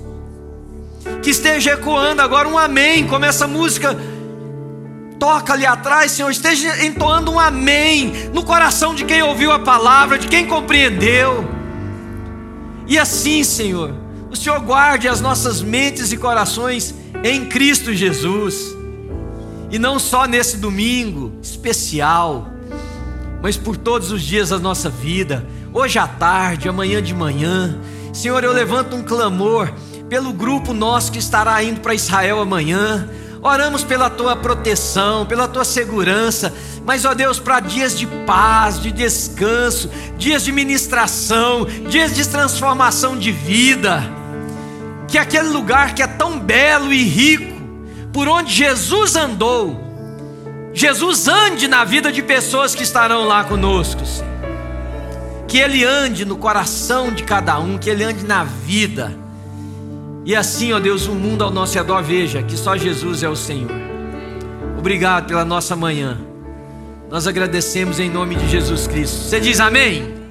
Que 1.21 1.29
esteja 1.29 1.73
ecoando 1.73 2.21
agora 2.21 2.47
um 2.47 2.57
amém, 2.57 3.07
como 3.07 3.25
essa 3.25 3.47
música 3.47 3.97
toca 5.19 5.53
ali 5.53 5.65
atrás, 5.65 6.11
Senhor, 6.11 6.29
esteja 6.29 6.85
entoando 6.85 7.31
um 7.31 7.39
amém 7.39 8.29
no 8.33 8.43
coração 8.43 8.93
de 8.93 9.05
quem 9.05 9.23
ouviu 9.23 9.51
a 9.51 9.59
palavra, 9.59 10.17
de 10.17 10.27
quem 10.27 10.45
compreendeu. 10.45 11.47
E 12.87 12.97
assim, 12.97 13.43
Senhor, 13.43 13.93
o 14.37 14.39
Senhor 14.39 14.59
guarde 14.59 15.07
as 15.07 15.19
nossas 15.19 15.61
mentes 15.63 16.11
e 16.11 16.17
corações 16.17 16.93
em 17.23 17.45
Cristo 17.45 17.91
Jesus. 17.91 18.75
E 19.71 19.79
não 19.79 19.97
só 19.97 20.27
nesse 20.27 20.57
domingo 20.57 21.33
especial, 21.41 22.47
mas 23.41 23.57
por 23.57 23.75
todos 23.75 24.11
os 24.11 24.21
dias 24.21 24.49
da 24.49 24.59
nossa 24.59 24.89
vida, 24.89 25.43
hoje 25.73 25.97
à 25.97 26.07
tarde, 26.07 26.69
amanhã 26.69 27.01
de 27.01 27.15
manhã. 27.15 27.79
Senhor, 28.13 28.43
eu 28.43 28.53
levanto 28.53 28.95
um 28.95 29.01
clamor 29.01 29.73
pelo 30.07 30.31
grupo 30.31 30.71
nosso 30.71 31.11
que 31.11 31.19
estará 31.19 31.61
indo 31.63 31.81
para 31.81 31.95
Israel 31.95 32.39
amanhã. 32.39 33.09
Oramos 33.41 33.83
pela 33.83 34.09
tua 34.09 34.35
proteção, 34.35 35.25
pela 35.25 35.47
tua 35.47 35.65
segurança, 35.65 36.53
mas 36.85 37.05
ó 37.05 37.13
Deus, 37.13 37.39
para 37.39 37.59
dias 37.59 37.97
de 37.97 38.05
paz, 38.25 38.79
de 38.79 38.91
descanso, 38.91 39.89
dias 40.17 40.43
de 40.43 40.51
ministração, 40.51 41.65
dias 41.89 42.15
de 42.15 42.27
transformação 42.27 43.17
de 43.17 43.31
vida 43.31 44.16
que 45.07 45.17
aquele 45.17 45.49
lugar 45.49 45.95
que 45.95 46.03
é 46.03 46.07
tão 46.07 46.39
belo 46.39 46.93
e 46.93 47.03
rico, 47.03 47.61
por 48.11 48.27
onde 48.27 48.53
Jesus 48.53 49.15
andou, 49.15 49.87
Jesus 50.73 51.27
ande 51.27 51.67
na 51.67 51.83
vida 51.83 52.11
de 52.11 52.21
pessoas 52.21 52.75
que 52.75 52.83
estarão 52.83 53.25
lá 53.25 53.43
conosco, 53.43 54.05
Senhor. 54.05 54.27
Que 55.47 55.57
Ele 55.59 55.83
ande 55.83 56.25
no 56.25 56.35
coração 56.35 57.11
de 57.11 57.23
cada 57.23 57.57
um, 57.57 57.77
que 57.77 57.89
Ele 57.89 58.03
ande 58.03 58.25
na 58.25 58.43
vida. 58.43 59.11
E 60.25 60.35
assim, 60.35 60.73
ó 60.73 60.79
Deus, 60.79 61.07
o 61.07 61.13
mundo 61.13 61.43
ao 61.43 61.49
nosso 61.49 61.75
redor 61.75 62.03
veja 62.03 62.43
que 62.43 62.57
só 62.57 62.75
Jesus 62.75 63.23
é 63.23 63.29
o 63.29 63.35
Senhor. 63.35 63.71
Obrigado 64.77 65.27
pela 65.27 65.45
nossa 65.45 65.75
manhã. 65.75 66.17
Nós 67.09 67.25
agradecemos 67.25 67.99
em 67.99 68.09
nome 68.09 68.35
de 68.35 68.49
Jesus 68.49 68.87
Cristo. 68.87 69.15
Você 69.15 69.39
diz 69.39 69.59
amém? 69.59 70.26